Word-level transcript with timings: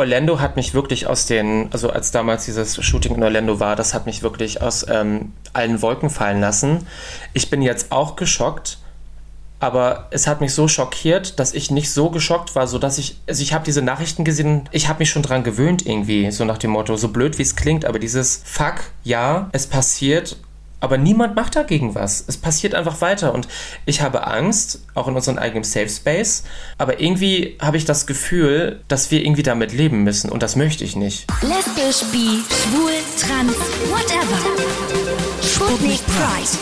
Orlando 0.00 0.40
hat 0.40 0.56
mich 0.56 0.72
wirklich 0.72 1.06
aus 1.06 1.26
den, 1.26 1.68
also 1.72 1.90
als 1.90 2.10
damals 2.10 2.46
dieses 2.46 2.82
Shooting 2.82 3.16
in 3.16 3.22
Orlando 3.22 3.60
war, 3.60 3.76
das 3.76 3.92
hat 3.92 4.06
mich 4.06 4.22
wirklich 4.22 4.62
aus 4.62 4.86
ähm, 4.88 5.34
allen 5.52 5.82
Wolken 5.82 6.08
fallen 6.08 6.40
lassen. 6.40 6.86
Ich 7.34 7.50
bin 7.50 7.60
jetzt 7.60 7.92
auch 7.92 8.16
geschockt, 8.16 8.78
aber 9.58 10.08
es 10.10 10.26
hat 10.26 10.40
mich 10.40 10.54
so 10.54 10.68
schockiert, 10.68 11.38
dass 11.38 11.52
ich 11.52 11.70
nicht 11.70 11.92
so 11.92 12.08
geschockt 12.08 12.54
war, 12.56 12.66
so 12.66 12.78
dass 12.78 12.96
ich, 12.96 13.20
also 13.28 13.42
ich 13.42 13.52
habe 13.52 13.62
diese 13.66 13.82
Nachrichten 13.82 14.24
gesehen, 14.24 14.70
ich 14.72 14.88
habe 14.88 15.00
mich 15.00 15.10
schon 15.10 15.22
dran 15.22 15.44
gewöhnt 15.44 15.84
irgendwie, 15.84 16.30
so 16.30 16.46
nach 16.46 16.56
dem 16.56 16.70
Motto, 16.70 16.96
so 16.96 17.08
blöd 17.08 17.36
wie 17.36 17.42
es 17.42 17.54
klingt, 17.54 17.84
aber 17.84 17.98
dieses 17.98 18.40
Fuck, 18.46 18.76
ja, 19.04 19.50
es 19.52 19.66
passiert 19.66 20.38
aber 20.80 20.98
niemand 20.98 21.36
macht 21.36 21.56
dagegen 21.56 21.94
was. 21.94 22.24
Es 22.26 22.36
passiert 22.36 22.74
einfach 22.74 23.00
weiter. 23.00 23.34
Und 23.34 23.46
ich 23.86 24.00
habe 24.00 24.26
Angst, 24.26 24.80
auch 24.94 25.08
in 25.08 25.14
unserem 25.14 25.38
eigenen 25.38 25.64
Safe 25.64 25.88
Space. 25.88 26.44
Aber 26.78 27.00
irgendwie 27.00 27.56
habe 27.60 27.76
ich 27.76 27.84
das 27.84 28.06
Gefühl, 28.06 28.80
dass 28.88 29.10
wir 29.10 29.20
irgendwie 29.22 29.42
damit 29.42 29.72
leben 29.72 30.02
müssen. 30.02 30.30
Und 30.30 30.42
das 30.42 30.56
möchte 30.56 30.84
ich 30.84 30.96
nicht. 30.96 31.26
Lesbisch, 31.42 32.08
bi, 32.10 32.42
schwul, 32.48 32.92
trans, 33.18 33.56
whatever. 33.90 34.38
Sputnik 35.42 36.00
Pride. 36.06 36.58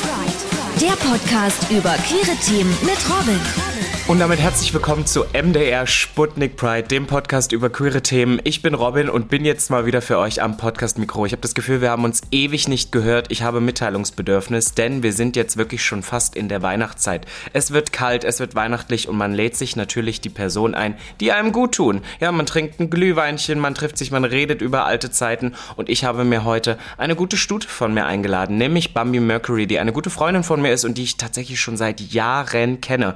Der 0.80 0.96
Podcast 1.08 1.70
über 1.70 1.94
queere 2.06 2.36
Themen 2.44 2.77
mit 2.82 2.98
Robin. 3.08 3.77
Und 4.08 4.20
damit 4.20 4.38
herzlich 4.38 4.72
willkommen 4.72 5.04
zu 5.04 5.26
MDR 5.34 5.86
Sputnik 5.86 6.56
Pride, 6.56 6.88
dem 6.88 7.06
Podcast 7.06 7.52
über 7.52 7.68
queere 7.68 8.02
Themen. 8.02 8.40
Ich 8.42 8.62
bin 8.62 8.72
Robin 8.72 9.10
und 9.10 9.28
bin 9.28 9.44
jetzt 9.44 9.70
mal 9.70 9.84
wieder 9.84 10.00
für 10.00 10.16
euch 10.16 10.40
am 10.40 10.56
Podcast-Mikro. 10.56 11.26
Ich 11.26 11.32
habe 11.32 11.42
das 11.42 11.54
Gefühl, 11.54 11.82
wir 11.82 11.90
haben 11.90 12.04
uns 12.04 12.22
ewig 12.30 12.68
nicht 12.68 12.90
gehört. 12.90 13.26
Ich 13.30 13.42
habe 13.42 13.60
Mitteilungsbedürfnis, 13.60 14.72
denn 14.72 15.02
wir 15.02 15.12
sind 15.12 15.36
jetzt 15.36 15.58
wirklich 15.58 15.84
schon 15.84 16.02
fast 16.02 16.36
in 16.36 16.48
der 16.48 16.62
Weihnachtszeit. 16.62 17.26
Es 17.52 17.72
wird 17.72 17.92
kalt, 17.92 18.24
es 18.24 18.40
wird 18.40 18.54
weihnachtlich 18.54 19.10
und 19.10 19.18
man 19.18 19.34
lädt 19.34 19.56
sich 19.56 19.76
natürlich 19.76 20.22
die 20.22 20.30
Person 20.30 20.74
ein, 20.74 20.94
die 21.20 21.30
einem 21.32 21.52
gut 21.52 21.74
tun. 21.74 22.00
Ja, 22.18 22.32
man 22.32 22.46
trinkt 22.46 22.80
ein 22.80 22.88
Glühweinchen, 22.88 23.58
man 23.58 23.74
trifft 23.74 23.98
sich, 23.98 24.10
man 24.10 24.24
redet 24.24 24.62
über 24.62 24.86
alte 24.86 25.10
Zeiten 25.10 25.54
und 25.77 25.90
ich 25.90 26.04
habe 26.04 26.24
mir 26.24 26.44
heute 26.44 26.78
eine 26.96 27.14
gute 27.14 27.36
Stute 27.36 27.68
von 27.68 27.92
mir 27.92 28.06
eingeladen, 28.06 28.56
nämlich 28.56 28.94
Bambi 28.94 29.20
Mercury, 29.20 29.66
die 29.66 29.78
eine 29.78 29.92
gute 29.92 30.08
Freundin 30.08 30.44
von 30.44 30.62
mir 30.62 30.72
ist 30.72 30.86
und 30.86 30.96
die 30.96 31.02
ich 31.02 31.18
tatsächlich 31.18 31.61
schon 31.61 31.77
seit 31.77 32.00
Jahren 32.00 32.80
kenne. 32.80 33.14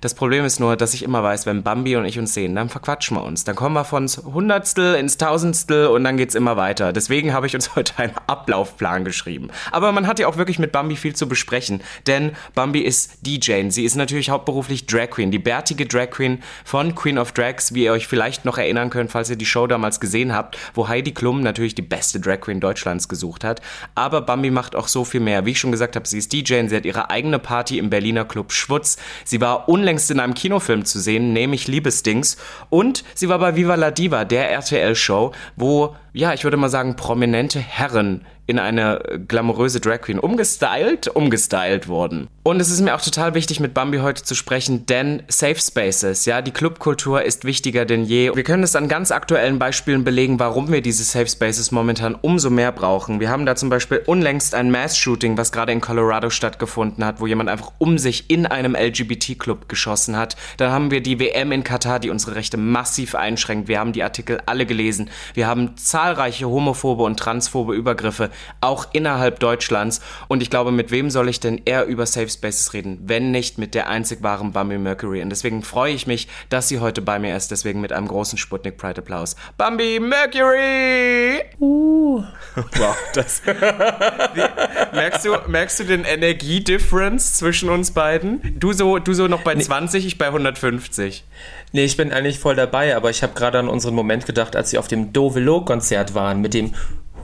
Das 0.00 0.14
Problem 0.14 0.46
ist 0.46 0.60
nur, 0.60 0.76
dass 0.76 0.94
ich 0.94 1.02
immer 1.02 1.22
weiß, 1.22 1.44
wenn 1.44 1.62
Bambi 1.62 1.94
und 1.96 2.06
ich 2.06 2.18
uns 2.18 2.32
sehen, 2.32 2.54
dann 2.54 2.70
verquatschen 2.70 3.18
wir 3.18 3.22
uns. 3.22 3.44
Dann 3.44 3.54
kommen 3.54 3.74
wir 3.74 3.84
von 3.84 4.08
Hundertstel 4.08 4.94
ins 4.94 5.18
Tausendstel 5.18 5.88
und 5.88 6.04
dann 6.04 6.16
geht's 6.16 6.34
immer 6.34 6.56
weiter. 6.56 6.94
Deswegen 6.94 7.34
habe 7.34 7.46
ich 7.46 7.54
uns 7.54 7.76
heute 7.76 7.98
einen 7.98 8.14
Ablaufplan 8.26 9.04
geschrieben. 9.04 9.50
Aber 9.72 9.92
man 9.92 10.06
hat 10.06 10.18
ja 10.18 10.26
auch 10.26 10.38
wirklich 10.38 10.58
mit 10.58 10.72
Bambi 10.72 10.96
viel 10.96 11.14
zu 11.14 11.28
besprechen, 11.28 11.82
denn 12.06 12.32
Bambi 12.54 12.80
ist 12.80 13.18
DJ. 13.26 13.68
Sie 13.68 13.84
ist 13.84 13.94
natürlich 13.94 14.30
hauptberuflich 14.30 14.86
Drag 14.86 15.10
Queen, 15.10 15.30
die 15.30 15.38
bärtige 15.38 15.84
Drag 15.84 16.08
Queen 16.08 16.42
von 16.64 16.94
Queen 16.94 17.18
of 17.18 17.32
Drags, 17.32 17.74
wie 17.74 17.84
ihr 17.84 17.92
euch 17.92 18.06
vielleicht 18.06 18.46
noch 18.46 18.56
erinnern 18.56 18.88
könnt, 18.88 19.10
falls 19.10 19.28
ihr 19.28 19.36
die 19.36 19.44
Show 19.44 19.66
damals 19.66 20.00
gesehen 20.00 20.32
habt, 20.32 20.56
wo 20.72 20.88
Heidi 20.88 21.12
Klum 21.12 21.42
natürlich 21.42 21.74
die 21.74 21.82
beste 21.82 22.20
Drag 22.20 22.40
Queen 22.40 22.60
Deutschlands 22.60 23.06
gesucht 23.06 23.44
hat. 23.44 23.60
Aber 23.94 24.22
Bambi 24.22 24.50
macht 24.50 24.76
auch 24.76 24.88
so 24.88 25.04
viel 25.04 25.20
mehr. 25.20 25.44
Wie 25.44 25.50
ich 25.50 25.58
schon 25.58 25.72
gesagt 25.72 25.94
habe, 25.94 26.08
sie 26.08 26.16
ist 26.16 26.32
DJ, 26.32 26.66
sie 26.68 26.76
hat 26.76 26.86
ihre 26.86 27.10
eigene 27.10 27.38
Party 27.38 27.76
im 27.76 27.90
Berliner 27.90 28.24
Club 28.24 28.52
Schwutz. 28.52 28.96
Sie 29.26 29.42
war 29.42 29.68
unlängst 29.68 29.89
unlängst 29.90 30.10
in 30.12 30.20
einem 30.20 30.34
Kinofilm 30.34 30.84
zu 30.84 31.00
sehen, 31.00 31.32
nämlich 31.32 31.66
Liebesdings. 31.66 32.36
Und 32.68 33.02
sie 33.16 33.28
war 33.28 33.40
bei 33.40 33.56
Viva 33.56 33.74
la 33.74 33.90
Diva, 33.90 34.24
der 34.24 34.48
RTL-Show, 34.52 35.32
wo, 35.56 35.96
ja, 36.12 36.32
ich 36.32 36.44
würde 36.44 36.56
mal 36.56 36.68
sagen, 36.68 36.94
prominente 36.94 37.58
Herren 37.58 38.24
in 38.50 38.58
eine 38.58 39.00
glamouröse 39.28 39.80
Drag 39.80 40.02
Queen 40.02 40.18
umgestylt, 40.18 41.08
umgestylt 41.08 41.88
worden. 41.88 42.28
Und 42.42 42.58
es 42.58 42.70
ist 42.70 42.80
mir 42.80 42.94
auch 42.94 43.00
total 43.00 43.34
wichtig, 43.34 43.60
mit 43.60 43.74
Bambi 43.74 43.98
heute 43.98 44.24
zu 44.24 44.34
sprechen, 44.34 44.86
denn 44.86 45.22
Safe 45.28 45.58
Spaces, 45.60 46.24
ja, 46.24 46.42
die 46.42 46.50
Clubkultur 46.50 47.22
ist 47.22 47.44
wichtiger 47.44 47.84
denn 47.84 48.04
je. 48.04 48.34
Wir 48.34 48.42
können 48.42 48.62
es 48.62 48.74
an 48.74 48.88
ganz 48.88 49.12
aktuellen 49.12 49.58
Beispielen 49.58 50.04
belegen, 50.04 50.40
warum 50.40 50.72
wir 50.72 50.82
diese 50.82 51.04
Safe 51.04 51.28
Spaces 51.28 51.70
momentan 51.70 52.14
umso 52.14 52.50
mehr 52.50 52.72
brauchen. 52.72 53.20
Wir 53.20 53.30
haben 53.30 53.46
da 53.46 53.54
zum 53.56 53.68
Beispiel 53.68 54.02
unlängst 54.04 54.54
ein 54.54 54.70
Mass-Shooting, 54.70 55.36
was 55.36 55.52
gerade 55.52 55.72
in 55.72 55.80
Colorado 55.80 56.30
stattgefunden 56.30 57.04
hat, 57.04 57.20
wo 57.20 57.26
jemand 57.26 57.50
einfach 57.50 57.72
um 57.78 57.98
sich 57.98 58.30
in 58.30 58.46
einem 58.46 58.74
LGBT-Club 58.74 59.68
geschossen 59.68 60.16
hat. 60.16 60.36
Dann 60.56 60.72
haben 60.72 60.90
wir 60.90 61.02
die 61.02 61.20
WM 61.20 61.52
in 61.52 61.62
Katar, 61.62 62.00
die 62.00 62.10
unsere 62.10 62.34
Rechte 62.34 62.56
massiv 62.56 63.14
einschränkt. 63.14 63.68
Wir 63.68 63.78
haben 63.78 63.92
die 63.92 64.02
Artikel 64.02 64.40
alle 64.46 64.66
gelesen. 64.66 65.10
Wir 65.34 65.46
haben 65.46 65.76
zahlreiche 65.76 66.48
homophobe 66.48 67.04
und 67.04 67.20
transphobe 67.20 67.74
Übergriffe, 67.74 68.30
auch 68.60 68.88
innerhalb 68.92 69.40
Deutschlands. 69.40 70.00
Und 70.28 70.42
ich 70.42 70.50
glaube, 70.50 70.72
mit 70.72 70.90
wem 70.90 71.10
soll 71.10 71.28
ich 71.28 71.40
denn 71.40 71.60
eher 71.64 71.86
über 71.86 72.06
Safe 72.06 72.28
Spaces 72.28 72.72
reden, 72.72 73.00
wenn 73.04 73.30
nicht 73.30 73.58
mit 73.58 73.74
der 73.74 73.88
einzig 73.88 74.22
wahren 74.22 74.52
Bambi 74.52 74.78
Mercury. 74.78 75.22
Und 75.22 75.30
deswegen 75.30 75.62
freue 75.62 75.92
ich 75.92 76.06
mich, 76.06 76.28
dass 76.48 76.68
sie 76.68 76.80
heute 76.80 77.02
bei 77.02 77.18
mir 77.18 77.36
ist. 77.36 77.50
Deswegen 77.50 77.80
mit 77.80 77.92
einem 77.92 78.08
großen 78.08 78.38
Sputnik 78.38 78.76
Pride 78.76 79.00
Applaus. 79.00 79.36
Bambi 79.56 80.00
Mercury! 80.00 81.42
Uh. 81.58 82.24
Wow, 82.76 82.96
das. 83.14 83.42
merkst, 84.92 85.24
du, 85.24 85.36
merkst 85.46 85.80
du 85.80 85.84
den 85.84 86.04
Energiedifference 86.04 87.34
zwischen 87.34 87.68
uns 87.68 87.92
beiden? 87.92 88.58
Du 88.58 88.72
so, 88.72 88.98
du 88.98 89.12
so 89.12 89.28
noch 89.28 89.42
bei 89.42 89.54
nee. 89.54 89.62
20, 89.62 90.06
ich 90.06 90.18
bei 90.18 90.26
150. 90.26 91.24
Nee, 91.72 91.84
ich 91.84 91.96
bin 91.96 92.12
eigentlich 92.12 92.38
voll 92.38 92.56
dabei, 92.56 92.96
aber 92.96 93.10
ich 93.10 93.22
habe 93.22 93.34
gerade 93.34 93.58
an 93.58 93.68
unseren 93.68 93.94
Moment 93.94 94.26
gedacht, 94.26 94.56
als 94.56 94.70
sie 94.70 94.78
auf 94.78 94.88
dem 94.88 95.12
Dovelo-Konzert 95.12 96.14
waren 96.14 96.40
mit 96.40 96.54
dem 96.54 96.74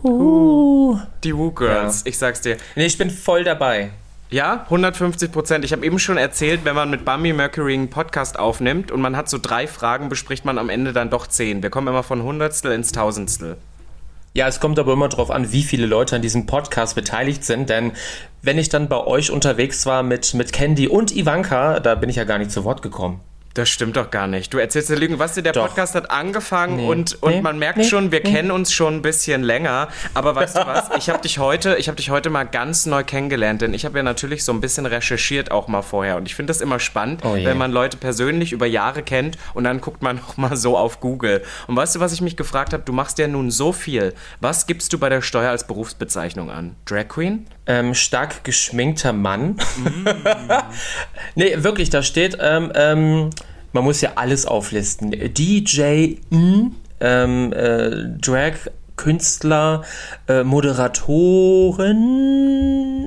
Uh. 0.03 0.99
Die 1.25 1.37
Woo 1.37 1.51
Girls, 1.51 2.03
ja. 2.05 2.11
ich 2.11 2.19
sag's 2.19 2.41
dir. 2.41 2.57
Nee, 2.75 2.87
ich 2.87 2.99
bin 2.99 3.11
voll 3.11 3.45
dabei. 3.45 3.91
Ja, 4.29 4.65
150 4.65 5.31
Prozent. 5.31 5.65
Ich 5.65 5.73
habe 5.73 5.87
eben 5.87 6.01
schon 6.01 6.17
erzählt, 6.17 6.65
wenn 6.65 6.75
man 6.75 6.91
mit 6.91 7.05
Bambi 7.05 7.33
Mercury 7.33 7.75
einen 7.75 7.91
Podcast 7.91 8.39
aufnimmt 8.39 8.91
und 8.91 9.01
man 9.01 9.17
hat 9.17 9.29
so 9.29 9.39
drei 9.41 9.69
Fragen, 9.69 10.09
bespricht 10.09 10.45
man 10.45 10.59
am 10.59 10.69
Ende 10.69 10.93
dann 10.93 11.11
doch 11.11 11.29
zehn. 11.29 11.63
Wir 11.63 11.71
kommen 11.71 11.87
immer 11.87 12.03
von 12.03 12.23
Hundertstel 12.23 12.73
ins 12.73 12.91
Tausendstel. 12.91 13.57
Ja, 14.35 14.49
es 14.49 14.61
kommt 14.61 14.79
aber 14.79 14.93
immer 14.93 15.09
darauf 15.09 15.31
an, 15.31 15.53
wie 15.53 15.63
viele 15.63 15.87
Leute 15.87 16.17
an 16.17 16.23
diesem 16.23 16.45
Podcast 16.45 16.95
beteiligt 16.97 17.45
sind, 17.45 17.71
denn 17.71 17.93
wenn 18.43 18.59
ich 18.59 18.69
dann 18.69 18.89
bei 18.89 18.99
euch 18.99 19.31
unterwegs 19.31 19.87
war 19.87 20.03
mit, 20.03 20.35
mit 20.35 20.53
Candy 20.53 20.89
und 20.89 21.15
Ivanka, 21.15 21.81
da 21.81 21.95
bin 21.95 22.11
ich 22.11 22.17
ja 22.17 22.25
gar 22.25 22.39
nicht 22.39 22.51
zu 22.51 22.65
Wort 22.65 22.83
gekommen. 22.83 23.21
Das 23.57 23.71
stimmt 23.71 23.97
doch 23.97 24.11
gar 24.11 24.27
nicht. 24.27 24.53
Du 24.53 24.59
erzählst 24.59 24.91
dir 24.91 24.97
Lügen. 24.97 25.19
Was 25.19 25.33
der 25.33 25.55
doch. 25.55 25.67
Podcast 25.67 25.95
hat 25.95 26.11
angefangen 26.11 26.77
nee. 26.77 26.87
und, 26.87 27.23
und 27.23 27.37
nee. 27.37 27.41
man 27.41 27.59
merkt 27.59 27.79
nee. 27.79 27.85
schon, 27.85 28.13
wir 28.13 28.21
kennen 28.21 28.51
uns 28.51 28.71
schon 28.71 28.97
ein 28.97 29.03
bisschen 29.03 29.43
länger. 29.43 29.89
Aber 30.13 30.35
weißt 30.35 30.59
du 30.59 30.67
was? 30.67 30.91
Ich 30.97 31.11
habe 31.11 31.23
dich 31.23 31.39
heute, 31.39 31.77
ich 31.77 31.89
habe 31.89 31.97
dich 31.97 32.11
heute 32.11 32.31
mal 32.31 32.45
ganz 32.45 32.85
neu 32.85 33.05
kennengelernt, 33.05 33.63
denn 33.63 33.75
ich 33.75 33.85
habe 33.85 33.99
ja 33.99 34.03
natürlich 34.03 34.45
so 34.45 34.53
ein 34.53 34.61
bisschen 34.61 34.87
recherchiert 34.87 35.51
auch 35.51 35.69
mal 35.69 35.83
vorher 35.83 36.17
und 36.17 36.27
ich 36.27 36.35
finde 36.35 36.51
das 36.51 36.61
immer 36.61 36.81
spannend, 36.81 37.23
oh 37.25 37.35
wenn 37.35 37.57
man 37.57 37.71
Leute 37.71 37.97
persönlich 37.97 38.53
über 38.53 38.67
Jahre 38.67 39.03
kennt 39.03 39.39
und 39.55 39.65
dann 39.65 39.81
guckt 39.81 40.03
man 40.03 40.17
noch 40.27 40.37
mal 40.37 40.57
so 40.57 40.77
auf 40.77 41.01
Google. 41.01 41.43
Und 41.67 41.77
weißt 41.77 41.97
du, 41.97 42.01
was 42.01 42.13
ich 42.13 42.21
mich 42.21 42.37
gefragt 42.37 42.73
habe? 42.73 42.83
Du 42.83 42.93
machst 42.93 43.19
ja 43.19 43.29
nun 43.29 43.51
so 43.51 43.73
viel. 43.73 44.15
Was 44.41 44.67
gibst 44.67 44.93
du 44.93 44.99
bei 44.99 45.09
der 45.09 45.23
Steuer 45.23 45.51
als 45.51 45.67
Berufsbezeichnung 45.67 46.51
an? 46.51 46.77
Drag 46.87 47.09
Queen? 47.09 47.47
Ähm, 47.69 47.95
stark 47.95 48.45
geschminkter 48.45 49.13
Mann. 49.13 49.57
Mm. 49.77 50.07
nee, 51.35 51.55
wirklich, 51.59 51.91
da 51.91 52.03
steht 52.03 52.39
ähm, 52.41 52.71
ähm, 52.75 53.31
man 53.77 53.85
muss 53.85 54.01
ja 54.01 54.13
alles 54.15 54.47
auflisten. 54.47 55.11
DJ, 55.11 56.15
ähm, 57.01 57.53
äh, 57.53 57.91
Drag, 58.19 58.55
Künstler, 58.97 59.85
äh, 60.29 60.43
Moderatoren, 60.45 61.93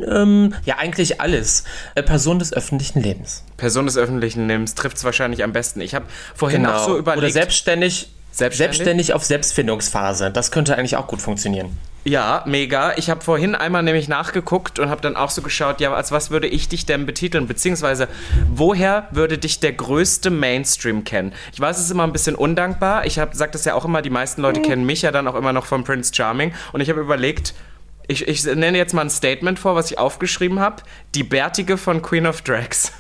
ähm, 0.08 0.54
ja 0.66 0.78
eigentlich 0.78 1.20
alles. 1.20 1.64
Äh, 1.96 2.04
Person 2.04 2.38
des 2.38 2.54
öffentlichen 2.54 3.02
Lebens. 3.02 3.44
Person 3.58 3.88
des 3.88 3.98
öffentlichen 3.98 4.48
Lebens 4.48 4.76
trifft 4.76 4.98
es 4.98 5.04
wahrscheinlich 5.04 5.44
am 5.44 5.54
besten. 5.54 5.82
Ich 5.82 5.96
habe 5.96 6.06
vorhin 6.36 6.62
genau. 6.62 6.76
auch 6.76 6.86
so 6.86 7.00
überlegt. 7.00 7.24
Oder 7.24 7.34
selbstständig, 7.34 8.12
selbstständig, 8.40 8.78
selbstständig 8.78 9.14
auf 9.14 9.24
Selbstfindungsphase. 9.24 10.32
Das 10.32 10.52
könnte 10.52 10.78
eigentlich 10.78 10.98
auch 10.98 11.08
gut 11.08 11.22
funktionieren. 11.22 11.78
Ja, 12.06 12.44
mega. 12.48 12.94
Ich 12.98 13.10
habe 13.10 13.22
vorhin 13.22 13.56
einmal 13.56 13.84
nämlich 13.84 14.08
nachgeguckt 14.08 14.80
und 14.80 14.90
habe 14.90 15.02
dann 15.02 15.18
auch 15.18 15.30
so 15.30 15.42
geschaut, 15.42 15.82
ja, 15.82 15.94
als 15.94 16.12
was 16.12 16.32
würde 16.32 16.48
ich 16.48 16.70
dich 16.70 16.86
denn 16.86 17.06
betiteln? 17.06 17.46
Beziehungsweise, 17.46 18.08
woher 18.50 19.10
würde 19.12 19.38
dich 19.38 19.60
der 19.60 19.74
größte 19.74 20.30
Mainstream 20.30 21.04
kennen? 21.04 21.34
Ich 21.54 21.60
weiß, 21.60 21.78
es 21.78 21.86
ist 21.86 21.92
immer 21.92 22.04
ein 22.04 22.14
bisschen 22.14 22.36
undankbar. 22.36 23.06
Ich 23.06 23.16
sage 23.16 23.52
das 23.52 23.66
ja 23.66 23.74
auch 23.76 23.84
immer, 23.84 24.02
die 24.02 24.10
meisten 24.10 24.42
Leute 24.42 24.62
kennen 24.62 24.86
mich 24.86 25.02
ja 25.02 25.12
dann 25.12 25.28
auch 25.28 25.36
immer 25.36 25.52
noch 25.52 25.66
von 25.66 25.84
Prince 25.84 26.14
Charming. 26.14 26.54
Und 26.72 26.80
ich 26.80 26.90
habe 26.90 27.02
überlegt, 27.02 27.54
ich, 28.08 28.28
ich 28.28 28.44
nenne 28.46 28.78
jetzt 28.78 28.94
mal 28.94 29.02
ein 29.02 29.10
Statement 29.10 29.60
vor, 29.60 29.76
was 29.76 29.92
ich 29.92 30.00
aufgeschrieben 30.00 30.60
habe. 30.60 30.78
Die 31.16 31.24
Bärtige 31.24 31.78
von 31.78 32.02
Queen 32.02 32.26
of 32.26 32.42
Drags. 32.42 32.94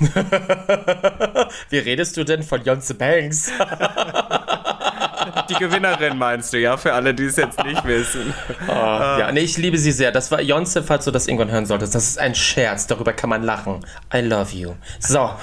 Wie 1.70 1.78
redest 1.78 2.16
du 2.16 2.24
denn 2.24 2.44
von 2.44 2.62
Jonze 2.62 2.94
Banks? 2.94 3.50
die 5.48 5.54
Gewinnerin 5.54 6.18
meinst 6.18 6.52
du, 6.52 6.58
ja, 6.58 6.76
für 6.76 6.92
alle, 6.92 7.14
die 7.14 7.24
es 7.24 7.36
jetzt 7.36 7.62
nicht 7.64 7.84
wissen. 7.84 8.32
Oh, 8.68 8.72
ja, 8.72 9.30
nee, 9.32 9.40
ich 9.40 9.56
liebe 9.56 9.78
sie 9.78 9.92
sehr. 9.92 10.12
Das 10.12 10.30
war 10.30 10.40
Jonze, 10.40 10.82
falls 10.82 11.04
du 11.04 11.10
das 11.10 11.26
irgendwann 11.26 11.50
hören 11.50 11.66
solltest. 11.66 11.94
Das 11.94 12.04
ist 12.04 12.18
ein 12.18 12.34
Scherz, 12.34 12.86
darüber 12.86 13.12
kann 13.12 13.30
man 13.30 13.42
lachen. 13.42 13.84
I 14.14 14.20
love 14.20 14.54
you. 14.54 14.74
So. 14.98 15.30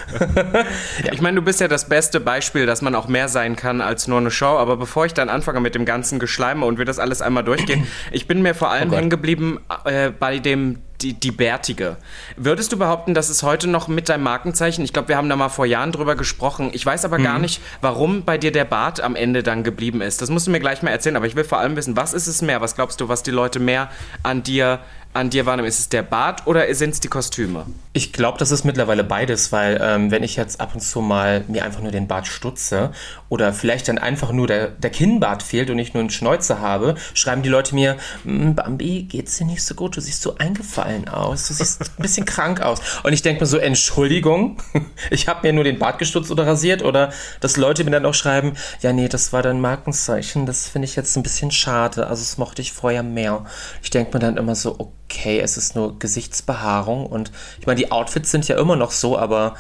Ich 1.12 1.22
meine, 1.22 1.36
du 1.36 1.42
bist 1.42 1.60
ja 1.62 1.68
das 1.68 1.88
beste 1.88 2.20
Beispiel, 2.20 2.66
dass 2.66 2.82
man 2.82 2.96
auch 2.96 3.08
mehr 3.08 3.28
sein 3.30 3.56
kann 3.56 3.82
als 3.82 4.08
nur 4.08 4.18
eine 4.18 4.32
Show. 4.32 4.58
Aber 4.58 4.78
bevor 4.78 5.06
ich 5.06 5.14
dann 5.14 5.30
anfange 5.30 5.60
mit 5.60 5.76
dem 5.76 5.86
ganzen 5.86 6.20
Geschleime 6.20 6.66
und 6.66 6.78
wir 6.78 6.86
das 6.86 7.00
alles 7.00 7.22
einmal 7.22 7.44
durchgehen, 7.44 7.88
ich 8.12 8.28
bin 8.28 8.42
mir 8.42 8.54
vor 8.54 8.70
allem 8.70 8.92
oh 8.92 8.96
hängen 8.96 9.10
geblieben 9.10 9.60
äh, 9.86 10.10
bei 10.12 10.40
dem 10.40 10.80
die, 11.06 11.14
die 11.14 11.32
Bärtige. 11.32 11.98
Würdest 12.36 12.72
du 12.72 12.78
behaupten, 12.78 13.14
das 13.14 13.30
ist 13.30 13.44
heute 13.44 13.68
noch 13.68 13.88
mit 13.88 14.10
deinem 14.10 14.24
Markenzeichen? 14.24 14.84
Ich 14.84 14.92
glaube, 14.92 15.10
wir 15.10 15.18
haben 15.18 15.30
da 15.30 15.36
mal 15.36 15.50
vor 15.50 15.66
Jahren 15.66 15.92
drüber 15.92 16.16
gesprochen. 16.16 16.72
Ich 16.74 16.84
weiß 16.86 17.06
aber 17.06 17.20
mhm. 17.20 17.24
gar 17.24 17.40
nicht, 17.40 17.62
warum 17.82 18.24
bei 18.24 18.38
dir 18.38 18.52
der 18.52 18.66
Bart 18.66 19.02
am 19.02 19.16
Ende 19.16 19.44
dann 19.44 19.64
geblieben 19.64 20.02
ist. 20.02 20.22
Das 20.22 20.30
musst 20.30 20.48
du 20.48 20.52
mir 20.52 20.60
gleich 20.60 20.82
mal 20.82 20.90
erzählen, 20.90 21.16
aber 21.16 21.28
ich 21.28 21.36
will 21.36 21.44
vor 21.44 21.60
allem 21.60 21.76
wissen, 21.76 21.96
was 21.96 22.14
ist 22.14 22.28
es 22.28 22.42
mehr? 22.42 22.62
Was 22.62 22.76
glaubst 22.76 23.00
du, 23.02 23.08
was 23.08 23.22
die 23.22 23.32
Leute 23.32 23.60
mehr 23.60 23.90
an 24.24 24.42
dir 24.42 24.80
an 25.16 25.30
dir 25.30 25.46
wahrnehmen? 25.46 25.68
Ist 25.68 25.80
es 25.80 25.90
der 25.90 26.04
Bart 26.04 26.46
oder 26.46 26.74
sind 26.76 26.92
es 26.92 27.00
die 27.00 27.08
Kostüme? 27.08 27.66
Ich 27.94 28.12
glaube, 28.12 28.38
das 28.38 28.52
ist 28.52 28.66
mittlerweile 28.66 29.04
beides, 29.04 29.52
weil 29.52 29.80
ähm, 29.82 30.12
wenn 30.12 30.22
ich 30.22 30.36
jetzt 30.36 30.60
ab 30.60 30.72
und 30.74 30.82
zu 30.82 31.00
mal 31.00 31.46
mir 31.48 31.64
einfach 31.64 31.82
nur 31.82 31.92
den 31.92 32.08
Bart 32.08 32.28
stutze 32.28 32.92
oder 33.30 33.54
vielleicht 33.54 33.88
dann 33.88 33.98
einfach 33.98 34.34
nur 34.34 34.48
der, 34.48 34.68
der 34.68 34.90
Kinnbart 34.90 35.44
fehlt 35.44 35.70
und 35.70 35.80
ich 35.80 35.94
nur 35.94 36.02
einen 36.02 36.10
Schnäuzer 36.10 36.60
habe, 36.60 36.96
schreiben 37.14 37.42
die 37.42 37.50
Leute 37.50 37.74
mir, 37.74 37.96
hm, 38.24 38.56
Bambi, 38.56 39.04
geht's 39.04 39.38
dir 39.38 39.46
nicht 39.46 39.64
so 39.64 39.76
gut? 39.76 39.96
Du 39.96 40.02
siehst 40.02 40.22
so 40.22 40.36
eingefallen 40.38 41.08
aus, 41.08 41.48
du 41.48 41.54
siehst 41.54 41.82
ein 41.82 42.02
bisschen 42.02 42.26
krank 42.26 42.62
aus. 42.62 42.82
Und 43.04 43.14
ich 43.14 43.22
denke 43.22 43.42
mir 43.42 43.48
so, 43.48 43.58
Entschuldigung, 43.58 44.58
ich 45.10 45.30
habe 45.30 45.48
mir 45.48 45.54
nur 45.54 45.64
den 45.64 45.80
Bart 45.80 46.00
gestutzt 46.00 46.32
oder 46.32 46.46
rasiert 46.46 46.84
oder 46.84 47.14
dass 47.40 47.56
Leute 47.56 47.86
mir 47.86 47.92
dann 47.92 48.06
auch 48.06 48.14
schreiben, 48.14 48.54
ja 48.82 48.92
nee, 48.92 49.08
das 49.08 49.32
war 49.32 49.42
dein 49.42 49.62
Markenzeichen, 49.62 50.46
das 50.46 50.68
finde 50.68 50.88
ich 50.88 50.98
jetzt 50.98 51.16
ein 51.16 51.24
bisschen 51.24 51.52
schade, 51.52 52.08
also 52.08 52.22
das 52.22 52.38
mochte 52.38 52.62
ich 52.62 52.74
vorher 52.74 53.04
mehr. 53.04 53.46
Ich 53.82 53.90
denke 53.90 54.12
mir 54.14 54.20
dann 54.20 54.36
immer 54.36 54.56
so, 54.56 54.76
okay, 54.78 55.05
okay, 55.06 55.40
es 55.40 55.58
ist 55.58 55.76
nur 55.76 55.98
Gesichtsbehaarung 56.00 57.06
und 57.06 57.32
ich 57.60 57.68
meine, 57.68 57.78
die 57.80 57.92
Outfits 57.92 58.32
sind 58.32 58.48
ja 58.48 58.58
immer 58.60 58.76
noch 58.76 58.92
so, 58.92 59.18
aber 59.18 59.56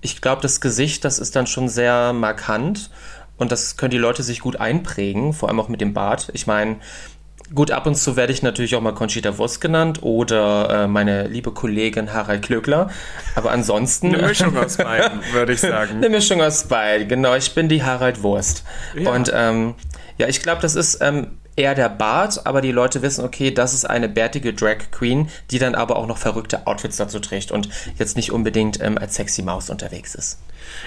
ich 0.00 0.20
glaube, 0.20 0.42
das 0.42 0.60
Gesicht, 0.60 1.04
das 1.04 1.18
ist 1.18 1.36
dann 1.36 1.46
schon 1.46 1.68
sehr 1.68 2.12
markant 2.12 2.90
und 3.36 3.52
das 3.52 3.76
können 3.76 3.90
die 3.90 3.98
Leute 3.98 4.22
sich 4.22 4.40
gut 4.40 4.56
einprägen, 4.56 5.32
vor 5.32 5.48
allem 5.48 5.60
auch 5.60 5.68
mit 5.68 5.80
dem 5.80 5.94
Bart. 5.94 6.30
Ich 6.34 6.46
meine, 6.46 6.76
gut, 7.54 7.70
ab 7.70 7.86
und 7.86 7.96
zu 7.96 8.16
werde 8.16 8.32
ich 8.32 8.42
natürlich 8.42 8.74
auch 8.76 8.80
mal 8.80 8.94
Conchita 8.94 9.36
Wurst 9.38 9.60
genannt 9.60 10.02
oder 10.02 10.84
äh, 10.84 10.86
meine 10.86 11.26
liebe 11.26 11.52
Kollegin 11.52 12.12
Harald 12.12 12.42
Klöckler, 12.42 12.90
aber 13.34 13.50
ansonsten... 13.50 14.14
Eine 14.14 14.26
Mischung 14.26 14.56
aus 14.64 14.76
beiden, 14.76 15.20
würde 15.32 15.52
ich 15.52 15.60
sagen. 15.60 15.96
Eine 15.96 16.10
Mischung 16.10 16.40
aus 16.40 16.64
beiden, 16.64 17.08
genau. 17.08 17.34
Ich 17.34 17.54
bin 17.54 17.68
die 17.68 17.82
Harald 17.82 18.22
Wurst. 18.22 18.64
Ja. 18.94 19.10
Und 19.12 19.30
ähm, 19.34 19.74
ja, 20.18 20.28
ich 20.28 20.42
glaube, 20.42 20.62
das 20.62 20.74
ist 20.74 20.98
ähm, 21.00 21.39
eher 21.56 21.74
der 21.74 21.88
Bart, 21.88 22.46
aber 22.46 22.60
die 22.60 22.72
Leute 22.72 23.02
wissen, 23.02 23.24
okay, 23.24 23.50
das 23.50 23.74
ist 23.74 23.84
eine 23.84 24.08
bärtige 24.08 24.54
Drag 24.54 24.90
Queen, 24.90 25.28
die 25.50 25.58
dann 25.58 25.74
aber 25.74 25.96
auch 25.96 26.06
noch 26.06 26.18
verrückte 26.18 26.66
Outfits 26.66 26.96
dazu 26.96 27.20
trägt 27.20 27.52
und 27.52 27.68
jetzt 27.98 28.16
nicht 28.16 28.32
unbedingt 28.32 28.80
ähm, 28.82 28.98
als 28.98 29.14
sexy 29.14 29.42
Maus 29.42 29.70
unterwegs 29.70 30.14
ist. 30.14 30.38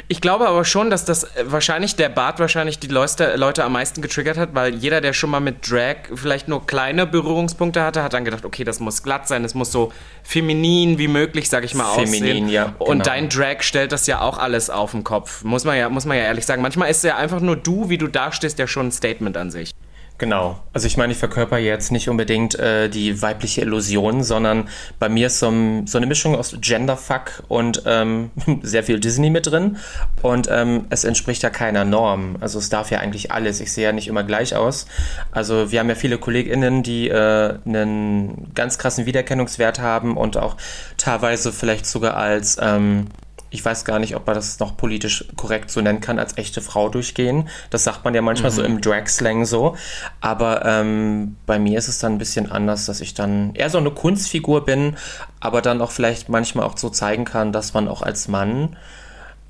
Ich 0.08 0.22
glaube 0.22 0.48
aber 0.48 0.66
schon, 0.66 0.90
dass 0.90 1.06
das 1.06 1.24
äh, 1.24 1.44
wahrscheinlich 1.46 1.96
der 1.96 2.10
Bart 2.10 2.40
wahrscheinlich 2.40 2.80
die 2.80 2.88
Leute, 2.88 3.36
Leute 3.36 3.64
am 3.64 3.74
meisten 3.74 4.02
getriggert 4.02 4.38
hat, 4.38 4.54
weil 4.54 4.76
jeder, 4.76 5.02
der 5.02 5.14
schon 5.14 5.30
mal 5.30 5.40
mit 5.40 5.70
Drag 5.70 5.96
vielleicht 6.14 6.48
nur 6.48 6.66
kleine 6.66 7.06
Berührungspunkte 7.06 7.82
hatte, 7.82 8.04
hat 8.04 8.14
dann 8.14 8.26
gedacht, 8.26 8.46
okay, 8.46 8.64
das 8.64 8.80
muss 8.80 9.04
glatt 9.04 9.28
sein, 9.28 9.44
es 9.44 9.54
muss 9.54 9.72
so 9.72 9.92
feminin 10.24 10.98
wie 10.98 11.08
möglich, 11.08 11.50
sag 11.50 11.64
ich 11.64 11.76
mal, 11.76 11.86
feminin, 11.94 12.06
aussehen. 12.06 12.24
Feminin, 12.24 12.50
ja. 12.50 12.66
Genau. 12.66 12.86
Und 12.86 13.08
dein 13.08 13.30
Drag 13.30 13.62
stellt 13.62 13.92
das 13.92 14.08
ja 14.08 14.22
auch 14.22 14.38
alles 14.38 14.70
auf 14.70 14.92
den 14.92 15.04
Kopf. 15.04 15.44
Muss 15.44 15.66
man 15.66 15.78
ja, 15.78 15.90
muss 15.90 16.06
man 16.06 16.18
ja 16.18 16.24
ehrlich 16.24 16.46
sagen. 16.46 16.62
Manchmal 16.62 16.90
ist 16.90 17.04
ja 17.04 17.18
einfach 17.18 17.40
nur 17.40 17.56
du, 17.56 17.90
wie 17.90 17.98
du 17.98 18.08
dastehst, 18.08 18.60
ja 18.60 18.68
schon 18.68 18.88
ein 18.88 18.92
Statement 18.92 19.38
an 19.38 19.52
sich. 19.52 19.74
Genau. 20.20 20.64
Also 20.74 20.88
ich 20.88 20.96
meine, 20.96 21.12
ich 21.12 21.20
verkörper 21.20 21.58
jetzt 21.58 21.92
nicht 21.92 22.08
unbedingt 22.08 22.56
äh, 22.56 22.88
die 22.88 23.22
weibliche 23.22 23.62
Illusion, 23.62 24.24
sondern 24.24 24.70
bei 25.00 25.10
mir 25.10 25.28
ist 25.28 25.40
so, 25.40 25.52
so 25.86 25.98
eine 25.98 26.06
Mischung 26.06 26.36
aus 26.36 26.56
Genderfuck 26.62 27.44
und 27.48 27.84
ähm, 27.86 28.30
sehr 28.62 28.84
viel 28.84 29.00
Disney 29.00 29.30
mit 29.30 29.48
drin. 29.48 29.78
Und 30.22 30.48
ähm, 30.52 30.86
es 30.90 31.04
entspricht 31.04 31.42
ja 31.44 31.50
keiner 31.50 31.84
Norm. 31.84 32.38
Also 32.42 32.60
es 32.60 32.70
darf 32.70 32.92
ja 32.92 33.00
eigentlich 33.00 33.32
alles. 33.32 33.60
Ich 33.60 33.74
sehe 33.74 33.86
ja 33.86 33.92
nicht 33.92 34.08
immer 34.08 34.24
gleich 34.24 34.56
aus. 34.56 34.86
Also 35.32 35.72
wir 35.72 35.80
haben 35.80 35.90
ja 35.90 35.96
viele 35.96 36.18
KollegInnen, 36.18 36.84
die 36.84 37.10
äh, 37.10 37.58
einen 37.66 38.54
ganz 38.54 38.78
krassen 38.78 39.06
Wiedererkennungswert 39.06 39.80
haben 39.80 40.16
und 40.16 40.38
auch 40.38 40.58
teilweise 40.98 41.52
vielleicht 41.52 41.88
sogar 41.88 42.16
als 42.16 42.58
ähm, 42.62 43.08
ich 43.54 43.64
weiß 43.64 43.86
gar 43.86 44.00
nicht, 44.00 44.16
ob 44.16 44.26
man 44.26 44.36
das 44.36 44.60
noch 44.60 44.76
politisch 44.76 45.26
korrekt 45.36 45.70
so 45.70 45.80
nennen 45.80 46.02
kann, 46.02 46.18
als 46.18 46.38
echte 46.38 46.60
Frau 46.60 46.90
durchgehen. 46.90 47.50
Das 47.70 47.84
sagt 47.84 48.04
man 48.04 48.16
ja 48.16 48.24
manchmal 48.24 48.52
mhm. 48.52 48.56
so 48.56 48.64
im 48.64 48.82
Drag-Slang 48.82 49.46
so. 49.46 49.76
Aber 50.22 50.66
ähm, 50.66 51.38
bei 51.46 51.60
mir 51.60 51.78
ist 51.78 51.88
es 51.88 52.00
dann 52.00 52.14
ein 52.14 52.18
bisschen 52.18 52.52
anders, 52.52 52.88
dass 52.88 53.00
ich 53.00 53.14
dann 53.14 53.54
eher 53.54 53.70
so 53.70 53.78
eine 53.78 53.92
Kunstfigur 53.92 54.66
bin, 54.66 54.98
aber 55.40 55.62
dann 55.62 55.82
auch 55.82 55.92
vielleicht 55.92 56.30
manchmal 56.30 56.66
auch 56.66 56.80
so 56.80 56.90
zeigen 56.90 57.26
kann, 57.26 57.52
dass 57.52 57.76
man 57.76 57.88
auch 57.88 58.02
als 58.02 58.28
Mann 58.28 58.76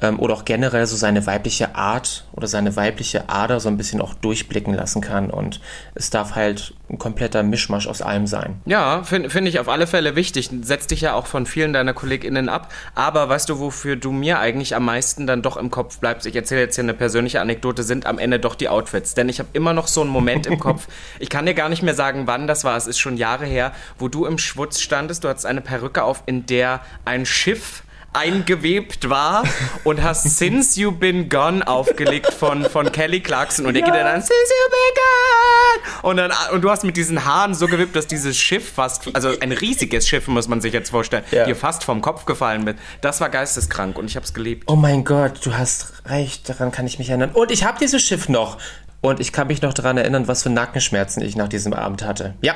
ähm, 0.02 0.20
oder 0.20 0.34
auch 0.34 0.46
generell 0.46 0.86
so 0.86 0.96
seine 0.96 1.26
weibliche 1.26 1.76
Art 1.76 2.26
oder 2.34 2.48
seine 2.48 2.76
weibliche 2.76 3.30
Ader 3.30 3.60
so 3.60 3.70
ein 3.70 3.78
bisschen 3.78 4.02
auch 4.02 4.14
durchblicken 4.16 4.74
lassen 4.74 5.02
kann. 5.02 5.30
Und 5.30 5.62
es 5.96 6.10
darf 6.10 6.36
halt 6.36 6.74
ein 6.90 6.98
kompletter 6.98 7.44
Mischmasch 7.44 7.88
aus 7.88 8.02
allem 8.02 8.28
sein. 8.28 8.62
Ja, 8.66 9.04
finde 9.04 9.30
find 9.30 9.48
ich 9.48 9.60
auf 9.60 9.70
alle 9.70 9.88
Fälle 9.88 10.16
wichtig. 10.16 10.50
Setzt 10.62 10.92
dich 10.92 11.02
ja 11.02 11.14
auch 11.14 11.28
von 11.28 11.46
vielen 11.46 11.74
deiner 11.74 11.94
KollegInnen 11.94 12.50
ab. 12.50 12.72
Aber 12.96 13.30
weißt 13.30 13.50
du, 13.50 13.60
wofür 13.60 13.96
du 13.96 14.12
mir 14.12 14.40
eigentlich 14.40 14.76
am 14.76 14.86
meisten 14.86 15.28
dann 15.28 15.42
doch 15.42 15.58
im 15.58 15.72
Kopf 15.72 16.00
bleibst? 16.00 16.26
Ich 16.26 16.36
erzähle 16.36 16.62
jetzt 16.62 16.76
hier 16.76 16.84
eine 16.84 16.94
persönliche 16.94 17.40
Anekdote, 17.40 17.84
sind 17.84 18.06
am 18.06 18.20
Ende 18.20 18.40
doch 18.40 18.56
die 18.56 18.70
Outfits. 18.70 19.14
Denn 19.14 19.30
ich 19.30 19.40
habe 19.40 19.50
immer 19.54 19.74
noch 19.74 19.88
so 19.88 20.02
einen 20.02 20.10
Moment 20.10 20.46
im 20.48 20.60
Kopf. 20.60 20.88
Ich 21.20 21.30
kann 21.30 21.46
dir 21.46 21.54
gar 21.54 21.70
nicht 21.70 21.84
mehr 21.84 21.94
sagen, 21.94 22.28
wann 22.28 22.48
das 22.48 22.64
war. 22.64 22.76
Es 22.76 22.88
ist 22.88 22.98
schon 23.00 23.18
Jahre 23.18 23.46
her, 23.46 23.72
wo 23.98 24.08
du 24.08 24.26
im 24.26 24.38
Schwutz 24.38 24.80
standest. 24.80 25.24
Du 25.24 25.30
hattest 25.30 25.46
eine 25.46 25.62
Perücke 25.62 26.04
auf, 26.04 26.24
in 26.26 26.46
der 26.46 26.82
ein 27.06 27.26
Schiff 27.26 27.83
eingewebt 28.14 29.10
war 29.10 29.44
und 29.84 30.02
hast 30.02 30.24
Since 30.38 30.80
You 30.80 30.92
Been 30.92 31.30
Gone 31.30 31.68
aufgelegt 31.68 32.34
von, 32.34 32.66
von 32.66 32.92
Kelly 32.92 33.22
Clarkson 33.22 33.66
und 33.66 33.74
der 33.74 33.82
ja. 33.82 33.92
geht 33.92 33.96
dann 33.96 34.22
Since 34.22 34.32
You 34.32 34.70
Been 34.70 34.96
Gone 34.96 36.10
und 36.10 36.18
dann 36.18 36.32
und 36.54 36.62
du 36.62 36.70
hast 36.70 36.84
mit 36.84 36.98
diesen 36.98 37.26
Haaren 37.26 37.54
so 37.54 37.68
gewebt, 37.68 37.96
dass 37.96 38.08
dieses 38.08 38.38
Schiff 38.38 38.74
fast 38.74 39.10
also 39.14 39.34
ein 39.40 39.52
riesiges 39.52 40.08
Schiff 40.08 40.28
muss 40.28 40.48
man 40.48 40.62
sich 40.62 40.74
jetzt 40.74 40.90
vorstellen, 40.90 41.24
ja. 41.32 41.46
dir 41.46 41.56
fast 41.56 41.84
vom 41.84 42.02
Kopf 42.02 42.26
gefallen 42.26 42.66
wird. 42.66 42.78
Das 43.02 43.22
war 43.22 43.30
geisteskrank 43.30 43.98
und 43.98 44.06
ich 44.06 44.16
habe 44.16 44.26
es 44.26 44.34
geliebt. 44.34 44.64
Oh 44.68 44.76
mein 44.76 45.04
Gott, 45.04 45.46
du 45.46 45.58
hast 45.58 45.94
recht, 46.06 46.48
daran 46.50 46.72
kann 46.72 46.86
ich 46.86 47.00
mich 47.00 47.10
erinnern. 47.10 47.32
Und 47.32 47.52
ich 47.52 47.64
habe 47.64 47.78
dieses 47.80 48.02
Schiff 48.02 48.30
noch 48.30 48.58
und 49.02 49.20
ich 49.20 49.34
kann 49.34 49.48
mich 49.48 49.62
noch 49.62 49.74
daran 49.74 49.98
erinnern, 49.98 50.28
was 50.28 50.44
für 50.44 50.50
Nackenschmerzen 50.50 51.22
ich 51.22 51.36
nach 51.36 51.50
diesem 51.50 51.74
Abend 51.74 52.04
hatte. 52.04 52.36
Ja, 52.42 52.56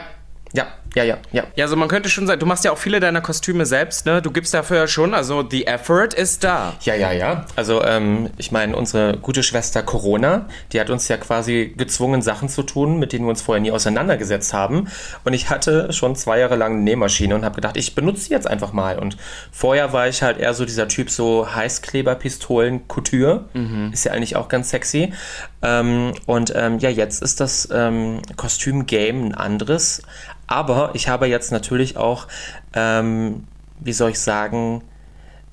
ja, 0.54 0.68
ja, 0.95 1.04
ja, 1.04 1.18
ja. 1.31 1.44
Ja, 1.56 1.66
also 1.66 1.75
man 1.75 1.88
könnte 1.88 2.10
schon 2.10 2.28
sagen, 2.28 2.39
du 2.39 2.45
machst 2.45 2.66
ja 2.66 2.72
auch 2.72 2.78
viele 2.78 3.00
deiner 3.00 3.22
Kostüme 3.22 3.66
selbst, 3.66 4.06
ne? 4.06 4.22
Du 4.22 4.31
gibst 4.31 4.54
dafür 4.54 4.78
ja 4.78 4.88
schon, 4.88 5.13
also 5.13 5.48
the 5.50 5.68
effort 5.68 6.13
ist 6.16 6.44
da. 6.44 6.74
Ja, 6.81 6.95
ja, 6.95 7.12
ja. 7.12 7.45
Also 7.56 7.84
ähm, 7.84 8.30
ich 8.38 8.51
meine, 8.51 8.75
unsere 8.75 9.18
gute 9.18 9.44
Schwester 9.44 9.84
Corona, 9.84 10.48
die 10.72 10.80
hat 10.80 10.89
uns 10.89 11.07
ja 11.07 11.18
quasi 11.18 11.74
gezwungen, 11.75 12.22
Sachen 12.22 12.50
zu 12.50 12.63
tun, 12.63 13.00
mit 13.00 13.13
denen 13.13 13.25
wir 13.25 13.30
uns 13.30 13.42
vorher 13.42 13.62
nie 13.62 13.72
auseinandergesetzt 13.72 14.54
haben. 14.54 14.88
Und 15.24 15.34
ich 15.34 15.50
hatte 15.50 15.94
schon 15.94 16.16
zwei 16.16 16.39
Jahre 16.39 16.56
lang 16.56 16.74
eine 16.74 16.81
Nähmaschine 16.81 17.36
und 17.36 17.45
habe 17.45 17.56
gedacht, 17.56 17.78
ich 17.78 17.95
benutze 17.95 18.22
sie 18.22 18.31
jetzt 18.31 18.48
einfach 18.48 18.74
mal. 18.74 19.00
Und 19.00 19.18
vorher 19.51 19.94
war 19.94 20.07
ich 20.07 20.22
halt 20.22 20.38
eher 20.38 20.54
so 20.54 20.66
dieser 20.66 20.88
Typ 20.88 21.10
so 21.10 21.54
Heißkleberpistolen 21.54 22.88
Couture. 22.88 23.45
Mhm. 23.54 23.92
Ist 23.94 24.06
ja 24.06 24.13
eigentlich 24.13 24.36
auch 24.36 24.48
ganz 24.48 24.69
sexy. 24.69 25.13
Ähm, 25.62 26.13
und 26.25 26.54
ähm, 26.56 26.80
ja, 26.80 26.90
jetzt 26.90 27.22
ist 27.22 27.40
das 27.40 27.68
ähm, 27.72 28.22
Kostüm-Game 28.36 29.26
ein 29.26 29.35
anderes. 29.35 30.02
Aber 30.47 30.92
ich 30.94 31.09
habe 31.09 31.27
jetzt 31.27 31.51
natürlich 31.51 31.97
auch, 31.97 32.27
ähm, 32.73 33.45
wie 33.80 33.94
soll 33.94 34.11
ich 34.11 34.19
sagen, 34.19 34.81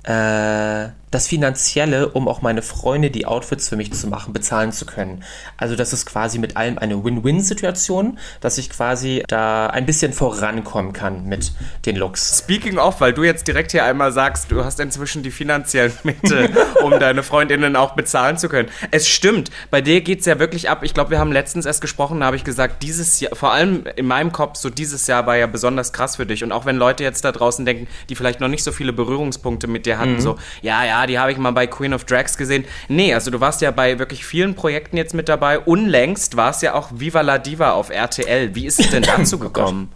äh, 0.03 0.89
das 1.15 1.27
Finanzielle, 1.27 2.09
um 2.09 2.27
auch 2.27 2.41
meine 2.41 2.61
Freunde 2.61 3.09
die 3.09 3.25
Outfits 3.25 3.69
für 3.69 3.77
mich 3.77 3.93
zu 3.93 4.07
machen, 4.07 4.33
bezahlen 4.33 4.73
zu 4.73 4.85
können. 4.85 5.23
Also 5.55 5.77
das 5.77 5.93
ist 5.93 6.05
quasi 6.05 6.39
mit 6.39 6.57
allem 6.57 6.77
eine 6.77 7.05
Win-Win-Situation, 7.05 8.19
dass 8.41 8.57
ich 8.57 8.69
quasi 8.69 9.23
da 9.29 9.67
ein 9.67 9.85
bisschen 9.85 10.11
vorankommen 10.11 10.91
kann 10.91 11.25
mit 11.25 11.53
den 11.85 11.95
Looks. 11.95 12.39
Speaking 12.39 12.77
of, 12.77 12.99
weil 12.99 13.13
du 13.13 13.23
jetzt 13.23 13.47
direkt 13.47 13.71
hier 13.71 13.85
einmal 13.85 14.11
sagst, 14.11 14.51
du 14.51 14.65
hast 14.65 14.81
inzwischen 14.81 15.23
die 15.23 15.31
finanziellen 15.31 15.93
Mittel, 16.03 16.49
um 16.83 16.91
deine 16.99 17.23
Freundinnen 17.23 17.77
auch 17.77 17.93
bezahlen 17.93 18.37
zu 18.37 18.49
können. 18.49 18.67
Es 18.91 19.07
stimmt, 19.07 19.51
bei 19.71 19.79
dir 19.79 20.01
geht 20.01 20.19
es 20.19 20.25
ja 20.25 20.37
wirklich 20.37 20.69
ab. 20.69 20.83
Ich 20.83 20.93
glaube, 20.93 21.11
wir 21.11 21.19
haben 21.19 21.31
letztens 21.31 21.65
erst 21.65 21.79
gesprochen, 21.79 22.19
da 22.19 22.25
habe 22.25 22.35
ich 22.35 22.43
gesagt, 22.43 22.83
dieses 22.83 23.21
Jahr, 23.21 23.33
vor 23.37 23.53
allem 23.53 23.85
in 23.95 24.05
meinem 24.05 24.33
Kopf, 24.33 24.57
so 24.57 24.69
dieses 24.69 25.07
Jahr 25.07 25.25
war 25.27 25.37
ja 25.37 25.47
besonders 25.47 25.93
krass 25.93 26.17
für 26.17 26.25
dich. 26.25 26.43
Und 26.43 26.51
auch 26.51 26.65
wenn 26.65 26.75
Leute 26.75 27.05
jetzt 27.05 27.23
da 27.23 27.31
draußen 27.31 27.65
denken, 27.65 27.87
die 28.09 28.15
vielleicht 28.15 28.41
noch 28.41 28.49
nicht 28.49 28.65
so 28.65 28.73
viele 28.73 28.91
Berührungspunkte 28.91 29.67
mit 29.67 29.85
dir 29.85 29.97
hatten, 29.97 30.15
mhm. 30.15 30.19
so, 30.19 30.35
ja, 30.61 30.83
ja, 30.83 31.04
die 31.07 31.19
habe 31.19 31.31
ich 31.31 31.37
mal 31.37 31.51
bei 31.51 31.67
Queen 31.67 31.93
of 31.93 32.05
Drags 32.05 32.37
gesehen. 32.37 32.65
Nee, 32.87 33.13
also 33.13 33.31
du 33.31 33.39
warst 33.39 33.61
ja 33.61 33.71
bei 33.71 33.99
wirklich 33.99 34.25
vielen 34.25 34.55
Projekten 34.55 34.97
jetzt 34.97 35.13
mit 35.13 35.29
dabei. 35.29 35.59
Unlängst 35.59 36.37
war 36.37 36.51
es 36.51 36.61
ja 36.61 36.73
auch 36.73 36.89
Viva 36.93 37.21
la 37.21 37.37
Diva 37.37 37.71
auf 37.71 37.89
RTL. 37.89 38.55
Wie 38.55 38.65
ist 38.65 38.79
es 38.79 38.89
denn 38.89 39.03
dazu 39.17 39.39
gekommen? 39.39 39.89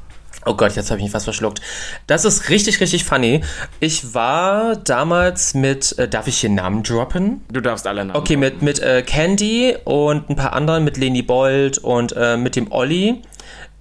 Oh 0.46 0.54
Gott, 0.54 0.76
jetzt 0.76 0.90
habe 0.90 1.00
ich 1.00 1.04
mich 1.04 1.12
fast 1.12 1.26
verschluckt. 1.26 1.60
Das 2.08 2.24
ist 2.24 2.50
richtig, 2.50 2.80
richtig 2.80 3.04
funny. 3.04 3.42
Ich 3.82 4.14
war 4.14 4.78
damals 4.78 5.54
mit, 5.54 5.98
äh, 6.00 6.08
darf 6.08 6.28
ich 6.28 6.40
hier 6.40 6.50
Namen 6.50 6.82
droppen? 6.82 7.42
Du 7.52 7.60
darfst 7.60 7.86
alle 7.86 8.06
Namen. 8.06 8.18
Okay, 8.18 8.38
mit, 8.38 8.62
mit 8.62 8.80
äh, 8.80 9.04
Candy 9.06 9.76
und 9.84 10.30
ein 10.30 10.36
paar 10.36 10.54
anderen, 10.54 10.86
mit 10.86 10.98
Leni 10.98 11.24
Bold 11.24 11.78
und 11.80 12.16
äh, 12.16 12.38
mit 12.38 12.56
dem 12.56 12.72
Olli 12.72 13.22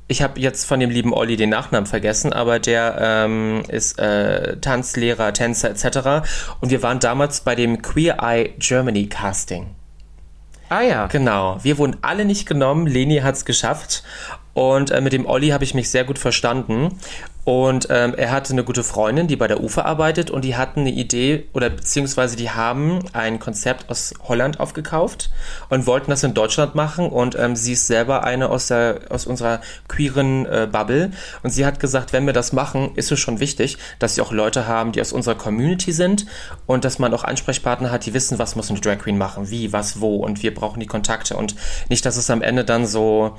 ich 0.08 0.22
habe 0.22 0.40
jetzt 0.40 0.64
von 0.64 0.80
dem 0.80 0.88
lieben 0.90 1.12
Olli 1.12 1.36
den 1.36 1.50
Nachnamen 1.50 1.86
vergessen, 1.86 2.32
aber 2.32 2.58
der 2.58 2.96
ähm, 2.98 3.62
ist 3.68 3.98
äh, 3.98 4.56
Tanzlehrer, 4.56 5.34
Tänzer 5.34 5.70
etc. 5.70 6.26
Und 6.60 6.70
wir 6.70 6.82
waren 6.82 6.98
damals 6.98 7.42
bei 7.42 7.54
dem 7.54 7.82
Queer 7.82 8.16
Eye 8.22 8.54
Germany 8.58 9.06
Casting. 9.06 9.66
Ah 10.70 10.80
ja. 10.80 11.06
Genau. 11.06 11.58
Wir 11.62 11.78
wurden 11.78 11.96
alle 12.02 12.24
nicht 12.24 12.46
genommen. 12.46 12.86
Leni 12.86 13.18
hat 13.18 13.36
es 13.36 13.44
geschafft. 13.44 14.02
Und 14.54 14.90
äh, 14.90 15.00
mit 15.00 15.12
dem 15.12 15.26
Olli 15.26 15.48
habe 15.48 15.64
ich 15.64 15.74
mich 15.74 15.90
sehr 15.90 16.04
gut 16.04 16.18
verstanden. 16.18 16.98
Und 17.48 17.88
ähm, 17.88 18.12
er 18.14 18.30
hatte 18.30 18.52
eine 18.52 18.62
gute 18.62 18.84
Freundin, 18.84 19.26
die 19.26 19.36
bei 19.36 19.46
der 19.46 19.62
UFA 19.62 19.80
arbeitet 19.80 20.30
und 20.30 20.44
die 20.44 20.54
hatten 20.54 20.80
eine 20.80 20.90
Idee 20.90 21.48
oder 21.54 21.70
beziehungsweise 21.70 22.36
die 22.36 22.50
haben 22.50 22.98
ein 23.14 23.38
Konzept 23.38 23.88
aus 23.88 24.12
Holland 24.22 24.60
aufgekauft 24.60 25.30
und 25.70 25.86
wollten 25.86 26.10
das 26.10 26.22
in 26.22 26.34
Deutschland 26.34 26.74
machen 26.74 27.08
und 27.08 27.38
ähm, 27.38 27.56
sie 27.56 27.72
ist 27.72 27.86
selber 27.86 28.22
eine 28.22 28.50
aus, 28.50 28.66
der, 28.66 29.00
aus 29.08 29.26
unserer 29.26 29.62
queeren 29.88 30.44
äh, 30.44 30.68
Bubble 30.70 31.10
und 31.42 31.48
sie 31.48 31.64
hat 31.64 31.80
gesagt, 31.80 32.12
wenn 32.12 32.26
wir 32.26 32.34
das 32.34 32.52
machen, 32.52 32.90
ist 32.96 33.10
es 33.12 33.18
schon 33.18 33.40
wichtig, 33.40 33.78
dass 33.98 34.16
sie 34.16 34.20
auch 34.20 34.32
Leute 34.32 34.66
haben, 34.66 34.92
die 34.92 35.00
aus 35.00 35.14
unserer 35.14 35.36
Community 35.36 35.92
sind 35.92 36.26
und 36.66 36.84
dass 36.84 36.98
man 36.98 37.14
auch 37.14 37.24
Ansprechpartner 37.24 37.90
hat, 37.90 38.04
die 38.04 38.12
wissen, 38.12 38.38
was 38.38 38.56
muss 38.56 38.68
eine 38.68 38.80
Drag 38.80 38.98
Queen 38.98 39.16
machen, 39.16 39.48
wie, 39.48 39.72
was, 39.72 40.02
wo 40.02 40.16
und 40.16 40.42
wir 40.42 40.52
brauchen 40.52 40.80
die 40.80 40.86
Kontakte 40.86 41.34
und 41.34 41.54
nicht, 41.88 42.04
dass 42.04 42.18
es 42.18 42.28
am 42.28 42.42
Ende 42.42 42.66
dann 42.66 42.84
so 42.84 43.38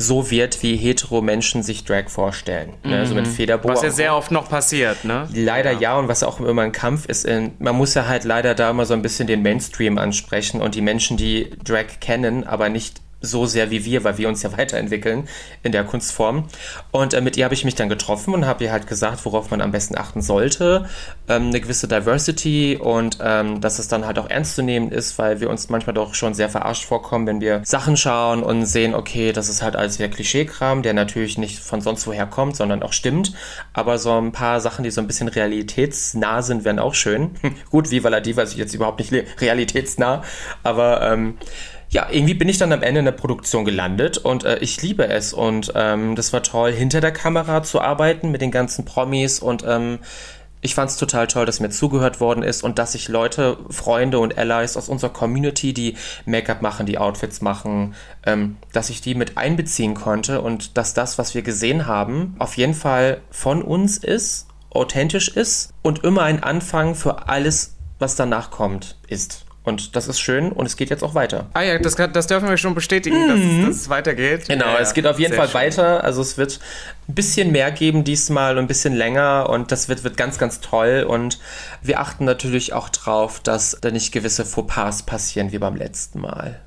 so 0.00 0.30
wird, 0.30 0.62
wie 0.62 0.76
hetero 0.76 1.20
Menschen 1.20 1.62
sich 1.62 1.84
Drag 1.84 2.08
vorstellen. 2.08 2.72
Ne? 2.84 2.98
Also 2.98 3.14
mit 3.14 3.28
Federboa. 3.28 3.74
Was 3.74 3.82
ja 3.82 3.90
sehr 3.90 4.16
oft 4.16 4.30
noch 4.30 4.48
passiert, 4.48 5.04
ne? 5.04 5.28
Leider 5.34 5.72
ja. 5.72 5.80
ja, 5.80 5.98
und 5.98 6.08
was 6.08 6.22
auch 6.22 6.40
immer 6.40 6.62
ein 6.62 6.72
Kampf 6.72 7.04
ist, 7.06 7.26
in, 7.26 7.52
man 7.58 7.76
muss 7.76 7.92
ja 7.92 8.06
halt 8.06 8.24
leider 8.24 8.54
da 8.54 8.70
immer 8.70 8.86
so 8.86 8.94
ein 8.94 9.02
bisschen 9.02 9.26
den 9.26 9.42
Mainstream 9.42 9.98
ansprechen 9.98 10.62
und 10.62 10.74
die 10.74 10.80
Menschen, 10.80 11.18
die 11.18 11.50
Drag 11.64 12.00
kennen, 12.00 12.44
aber 12.44 12.70
nicht 12.70 13.02
so 13.20 13.46
sehr 13.46 13.70
wie 13.70 13.84
wir, 13.84 14.04
weil 14.04 14.18
wir 14.18 14.28
uns 14.28 14.42
ja 14.42 14.52
weiterentwickeln 14.56 15.28
in 15.62 15.72
der 15.72 15.84
Kunstform. 15.84 16.44
Und 16.90 17.14
äh, 17.14 17.20
mit 17.20 17.36
ihr 17.36 17.44
habe 17.44 17.54
ich 17.54 17.64
mich 17.64 17.74
dann 17.74 17.88
getroffen 17.88 18.34
und 18.34 18.46
habe 18.46 18.64
ihr 18.64 18.72
halt 18.72 18.86
gesagt, 18.86 19.24
worauf 19.24 19.50
man 19.50 19.60
am 19.60 19.72
besten 19.72 19.96
achten 19.96 20.22
sollte. 20.22 20.86
Ähm, 21.28 21.48
eine 21.48 21.60
gewisse 21.60 21.88
Diversity 21.88 22.78
und 22.80 23.18
ähm, 23.22 23.60
dass 23.60 23.78
es 23.78 23.88
dann 23.88 24.06
halt 24.06 24.18
auch 24.18 24.28
ernst 24.28 24.56
zu 24.56 24.62
nehmen 24.62 24.90
ist, 24.90 25.18
weil 25.18 25.40
wir 25.40 25.50
uns 25.50 25.68
manchmal 25.68 25.94
doch 25.94 26.14
schon 26.14 26.34
sehr 26.34 26.48
verarscht 26.48 26.84
vorkommen, 26.84 27.26
wenn 27.26 27.40
wir 27.40 27.62
Sachen 27.64 27.96
schauen 27.96 28.42
und 28.42 28.66
sehen, 28.66 28.94
okay, 28.94 29.32
das 29.32 29.48
ist 29.48 29.62
halt 29.62 29.76
alles 29.76 29.98
wieder 29.98 30.08
Klischeekram, 30.08 30.82
der 30.82 30.94
natürlich 30.94 31.38
nicht 31.38 31.58
von 31.58 31.80
sonst 31.80 32.06
woher 32.06 32.26
kommt, 32.26 32.56
sondern 32.56 32.82
auch 32.82 32.92
stimmt. 32.92 33.32
Aber 33.72 33.98
so 33.98 34.12
ein 34.12 34.32
paar 34.32 34.60
Sachen, 34.60 34.82
die 34.82 34.90
so 34.90 35.00
ein 35.00 35.06
bisschen 35.06 35.28
realitätsnah 35.28 36.42
sind, 36.42 36.64
wären 36.64 36.78
auch 36.78 36.94
schön. 36.94 37.30
Gut, 37.70 37.90
Viva 37.90 38.08
la 38.08 38.20
Diva 38.20 38.42
ist 38.42 38.56
jetzt 38.56 38.74
überhaupt 38.74 39.00
nicht 39.00 39.12
realitätsnah, 39.40 40.22
aber 40.62 41.02
ähm, 41.02 41.38
ja, 41.90 42.06
irgendwie 42.10 42.34
bin 42.34 42.48
ich 42.48 42.58
dann 42.58 42.72
am 42.72 42.82
Ende 42.82 43.00
in 43.00 43.04
der 43.04 43.12
Produktion 43.12 43.64
gelandet 43.64 44.16
und 44.16 44.44
äh, 44.44 44.58
ich 44.58 44.80
liebe 44.80 45.08
es. 45.08 45.32
Und 45.32 45.72
ähm, 45.74 46.14
das 46.14 46.32
war 46.32 46.42
toll, 46.42 46.72
hinter 46.72 47.00
der 47.00 47.12
Kamera 47.12 47.62
zu 47.64 47.80
arbeiten 47.80 48.30
mit 48.30 48.40
den 48.40 48.52
ganzen 48.52 48.84
Promis 48.84 49.40
und 49.40 49.64
ähm, 49.66 49.98
ich 50.62 50.74
fand 50.74 50.90
es 50.90 50.96
total 50.98 51.26
toll, 51.26 51.46
dass 51.46 51.58
mir 51.58 51.70
zugehört 51.70 52.20
worden 52.20 52.42
ist 52.42 52.62
und 52.62 52.78
dass 52.78 52.94
ich 52.94 53.08
Leute, 53.08 53.56
Freunde 53.70 54.18
und 54.18 54.36
Allies 54.36 54.76
aus 54.76 54.88
unserer 54.88 55.10
Community, 55.10 55.72
die 55.72 55.96
Make-up 56.26 56.60
machen, 56.60 56.86
die 56.86 56.98
Outfits 56.98 57.40
machen, 57.40 57.94
ähm, 58.26 58.56
dass 58.72 58.90
ich 58.90 59.00
die 59.00 59.14
mit 59.14 59.36
einbeziehen 59.38 59.94
konnte 59.94 60.42
und 60.42 60.76
dass 60.76 60.94
das, 60.94 61.18
was 61.18 61.34
wir 61.34 61.42
gesehen 61.42 61.86
haben, 61.86 62.36
auf 62.38 62.56
jeden 62.56 62.74
Fall 62.74 63.22
von 63.30 63.62
uns 63.62 63.96
ist, 63.96 64.46
authentisch 64.68 65.28
ist 65.28 65.72
und 65.82 66.04
immer 66.04 66.22
ein 66.22 66.42
Anfang 66.42 66.94
für 66.94 67.28
alles, 67.28 67.76
was 67.98 68.14
danach 68.14 68.50
kommt, 68.50 68.98
ist. 69.08 69.46
Und 69.70 69.96
das 69.96 70.08
ist 70.08 70.20
schön 70.20 70.50
und 70.52 70.66
es 70.66 70.76
geht 70.76 70.90
jetzt 70.90 71.02
auch 71.02 71.14
weiter. 71.14 71.46
Ah 71.54 71.62
ja, 71.62 71.78
das, 71.78 71.94
das 71.94 72.26
dürfen 72.26 72.48
wir 72.48 72.56
schon 72.56 72.74
bestätigen, 72.74 73.24
mhm. 73.24 73.28
dass, 73.28 73.38
es, 73.38 73.66
dass, 73.66 73.76
es 73.82 73.88
weitergeht. 73.88 74.48
Genau, 74.48 74.66
ja, 74.66 74.78
es 74.78 74.94
geht 74.94 75.06
auf 75.06 75.18
jeden 75.18 75.34
Fall 75.34 75.46
schön. 75.46 75.60
weiter. 75.60 76.04
Also 76.04 76.20
es 76.20 76.36
wird 76.36 76.58
ein 77.08 77.14
bisschen 77.14 77.52
mehr 77.52 77.70
geben 77.70 78.04
diesmal 78.04 78.58
und 78.58 78.64
ein 78.64 78.68
bisschen 78.68 78.94
länger 78.94 79.48
und 79.48 79.72
das 79.72 79.88
wird, 79.88 80.04
wird 80.04 80.16
ganz, 80.16 80.38
ganz 80.38 80.60
toll. 80.60 81.06
Und 81.08 81.38
wir 81.82 82.00
achten 82.00 82.24
natürlich 82.24 82.72
auch 82.72 82.88
drauf, 82.88 83.40
dass 83.40 83.78
da 83.80 83.90
nicht 83.90 84.12
gewisse 84.12 84.44
Fauxpas 84.44 85.04
passieren 85.04 85.52
wie 85.52 85.58
beim 85.58 85.76
letzten 85.76 86.20
Mal. 86.20 86.60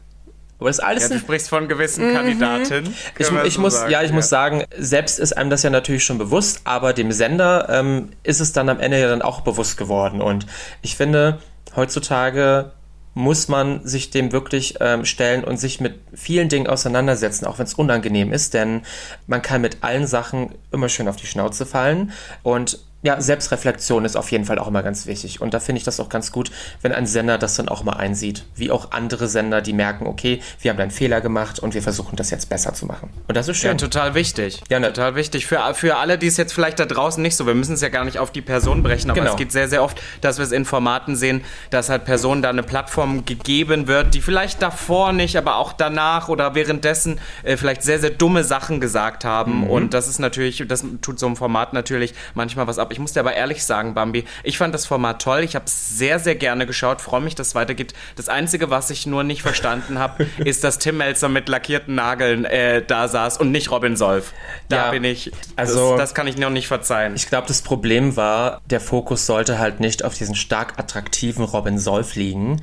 Aber 0.59 0.69
das 0.69 0.79
alles. 0.79 1.03
Ja, 1.03 1.09
du 1.09 1.19
sprichst 1.19 1.49
von 1.49 1.67
gewissen 1.67 2.09
mhm. 2.09 2.13
Kandidaten. 2.15 2.95
Ich, 3.19 3.29
ich 3.29 3.53
so 3.55 3.61
muss, 3.61 3.73
sagen, 3.73 3.91
ja, 3.91 4.01
ich 4.01 4.09
ja. 4.09 4.15
muss 4.15 4.29
sagen, 4.29 4.63
selbst 4.77 5.19
ist 5.19 5.35
einem 5.35 5.49
das 5.49 5.61
ja 5.63 5.69
natürlich 5.69 6.05
schon 6.05 6.17
bewusst, 6.17 6.61
aber 6.63 6.93
dem 6.93 7.11
Sender 7.11 7.67
ähm, 7.69 8.11
ist 8.23 8.39
es 8.39 8.53
dann 8.53 8.69
am 8.69 8.79
Ende 8.79 8.97
ja 8.97 9.09
dann 9.09 9.21
auch 9.21 9.41
bewusst 9.41 9.75
geworden. 9.75 10.21
Und 10.21 10.45
ich 10.81 10.95
finde, 10.95 11.39
heutzutage 11.75 12.71
muss 13.13 13.47
man 13.47 13.85
sich 13.85 14.09
dem 14.09 14.31
wirklich 14.31 14.75
ähm, 14.79 15.05
stellen 15.05 15.43
und 15.43 15.57
sich 15.57 15.79
mit 15.79 15.99
vielen 16.13 16.49
Dingen 16.49 16.67
auseinandersetzen, 16.67 17.45
auch 17.45 17.59
wenn 17.59 17.65
es 17.65 17.75
unangenehm 17.75 18.33
ist, 18.33 18.53
denn 18.53 18.81
man 19.27 19.41
kann 19.41 19.61
mit 19.61 19.77
allen 19.81 20.07
Sachen 20.07 20.55
immer 20.71 20.89
schön 20.89 21.07
auf 21.07 21.15
die 21.15 21.27
Schnauze 21.27 21.65
fallen. 21.65 22.11
Und 22.41 22.79
ja, 23.03 23.19
Selbstreflexion 23.19 24.05
ist 24.05 24.15
auf 24.15 24.31
jeden 24.31 24.45
Fall 24.45 24.57
auch 24.57 24.67
immer 24.67 24.81
ganz 24.81 25.05
wichtig. 25.05 25.41
Und 25.41 25.53
da 25.53 25.59
finde 25.59 25.77
ich 25.79 25.83
das 25.83 25.99
auch 25.99 26.07
ganz 26.07 26.31
gut, 26.31 26.51
wenn 26.81 26.93
ein 26.93 27.05
Sender 27.05 27.37
das 27.37 27.55
dann 27.55 27.67
auch 27.67 27.83
mal 27.83 27.97
einsieht. 27.97 28.45
Wie 28.55 28.71
auch 28.71 28.91
andere 28.91 29.27
Sender, 29.27 29.61
die 29.61 29.73
merken, 29.73 30.07
okay, 30.07 30.41
wir 30.61 30.71
haben 30.71 30.79
einen 30.79 30.89
Fehler 30.89 31.19
gemacht 31.19 31.59
und 31.59 31.73
wir 31.73 31.83
versuchen 31.83 32.15
das 32.15 32.29
jetzt 32.29 32.49
besser 32.49 32.73
zu 32.73 32.85
machen. 32.85 33.09
Und 33.27 33.35
das 33.35 33.49
ist 33.49 33.57
schön. 33.57 33.71
Ja, 33.71 33.75
total 33.75 34.15
wichtig. 34.15 34.61
Ja, 34.69 34.79
ne? 34.79 34.87
total 34.87 35.15
wichtig. 35.15 35.45
Für, 35.45 35.73
für 35.73 35.97
alle, 35.97 36.17
die 36.17 36.27
es 36.27 36.37
jetzt 36.37 36.53
vielleicht 36.53 36.79
da 36.79 36.85
draußen 36.85 37.21
nicht 37.21 37.35
so, 37.35 37.45
wir 37.45 37.55
müssen 37.55 37.73
es 37.73 37.81
ja 37.81 37.89
gar 37.89 38.05
nicht 38.05 38.19
auf 38.19 38.31
die 38.31 38.41
Person 38.41 38.83
brechen, 38.83 39.11
aber 39.11 39.19
genau. 39.19 39.31
es 39.31 39.37
geht 39.37 39.51
sehr, 39.51 39.67
sehr 39.67 39.83
oft, 39.83 40.01
dass 40.21 40.37
wir 40.37 40.45
es 40.45 40.53
in 40.53 40.63
Formaten 40.63 41.17
sehen, 41.17 41.43
dass 41.71 41.89
halt 41.89 42.05
Personen 42.05 42.41
da 42.41 42.49
eine 42.49 42.63
Plattform 42.63 43.25
gegeben 43.25 43.87
wird, 43.87 44.13
die 44.13 44.21
vielleicht 44.21 44.61
davor 44.61 45.11
nicht, 45.11 45.35
aber 45.35 45.57
auch 45.57 45.73
danach 45.73 46.29
oder 46.29 46.55
währenddessen 46.55 47.19
äh, 47.43 47.57
vielleicht 47.57 47.83
sehr, 47.83 47.99
sehr 47.99 48.11
dumme 48.11 48.45
Sachen 48.45 48.79
gesagt 48.79 49.25
haben. 49.25 49.61
Mhm. 49.61 49.69
Und 49.69 49.93
das 49.93 50.07
ist 50.07 50.19
natürlich, 50.19 50.63
das 50.65 50.85
tut 51.01 51.19
so 51.19 51.27
ein 51.27 51.35
Format 51.35 51.73
natürlich 51.73 52.13
manchmal 52.33 52.65
was 52.65 52.79
ab 52.79 52.92
ich 52.93 52.99
muss 52.99 53.13
dir 53.13 53.19
aber 53.19 53.33
ehrlich 53.33 53.65
sagen, 53.65 53.93
Bambi, 53.93 54.23
ich 54.43 54.57
fand 54.57 54.73
das 54.73 54.85
Format 54.85 55.21
toll. 55.21 55.41
Ich 55.43 55.55
habe 55.55 55.65
es 55.65 55.97
sehr, 55.97 56.19
sehr 56.19 56.35
gerne 56.35 56.65
geschaut. 56.65 57.01
Freue 57.01 57.21
mich, 57.21 57.35
dass 57.35 57.47
es 57.47 57.55
weitergeht. 57.55 57.93
Das 58.15 58.29
Einzige, 58.29 58.69
was 58.69 58.89
ich 58.89 59.05
nur 59.05 59.23
nicht 59.23 59.41
verstanden 59.41 59.99
habe, 59.99 60.27
ist, 60.45 60.63
dass 60.63 60.79
Tim 60.79 60.97
Melzer 60.97 61.27
mit 61.27 61.49
lackierten 61.49 61.95
Nageln 61.95 62.45
äh, 62.45 62.81
da 62.85 63.07
saß 63.07 63.37
und 63.37 63.51
nicht 63.51 63.71
Robin 63.71 63.97
Solf. 63.97 64.33
Da 64.69 64.85
ja, 64.85 64.91
bin 64.91 65.03
ich. 65.03 65.31
Also, 65.55 65.91
das, 65.91 65.99
das 65.99 66.13
kann 66.13 66.27
ich 66.27 66.37
noch 66.37 66.49
nicht 66.49 66.67
verzeihen. 66.67 67.15
Ich 67.15 67.27
glaube, 67.27 67.47
das 67.47 67.61
Problem 67.61 68.15
war, 68.15 68.61
der 68.69 68.79
Fokus 68.79 69.25
sollte 69.25 69.59
halt 69.59 69.79
nicht 69.79 70.05
auf 70.05 70.13
diesen 70.13 70.35
stark 70.35 70.79
attraktiven 70.79 71.43
Robin 71.43 71.79
Solf 71.79 72.15
liegen. 72.15 72.61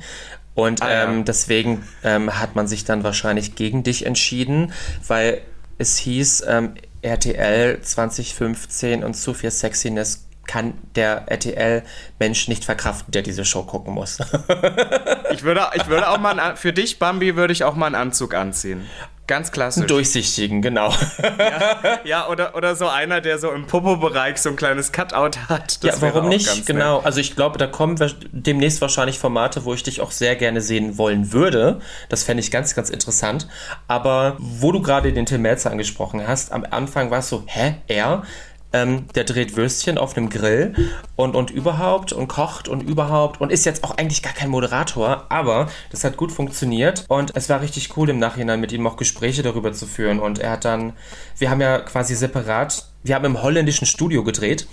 Und 0.53 0.81
ah, 0.81 0.91
ja. 0.91 1.03
ähm, 1.03 1.25
deswegen 1.25 1.87
ähm, 2.03 2.39
hat 2.39 2.55
man 2.55 2.67
sich 2.67 2.83
dann 2.83 3.03
wahrscheinlich 3.03 3.55
gegen 3.55 3.83
dich 3.83 4.05
entschieden, 4.05 4.73
weil 5.07 5.41
es 5.77 5.97
hieß, 5.97 6.43
ähm, 6.47 6.73
RTL 7.01 7.81
2015 7.81 9.03
und 9.03 9.15
zu 9.15 9.33
viel 9.33 9.51
Sexiness 9.51 10.25
kann 10.47 10.73
der 10.95 11.27
RTL-Mensch 11.27 12.47
nicht 12.47 12.65
verkraften, 12.65 13.11
der 13.11 13.21
diese 13.21 13.45
Show 13.45 13.63
gucken 13.63 13.93
muss. 13.93 14.19
ich, 15.31 15.43
würde, 15.43 15.67
ich 15.75 15.87
würde 15.87 16.09
auch 16.09 16.17
mal, 16.17 16.37
einen, 16.39 16.57
für 16.57 16.73
dich, 16.73 16.99
Bambi, 16.99 17.35
würde 17.35 17.53
ich 17.53 17.63
auch 17.63 17.75
mal 17.75 17.85
einen 17.85 17.95
Anzug 17.95 18.33
anziehen. 18.33 18.87
Ganz 19.27 19.53
klassisch. 19.53 19.83
Einen 19.83 19.87
durchsichtigen, 19.87 20.61
genau. 20.61 20.93
Ja, 21.21 21.99
ja, 22.03 22.27
oder, 22.27 22.53
oder 22.55 22.75
so 22.75 22.89
einer, 22.89 23.21
der 23.21 23.37
so 23.37 23.51
im 23.51 23.65
Popo-Bereich 23.65 24.37
so 24.39 24.49
ein 24.49 24.57
kleines 24.57 24.91
Cutout 24.91 25.37
hat. 25.47 25.81
Das 25.85 26.01
ja, 26.01 26.13
warum 26.13 26.27
nicht? 26.27 26.65
Genau. 26.65 26.97
Nett. 26.97 27.05
Also 27.05 27.21
ich 27.21 27.35
glaube, 27.37 27.57
da 27.57 27.67
kommen 27.67 27.95
demnächst 28.33 28.81
wahrscheinlich 28.81 29.19
Formate, 29.19 29.63
wo 29.63 29.73
ich 29.73 29.83
dich 29.83 30.01
auch 30.01 30.11
sehr 30.11 30.35
gerne 30.35 30.59
sehen 30.59 30.97
wollen 30.97 31.31
würde. 31.31 31.79
Das 32.09 32.23
fände 32.23 32.41
ich 32.41 32.51
ganz, 32.51 32.75
ganz 32.75 32.89
interessant. 32.89 33.47
Aber 33.87 34.35
wo 34.37 34.73
du 34.73 34.81
gerade 34.81 35.13
den 35.13 35.25
Tim 35.25 35.43
Melzer 35.43 35.71
angesprochen 35.71 36.27
hast, 36.27 36.51
am 36.51 36.65
Anfang 36.69 37.09
war 37.09 37.19
es 37.19 37.29
so, 37.29 37.43
hä, 37.45 37.75
er? 37.87 38.23
Ähm, 38.73 39.07
der 39.15 39.25
dreht 39.25 39.57
Würstchen 39.57 39.97
auf 39.97 40.15
einem 40.15 40.29
Grill 40.29 40.73
und, 41.17 41.35
und 41.35 41.51
überhaupt 41.51 42.13
und 42.13 42.29
kocht 42.29 42.69
und 42.69 42.81
überhaupt 42.81 43.41
und 43.41 43.51
ist 43.51 43.65
jetzt 43.65 43.83
auch 43.83 43.97
eigentlich 43.97 44.23
gar 44.23 44.33
kein 44.33 44.49
Moderator, 44.49 45.25
aber 45.27 45.69
das 45.89 46.05
hat 46.05 46.15
gut 46.15 46.31
funktioniert 46.31 47.03
und 47.09 47.35
es 47.35 47.49
war 47.49 47.61
richtig 47.61 47.97
cool 47.97 48.09
im 48.09 48.19
Nachhinein 48.19 48.61
mit 48.61 48.71
ihm 48.71 48.87
auch 48.87 48.95
Gespräche 48.95 49.43
darüber 49.43 49.73
zu 49.73 49.85
führen 49.85 50.19
und 50.19 50.39
er 50.39 50.51
hat 50.51 50.63
dann, 50.63 50.93
wir 51.37 51.49
haben 51.49 51.59
ja 51.59 51.79
quasi 51.79 52.15
separat, 52.15 52.87
wir 53.03 53.15
haben 53.15 53.25
im 53.25 53.41
holländischen 53.41 53.85
Studio 53.87 54.23
gedreht 54.23 54.67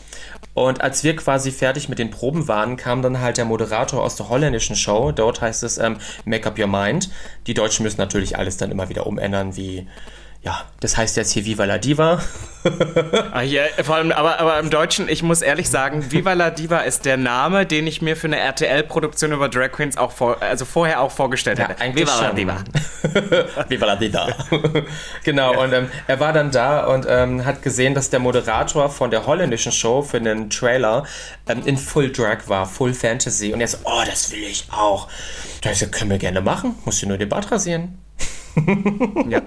und 0.54 0.80
als 0.80 1.02
wir 1.02 1.16
quasi 1.16 1.50
fertig 1.50 1.88
mit 1.88 1.98
den 1.98 2.10
Proben 2.10 2.46
waren, 2.46 2.76
kam 2.76 3.02
dann 3.02 3.20
halt 3.20 3.36
der 3.36 3.44
Moderator 3.46 4.02
aus 4.02 4.16
der 4.16 4.28
holländischen 4.28 4.76
Show, 4.76 5.12
dort 5.12 5.40
heißt 5.40 5.62
es 5.64 5.78
ähm, 5.78 5.98
Make 6.24 6.48
Up 6.48 6.58
Your 6.58 6.66
Mind. 6.66 7.10
Die 7.46 7.54
Deutschen 7.54 7.82
müssen 7.82 7.98
natürlich 8.00 8.38
alles 8.38 8.56
dann 8.56 8.70
immer 8.70 8.88
wieder 8.88 9.06
umändern, 9.06 9.56
wie 9.56 9.86
ja, 10.42 10.64
das 10.80 10.97
heißt 10.97 11.16
jetzt 11.16 11.33
hier 11.33 11.45
Viva 11.45 11.64
la 11.64 11.78
Diva. 11.78 12.23
ah, 13.33 13.42
ja, 13.42 13.62
vor 13.83 13.97
allem, 13.97 14.12
aber, 14.12 14.38
aber 14.38 14.59
im 14.61 14.71
Deutschen, 14.71 15.09
ich 15.09 15.23
muss 15.25 15.42
ehrlich 15.42 15.68
sagen, 15.68 16.12
Viva 16.12 16.33
la 16.35 16.50
Diva 16.50 16.78
ist 16.78 17.04
der 17.04 17.16
Name, 17.16 17.66
den 17.66 17.88
ich 17.88 18.02
mir 18.02 18.16
für 18.16 18.28
eine 18.28 18.38
RTL-Produktion 18.38 19.33
über 19.33 19.49
Drag 19.49 19.73
Queens 19.73 19.97
auch 19.97 20.12
vor, 20.12 20.40
also 20.40 20.64
vorher 20.64 21.00
auch 21.00 21.11
vorgestellt 21.11 21.59
ja, 21.59 21.68
hätte. 21.68 21.83
Viva 21.95 22.21
la 22.21 22.33
Diva. 22.33 22.64
Viva 23.68 23.87
la 23.87 23.97
Diva. 23.97 24.28
genau, 25.25 25.54
ja. 25.54 25.59
und 25.59 25.73
ähm, 25.73 25.90
er 26.07 26.21
war 26.21 26.33
dann 26.33 26.52
da 26.52 26.87
und 26.87 27.04
ähm, 27.09 27.45
hat 27.45 27.62
gesehen, 27.62 27.95
dass 27.95 28.11
der 28.11 28.21
Moderator 28.21 28.90
von 28.90 29.11
der 29.11 29.26
holländischen 29.26 29.73
Show 29.73 30.02
für 30.02 30.18
einen 30.18 30.50
Trailer 30.50 31.04
ähm, 31.49 31.62
in 31.64 31.76
Full 31.76 32.12
Drag 32.12 32.47
war, 32.47 32.64
Full 32.66 32.95
Fantasy. 32.95 33.52
Und 33.52 33.61
er 33.61 33.68
so, 33.68 33.78
oh, 33.83 34.02
das 34.07 34.30
will 34.30 34.45
ich 34.45 34.68
auch. 34.71 35.09
Da 35.62 35.73
ich 35.73 35.80
so, 35.80 35.88
können 35.88 36.11
wir 36.11 36.18
gerne 36.18 36.40
machen, 36.40 36.76
musst 36.85 37.02
du 37.02 37.09
nur 37.09 37.18
den 37.18 37.28
Bart 37.28 37.50
rasieren. 37.50 37.99
ja, 39.28 39.42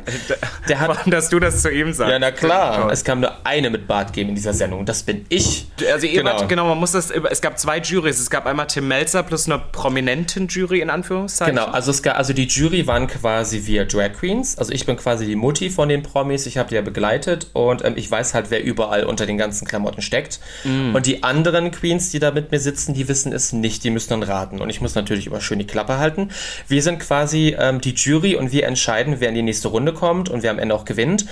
der 0.67 0.79
hat, 0.79 0.89
allem, 0.89 1.11
dass 1.11 1.29
du 1.29 1.39
das 1.39 1.61
zu 1.61 1.71
ihm 1.71 1.93
sagst. 1.93 2.11
Ja, 2.11 2.19
na 2.19 2.31
klar. 2.31 2.91
Es 2.91 3.03
kam 3.03 3.19
nur 3.19 3.45
eine 3.45 3.69
mit 3.69 3.87
Bart 3.87 4.13
geben 4.13 4.29
in 4.29 4.35
dieser 4.35 4.53
Sendung. 4.53 4.85
Das 4.85 5.03
bin 5.03 5.25
ich. 5.29 5.67
Also 5.91 6.07
genau. 6.07 6.47
genau, 6.47 6.67
man 6.67 6.77
muss 6.77 6.91
das. 6.91 7.11
Es 7.11 7.41
gab 7.41 7.59
zwei 7.59 7.79
Jurys. 7.79 8.19
Es 8.19 8.29
gab 8.29 8.45
einmal 8.45 8.67
Tim 8.67 8.87
Melzer 8.87 9.23
plus 9.23 9.47
eine 9.47 9.59
prominenten 9.59 10.47
Jury 10.47 10.81
in 10.81 10.89
Anführungszeichen. 10.89 11.55
Genau. 11.55 11.67
Also 11.67 11.91
es 11.91 12.03
gab, 12.03 12.17
also 12.17 12.33
die 12.33 12.45
Jury 12.45 12.87
waren 12.87 13.07
quasi 13.07 13.65
wir 13.65 13.85
Drag 13.85 14.13
Queens. 14.13 14.57
Also 14.57 14.71
ich 14.71 14.85
bin 14.85 14.97
quasi 14.97 15.25
die 15.25 15.35
Mutti 15.35 15.69
von 15.69 15.89
den 15.89 16.03
Promis. 16.03 16.45
Ich 16.45 16.57
habe 16.57 16.69
die 16.69 16.75
ja 16.75 16.81
begleitet 16.81 17.47
und 17.53 17.83
ähm, 17.83 17.93
ich 17.95 18.09
weiß 18.09 18.33
halt, 18.33 18.49
wer 18.49 18.63
überall 18.63 19.05
unter 19.05 19.25
den 19.25 19.37
ganzen 19.37 19.67
Klamotten 19.67 20.01
steckt. 20.01 20.39
Mm. 20.63 20.95
Und 20.95 21.05
die 21.05 21.23
anderen 21.23 21.71
Queens, 21.71 22.11
die 22.11 22.19
da 22.19 22.31
mit 22.31 22.51
mir 22.51 22.59
sitzen, 22.59 22.93
die 22.93 23.07
wissen 23.07 23.33
es 23.33 23.53
nicht. 23.53 23.83
Die 23.83 23.89
müssen 23.89 24.09
dann 24.09 24.23
raten. 24.23 24.61
Und 24.61 24.69
ich 24.69 24.81
muss 24.81 24.95
natürlich 24.95 25.27
immer 25.27 25.41
schön 25.41 25.59
die 25.59 25.67
Klappe 25.67 25.97
halten. 25.97 26.29
Wir 26.67 26.81
sind 26.81 26.99
quasi 26.99 27.55
ähm, 27.57 27.81
die 27.81 27.93
Jury 27.93 28.35
und 28.35 28.51
wir 28.51 28.65
entscheiden, 28.65 28.91
wer 29.19 29.29
in 29.29 29.35
die 29.35 29.41
nächste 29.41 29.69
Runde 29.69 29.93
kommt 29.93 30.29
und 30.29 30.43
wer 30.43 30.51
am 30.51 30.59
Ende 30.59 30.75
auch 30.75 30.85
gewinnt. 30.85 31.25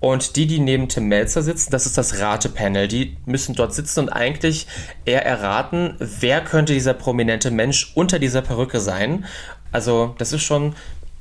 Und 0.00 0.36
die, 0.36 0.46
die 0.46 0.60
neben 0.60 0.88
Tim 0.88 1.08
Melzer 1.08 1.42
sitzen, 1.42 1.70
das 1.70 1.86
ist 1.86 1.98
das 1.98 2.20
Ratepanel. 2.20 2.88
Die 2.88 3.16
müssen 3.26 3.54
dort 3.54 3.74
sitzen 3.74 4.00
und 4.00 4.08
eigentlich 4.10 4.66
eher 5.04 5.24
erraten, 5.24 5.96
wer 5.98 6.42
könnte 6.42 6.72
dieser 6.72 6.94
prominente 6.94 7.50
Mensch 7.50 7.92
unter 7.94 8.18
dieser 8.18 8.42
Perücke 8.42 8.80
sein. 8.80 9.24
Also, 9.72 10.14
das 10.18 10.32
ist 10.32 10.42
schon, 10.42 10.74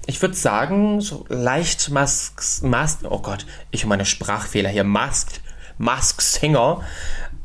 ich 0.05 0.21
würde 0.21 0.35
sagen, 0.35 1.01
so 1.01 1.25
leicht 1.29 1.89
Masks, 1.89 2.61
Mask, 2.61 2.99
oh 3.09 3.19
Gott, 3.19 3.45
ich 3.71 3.83
und 3.83 3.89
meine 3.89 4.05
Sprachfehler 4.05 4.69
hier, 4.69 4.83
Mask, 4.83 5.41
Mask 5.77 6.21
Singer 6.21 6.81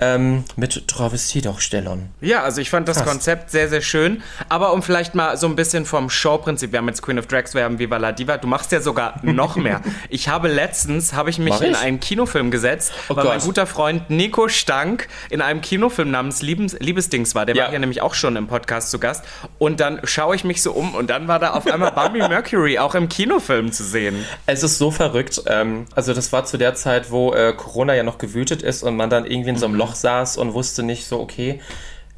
ähm, 0.01 0.45
mit 0.57 0.89
Travestiedarstellern. 0.89 2.09
Ja, 2.21 2.43
also 2.43 2.61
ich 2.61 2.71
fand 2.71 2.89
das 2.89 2.99
Krass. 2.99 3.09
Konzept 3.09 3.51
sehr, 3.51 3.69
sehr 3.69 3.83
schön. 3.83 4.23
Aber 4.49 4.73
um 4.73 4.83
vielleicht 4.83 5.15
mal 5.15 5.37
so 5.37 5.47
ein 5.47 5.57
bisschen 5.57 5.85
vom 5.85 6.11
Showprinzip, 6.11 6.73
wir 6.73 6.79
haben 6.79 6.89
jetzt 6.89 7.03
Queen 7.03 7.19
of 7.19 7.27
Drags, 7.27 7.55
wir 7.55 7.65
haben 7.65 7.79
Viva 7.79 7.97
la 7.99 8.13
Diva, 8.13 8.37
du 8.37 8.47
machst 8.47 8.73
ja 8.73 8.81
sogar 8.81 9.21
noch 9.23 9.57
mehr. 9.57 9.81
ich 10.09 10.29
habe 10.29 10.49
letztens, 10.49 11.13
habe 11.13 11.31
ich 11.31 11.39
mich 11.39 11.55
ich? 11.55 11.69
in 11.69 11.75
einen 11.75 12.01
Kinofilm 12.01 12.51
gesetzt, 12.51 12.93
oh 13.09 13.17
weil 13.17 13.25
Gott. 13.25 13.33
mein 13.33 13.41
guter 13.41 13.67
Freund 13.67 14.11
Nico 14.11 14.49
Stank 14.49 15.09
in 15.29 15.41
einem 15.41 15.61
Kinofilm 15.61 16.11
namens 16.11 16.43
Liebes, 16.43 16.79
Liebesdings 16.81 17.35
war. 17.35 17.47
Der 17.47 17.55
ja. 17.55 17.65
war 17.65 17.73
ja 17.73 17.79
nämlich 17.79 18.03
auch 18.03 18.15
schon 18.15 18.37
im 18.37 18.47
Podcast 18.47 18.91
zu 18.91 18.99
Gast. 18.99 19.25
Und 19.59 19.81
dann 19.81 20.01
schaue 20.05 20.35
ich 20.37 20.45
mich 20.45 20.63
so 20.63 20.73
um 20.73 20.95
und 20.95 21.11
dann 21.11 21.29
war 21.29 21.39
da 21.39 21.51
auf 21.53 21.67
einmal 21.67 21.93
Bambi 21.93 22.19
Mercury 22.29 22.79
auch 22.79 22.95
im 22.95 23.09
Kinofilm 23.09 23.73
zu 23.73 23.85
sehen. 23.85 24.25
Es 24.47 24.63
ist 24.63 24.79
so 24.79 24.91
verrückt. 24.91 25.43
Ähm, 25.47 25.87
also 25.95 26.15
das 26.15 26.33
war 26.33 26.45
zu 26.45 26.57
der 26.57 26.75
Zeit, 26.75 27.11
wo 27.11 27.33
äh, 27.33 27.53
Corona 27.53 27.95
ja 27.95 28.03
noch 28.03 28.19
gewütet 28.19 28.63
ist 28.63 28.83
und 28.83 28.97
man 28.97 29.11
dann 29.11 29.25
irgendwie 29.25 29.51
in 29.51 29.57
so 29.57 29.67
einem 29.67 29.75
Loch 29.75 29.90
Loch 29.91 29.97
saß 29.97 30.37
und 30.37 30.55
wusste 30.55 30.83
nicht 30.83 31.07
so, 31.07 31.21
okay, 31.21 31.61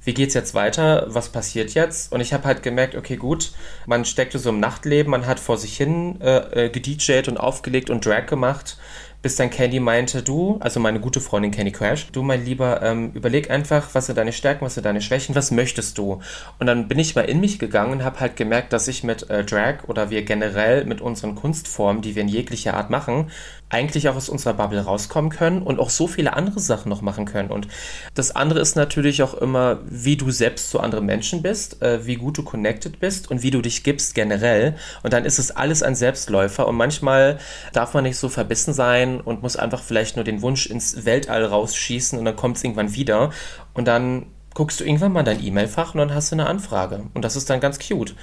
wie 0.05 0.14
geht's 0.14 0.35
jetzt 0.35 0.55
weiter? 0.55 1.07
Was 1.09 1.29
passiert 1.29 1.75
jetzt? 1.75 2.12
Und 2.12 2.21
ich 2.21 2.33
habe 2.33 2.45
halt 2.45 2.62
gemerkt, 2.62 2.97
okay, 2.97 3.17
gut, 3.17 3.52
man 3.87 4.05
steckte 4.05 4.38
so 4.38 4.50
im 4.50 4.61
Nachtleben, 4.61 5.11
man 5.11 5.26
hat 5.26 5.38
vor 5.38 5.57
sich 5.59 5.76
hin 5.76 6.21
äh, 6.21 6.67
äh 6.67 6.71
gedjayt 6.71 7.29
und 7.29 7.38
aufgelegt 7.38 7.88
und 7.88 8.05
Drag 8.05 8.26
gemacht 8.26 8.76
bis 9.23 9.37
dann 9.37 9.50
Candy 9.50 9.79
meinte, 9.81 10.23
du, 10.23 10.59
also 10.61 10.81
meine 10.81 11.00
gute 11.00 11.21
Freundin 11.21 11.52
Candy 11.52 11.71
Crash, 11.71 12.09
du 12.11 12.23
mein 12.23 12.45
Lieber, 12.45 12.83
ähm, 12.83 13.12
überleg 13.14 13.50
einfach, 13.50 13.95
was 13.95 14.07
sind 14.07 14.19
deine 14.19 14.33
Stärken, 14.33 14.64
was 14.64 14.75
sind 14.75 14.85
deine 14.85 15.00
Schwächen, 15.00 15.37
was 15.37 15.52
möchtest 15.52 15.97
du? 15.97 16.21
Und 16.59 16.67
dann 16.67 16.88
bin 16.88 16.99
ich 16.99 17.14
mal 17.14 17.23
in 17.23 17.41
mich 17.41 17.61
gegangen 17.61 17.93
und 17.93 18.05
habe 18.05 18.19
halt 18.19 18.37
gemerkt, 18.37 18.73
dass 18.73 18.88
ich 18.88 19.05
mit 19.05 19.31
äh, 19.31 19.45
Drag 19.45 19.85
oder 19.87 20.11
wir 20.11 20.23
generell 20.23 20.85
mit 20.85 21.00
unseren 21.00 21.37
Kunstformen, 21.37 22.02
die 22.02 22.17
wir 22.17 22.23
in 22.23 22.29
jeglicher 22.29 22.75
Art 22.75 22.91
machen, 22.91 23.31
eigentlich 23.73 24.09
auch 24.09 24.17
aus 24.17 24.29
unserer 24.29 24.52
Bubble 24.52 24.81
rauskommen 24.81 25.31
können 25.31 25.62
und 25.62 25.81
auch 25.81 25.88
so 25.88 26.07
viele 26.07 26.35
andere 26.35 26.61
Sachen 26.61 26.91
noch 26.91 27.00
machen 27.00 27.25
können. 27.25 27.50
Und 27.50 27.69
das 28.14 28.37
andere 28.37 28.61
ist 28.61 28.76
natürlich 28.76 29.23
auch 29.23 29.35
immer, 29.35 29.79
wie 29.87 30.17
du 30.17 30.31
selbst 30.31 30.71
zu 30.71 30.79
anderen 30.79 31.07
Menschen 31.07 31.43
bist, 31.43 31.81
äh, 31.81 32.05
wie 32.07 32.17
gut 32.17 32.37
du 32.37 32.43
connected 32.43 33.00
bist 33.00 33.31
und 33.31 33.43
wie 33.43 33.50
du 33.50 33.62
dich 33.62 33.83
gibst 33.83 34.14
generell. 34.14 34.76
Und 35.02 35.14
dann 35.14 35.25
ist 35.25 35.38
es 35.38 35.50
alles 35.50 35.83
ein 35.83 35.95
Selbstläufer 35.95 36.69
und 36.69 36.76
manchmal 36.76 37.38
darf 37.73 37.95
man 37.95 38.05
nicht 38.05 38.19
so 38.19 38.29
verbissen 38.29 38.75
sein 38.75 39.12
und 39.21 39.42
muss 39.42 39.57
einfach 39.57 39.83
vielleicht 39.83 40.16
nur 40.16 40.25
den 40.25 40.42
Wunsch 40.42 40.66
ins 40.66 41.04
Weltall 41.04 41.45
rausschießen 41.45 42.19
und 42.19 42.25
dann 42.25 42.37
kommt 42.37 42.57
es 42.57 42.64
irgendwann 42.64 42.95
wieder 42.95 43.31
und 43.75 43.87
dann 43.87 44.26
guckst 44.54 44.81
du 44.81 44.85
irgendwann 44.85 45.12
mal 45.12 45.23
dein 45.23 45.42
E-Mail-Fach 45.42 45.95
und 45.95 45.99
dann 45.99 46.14
hast 46.14 46.31
du 46.31 46.37
eine 46.37 46.47
Anfrage. 46.47 47.04
Und 47.14 47.25
das 47.25 47.37
ist 47.37 47.49
dann 47.49 47.61
ganz 47.61 47.78
cute. 47.78 48.14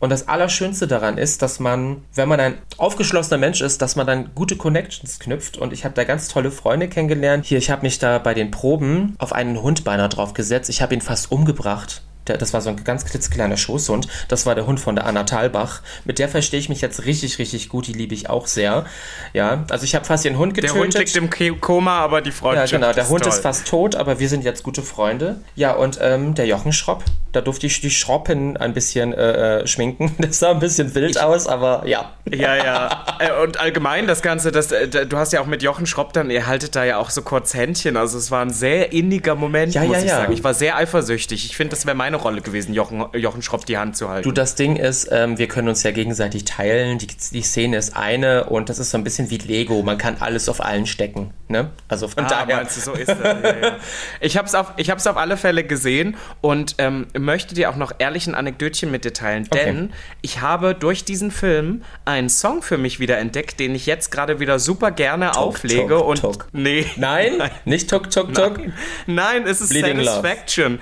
Und 0.00 0.10
das 0.10 0.28
Allerschönste 0.28 0.86
daran 0.86 1.18
ist, 1.18 1.40
dass 1.42 1.60
man, 1.60 2.02
wenn 2.14 2.28
man 2.28 2.40
ein 2.40 2.58
aufgeschlossener 2.78 3.38
Mensch 3.38 3.60
ist, 3.60 3.80
dass 3.80 3.96
man 3.96 4.06
dann 4.06 4.30
gute 4.34 4.56
Connections 4.56 5.18
knüpft. 5.18 5.56
Und 5.56 5.72
ich 5.72 5.84
habe 5.84 5.94
da 5.94 6.04
ganz 6.04 6.28
tolle 6.28 6.50
Freunde 6.50 6.88
kennengelernt. 6.88 7.46
Hier, 7.46 7.58
ich 7.58 7.70
habe 7.70 7.82
mich 7.82 7.98
da 7.98 8.18
bei 8.18 8.34
den 8.34 8.50
Proben 8.50 9.14
auf 9.18 9.32
einen 9.32 9.62
Hund 9.62 9.84
beinahe 9.84 10.08
drauf 10.08 10.34
gesetzt. 10.34 10.68
Ich 10.68 10.82
habe 10.82 10.94
ihn 10.94 11.00
fast 11.00 11.30
umgebracht. 11.30 12.02
Der, 12.26 12.38
das 12.38 12.52
war 12.52 12.60
so 12.60 12.70
ein 12.70 12.82
ganz 12.84 13.04
klitzekleiner 13.04 13.56
Schoßhund. 13.56 14.08
Das 14.28 14.46
war 14.46 14.54
der 14.54 14.66
Hund 14.66 14.80
von 14.80 14.94
der 14.94 15.06
Anna 15.06 15.24
Thalbach. 15.24 15.82
Mit 16.04 16.18
der 16.18 16.28
verstehe 16.28 16.58
ich 16.60 16.68
mich 16.68 16.80
jetzt 16.80 17.04
richtig, 17.04 17.38
richtig 17.38 17.68
gut. 17.68 17.86
Die 17.86 17.92
liebe 17.92 18.14
ich 18.14 18.30
auch 18.30 18.46
sehr. 18.46 18.86
Ja, 19.32 19.64
also 19.70 19.84
ich 19.84 19.94
habe 19.94 20.04
fast 20.04 20.24
ihren 20.24 20.38
Hund 20.38 20.54
getötet. 20.54 20.74
Der 20.74 20.82
Hund 20.82 20.94
liegt 20.94 21.16
im 21.16 21.60
Koma, 21.60 21.98
aber 21.98 22.20
die 22.20 22.32
Freundschaft 22.32 22.72
Ja, 22.72 22.78
genau. 22.78 22.92
Der 22.92 23.08
Hund 23.08 23.22
toll. 23.22 23.32
ist 23.32 23.40
fast 23.40 23.68
tot, 23.68 23.94
aber 23.94 24.18
wir 24.20 24.28
sind 24.28 24.44
jetzt 24.44 24.62
gute 24.62 24.82
Freunde. 24.82 25.40
Ja, 25.54 25.72
und 25.72 25.98
ähm, 26.00 26.34
der 26.34 26.46
Jochen 26.46 26.72
Schropp, 26.72 27.04
da 27.32 27.40
durfte 27.40 27.66
ich 27.66 27.80
die 27.80 27.90
Schroppen 27.90 28.56
ein 28.56 28.72
bisschen 28.72 29.12
äh, 29.12 29.60
äh 29.60 29.66
schminken. 29.66 30.12
Das 30.24 30.38
sah 30.38 30.52
ein 30.52 30.60
bisschen 30.60 30.94
wild 30.94 31.12
ich, 31.12 31.20
aus, 31.20 31.46
aber 31.46 31.82
ja. 31.86 32.12
Ja, 32.30 32.56
ja. 32.56 33.06
Äh, 33.18 33.42
und 33.42 33.60
allgemein 33.60 34.06
das 34.06 34.22
Ganze, 34.22 34.50
das, 34.50 34.72
äh, 34.72 35.06
du 35.06 35.16
hast 35.16 35.32
ja 35.32 35.40
auch 35.40 35.46
mit 35.46 35.62
Jochen 35.62 35.86
Schropp 35.86 36.12
dann, 36.12 36.30
ihr 36.30 36.46
haltet 36.46 36.74
da 36.74 36.84
ja 36.84 36.98
auch 36.98 37.10
so 37.10 37.22
kurz 37.22 37.52
Händchen. 37.54 37.96
Also 37.96 38.16
es 38.16 38.30
war 38.30 38.42
ein 38.42 38.50
sehr 38.50 38.92
inniger 38.92 39.34
Moment, 39.34 39.74
ja, 39.74 39.82
muss 39.84 39.96
ja, 39.96 40.02
ich 40.02 40.08
ja. 40.08 40.16
sagen. 40.16 40.32
Ich 40.32 40.42
war 40.42 40.54
sehr 40.54 40.76
eifersüchtig. 40.76 41.44
Ich 41.44 41.56
finde, 41.56 41.70
das 41.70 41.84
wäre 41.86 41.96
meine 41.96 42.13
Rolle 42.16 42.40
gewesen, 42.40 42.74
Jochen, 42.74 43.04
Jochen 43.14 43.42
Schropp 43.42 43.66
die 43.66 43.78
Hand 43.78 43.96
zu 43.96 44.08
halten. 44.08 44.28
Du, 44.28 44.32
das 44.32 44.54
Ding 44.54 44.76
ist, 44.76 45.08
ähm, 45.10 45.38
wir 45.38 45.48
können 45.48 45.68
uns 45.68 45.82
ja 45.82 45.90
gegenseitig 45.90 46.44
teilen. 46.44 46.98
Die, 46.98 47.06
die 47.06 47.42
Szene 47.42 47.76
ist 47.76 47.96
eine 47.96 48.44
und 48.44 48.68
das 48.68 48.78
ist 48.78 48.90
so 48.90 48.98
ein 48.98 49.04
bisschen 49.04 49.30
wie 49.30 49.38
Lego. 49.38 49.82
Man 49.82 49.98
kann 49.98 50.16
alles 50.20 50.48
auf 50.48 50.64
allen 50.64 50.86
stecken. 50.86 51.32
Ne? 51.48 51.70
Also 51.88 52.08
von 52.08 52.24
ah, 52.24 52.28
daher. 52.28 52.64
Du, 52.64 52.70
so 52.70 52.92
ist 52.92 53.08
das. 53.08 53.18
ja, 53.18 53.56
ja. 53.56 53.76
Ich 54.20 54.36
habe 54.36 54.46
es 54.46 54.54
auf, 54.54 54.72
auf 55.06 55.16
alle 55.16 55.36
Fälle 55.36 55.64
gesehen 55.64 56.16
und 56.40 56.76
ähm, 56.78 57.06
möchte 57.18 57.54
dir 57.54 57.70
auch 57.70 57.76
noch 57.76 57.92
ehrlich 57.98 58.26
ein 58.26 58.34
Anekdötchen 58.34 58.90
mit 58.90 59.04
dir 59.04 59.12
teilen, 59.12 59.44
denn 59.52 59.86
okay. 59.86 59.94
ich 60.22 60.40
habe 60.40 60.74
durch 60.74 61.04
diesen 61.04 61.30
Film 61.30 61.82
einen 62.04 62.28
Song 62.28 62.62
für 62.62 62.78
mich 62.78 63.00
wieder 63.00 63.18
entdeckt, 63.18 63.60
den 63.60 63.74
ich 63.74 63.86
jetzt 63.86 64.10
gerade 64.10 64.40
wieder 64.40 64.58
super 64.58 64.90
gerne 64.90 65.32
tuk, 65.32 65.36
auflege 65.36 65.88
tuk, 65.88 66.06
und 66.06 66.20
tuk. 66.20 66.46
nee, 66.52 66.86
nein, 66.96 67.42
nicht 67.64 67.90
Tuk 67.90 68.10
Tuk 68.10 68.34
Tuk. 68.34 68.58
Nein, 68.58 68.72
nein 69.06 69.46
es 69.46 69.60
ist 69.60 69.70
Bleeding 69.70 70.02
Satisfaction. 70.02 70.78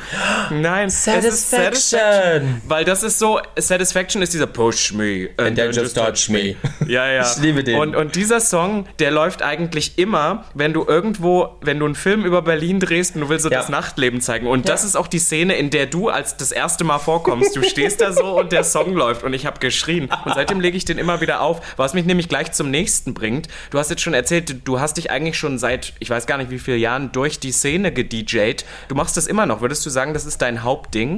Love. 0.51 0.61
Nein, 0.61 0.91
Satisfaction. 1.31 2.01
Satisfaction, 2.01 2.63
weil 2.67 2.85
das 2.85 3.03
ist 3.03 3.19
so 3.19 3.41
Satisfaction 3.57 4.23
ist 4.23 4.33
dieser 4.35 4.47
Push 4.47 4.93
me 4.93 5.29
and, 5.37 5.49
and 5.49 5.57
then 5.57 5.73
just 5.73 5.97
touch 5.97 6.29
me. 6.29 6.57
Ja, 6.87 7.11
ja. 7.11 7.23
Ich 7.23 7.39
liebe 7.39 7.65
den. 7.65 7.79
Und, 7.79 7.95
und 7.95 8.17
dieser 8.17 8.41
Song, 8.41 8.87
der 8.99 9.11
läuft 9.11 9.43
eigentlich 9.43 9.99
immer, 9.99 10.45
wenn 10.55 10.73
du 10.73 10.85
irgendwo, 10.87 11.57
wenn 11.61 11.79
du 11.79 11.87
einen 11.87 11.95
Film 11.95 12.25
über 12.25 12.43
Berlin 12.43 12.81
drehst 12.81 13.15
und 13.15 13.23
du 13.23 13.29
willst 13.29 13.45
so 13.45 13.51
ja. 13.51 13.59
das 13.59 13.69
Nachtleben 13.69 14.21
zeigen. 14.21 14.47
Und 14.47 14.67
ja. 14.67 14.73
das 14.73 14.85
ist 14.85 14.97
auch 14.97 15.07
die 15.07 15.19
Szene, 15.19 15.55
in 15.55 15.71
der 15.71 15.87
du 15.87 16.09
als 16.09 16.37
das 16.37 16.53
erste 16.53 16.85
Mal 16.85 16.99
vorkommst. 16.99 17.55
Du 17.57 17.63
stehst 17.63 18.01
da 18.01 18.13
so 18.13 18.39
und 18.39 18.53
der 18.53 18.65
Song 18.65 18.95
läuft 18.95 19.23
und 19.23 19.35
ich 19.35 19.47
habe 19.47 19.59
geschrien. 19.61 20.11
Und 20.25 20.35
seitdem 20.35 20.61
lege 20.61 20.77
ich 20.77 20.85
den 20.85 20.99
immer 20.99 21.21
wieder 21.21 21.41
auf, 21.41 21.61
was 21.77 21.95
mich 21.95 22.05
nämlich 22.05 22.29
gleich 22.29 22.53
zum 22.53 22.71
nächsten 22.71 23.15
bringt. 23.15 23.49
Du 23.71 23.79
hast 23.79 23.91
jetzt 23.91 24.03
schon 24.03 24.15
erzählt, 24.15 24.57
du 24.65 24.81
hast 24.81 24.97
dich 24.97 25.11
eigentlich 25.11 25.39
schon 25.39 25.59
seit, 25.59 25.93
ich 26.01 26.11
weiß 26.11 26.27
gar 26.27 26.39
nicht 26.39 26.51
wie 26.51 26.59
viele 26.59 26.77
Jahren, 26.77 27.13
durch 27.13 27.39
die 27.39 27.53
Szene 27.53 27.93
gedjed. 27.93 28.65
Du 28.89 28.95
machst 28.95 29.17
das 29.17 29.27
immer 29.27 29.47
noch. 29.47 29.61
Würdest 29.61 29.85
du 29.87 29.91
sagen, 29.91 30.15
das 30.15 30.27
ist 30.27 30.43
dein 30.43 30.63
Hauptding? 30.63 31.12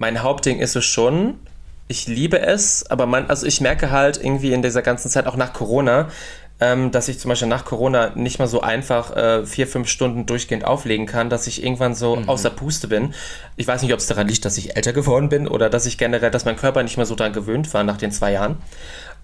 Mein 0.00 0.22
Hauptding 0.22 0.60
ist 0.60 0.76
es 0.76 0.86
schon. 0.86 1.34
Ich 1.86 2.08
liebe 2.08 2.40
es, 2.40 2.90
aber 2.90 3.04
man, 3.04 3.26
also 3.26 3.46
ich 3.46 3.60
merke 3.60 3.90
halt 3.90 4.16
irgendwie 4.16 4.54
in 4.54 4.62
dieser 4.62 4.80
ganzen 4.80 5.10
Zeit, 5.10 5.26
auch 5.26 5.36
nach 5.36 5.52
Corona, 5.52 6.08
ähm, 6.58 6.90
dass 6.90 7.08
ich 7.08 7.18
zum 7.18 7.28
Beispiel 7.28 7.48
nach 7.48 7.66
Corona 7.66 8.12
nicht 8.14 8.38
mal 8.38 8.46
so 8.46 8.62
einfach 8.62 9.14
äh, 9.14 9.44
vier, 9.44 9.66
fünf 9.66 9.88
Stunden 9.88 10.24
durchgehend 10.24 10.64
auflegen 10.64 11.04
kann, 11.04 11.28
dass 11.28 11.46
ich 11.46 11.62
irgendwann 11.62 11.94
so 11.94 12.16
mhm. 12.16 12.30
außer 12.30 12.48
Puste 12.48 12.88
bin. 12.88 13.12
Ich 13.56 13.68
weiß 13.68 13.82
nicht, 13.82 13.92
ob 13.92 13.98
es 13.98 14.06
daran 14.06 14.26
liegt, 14.26 14.46
dass 14.46 14.56
ich 14.56 14.74
älter 14.74 14.94
geworden 14.94 15.28
bin 15.28 15.46
oder 15.46 15.68
dass 15.68 15.84
ich 15.84 15.98
generell, 15.98 16.30
dass 16.30 16.46
mein 16.46 16.56
Körper 16.56 16.82
nicht 16.82 16.96
mehr 16.96 17.04
so 17.04 17.14
daran 17.14 17.34
gewöhnt 17.34 17.74
war 17.74 17.84
nach 17.84 17.98
den 17.98 18.10
zwei 18.10 18.32
Jahren. 18.32 18.56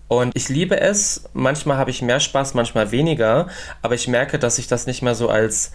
Und 0.08 0.36
ich 0.36 0.48
liebe 0.48 0.78
es. 0.78 1.24
Manchmal 1.32 1.78
habe 1.78 1.90
ich 1.90 2.02
mehr 2.02 2.20
Spaß, 2.20 2.54
manchmal 2.54 2.92
weniger. 2.92 3.48
Aber 3.82 3.94
ich 3.94 4.08
merke, 4.08 4.38
dass 4.38 4.58
ich 4.58 4.68
das 4.68 4.86
nicht 4.86 5.02
mehr 5.02 5.14
so 5.14 5.28
als 5.28 5.72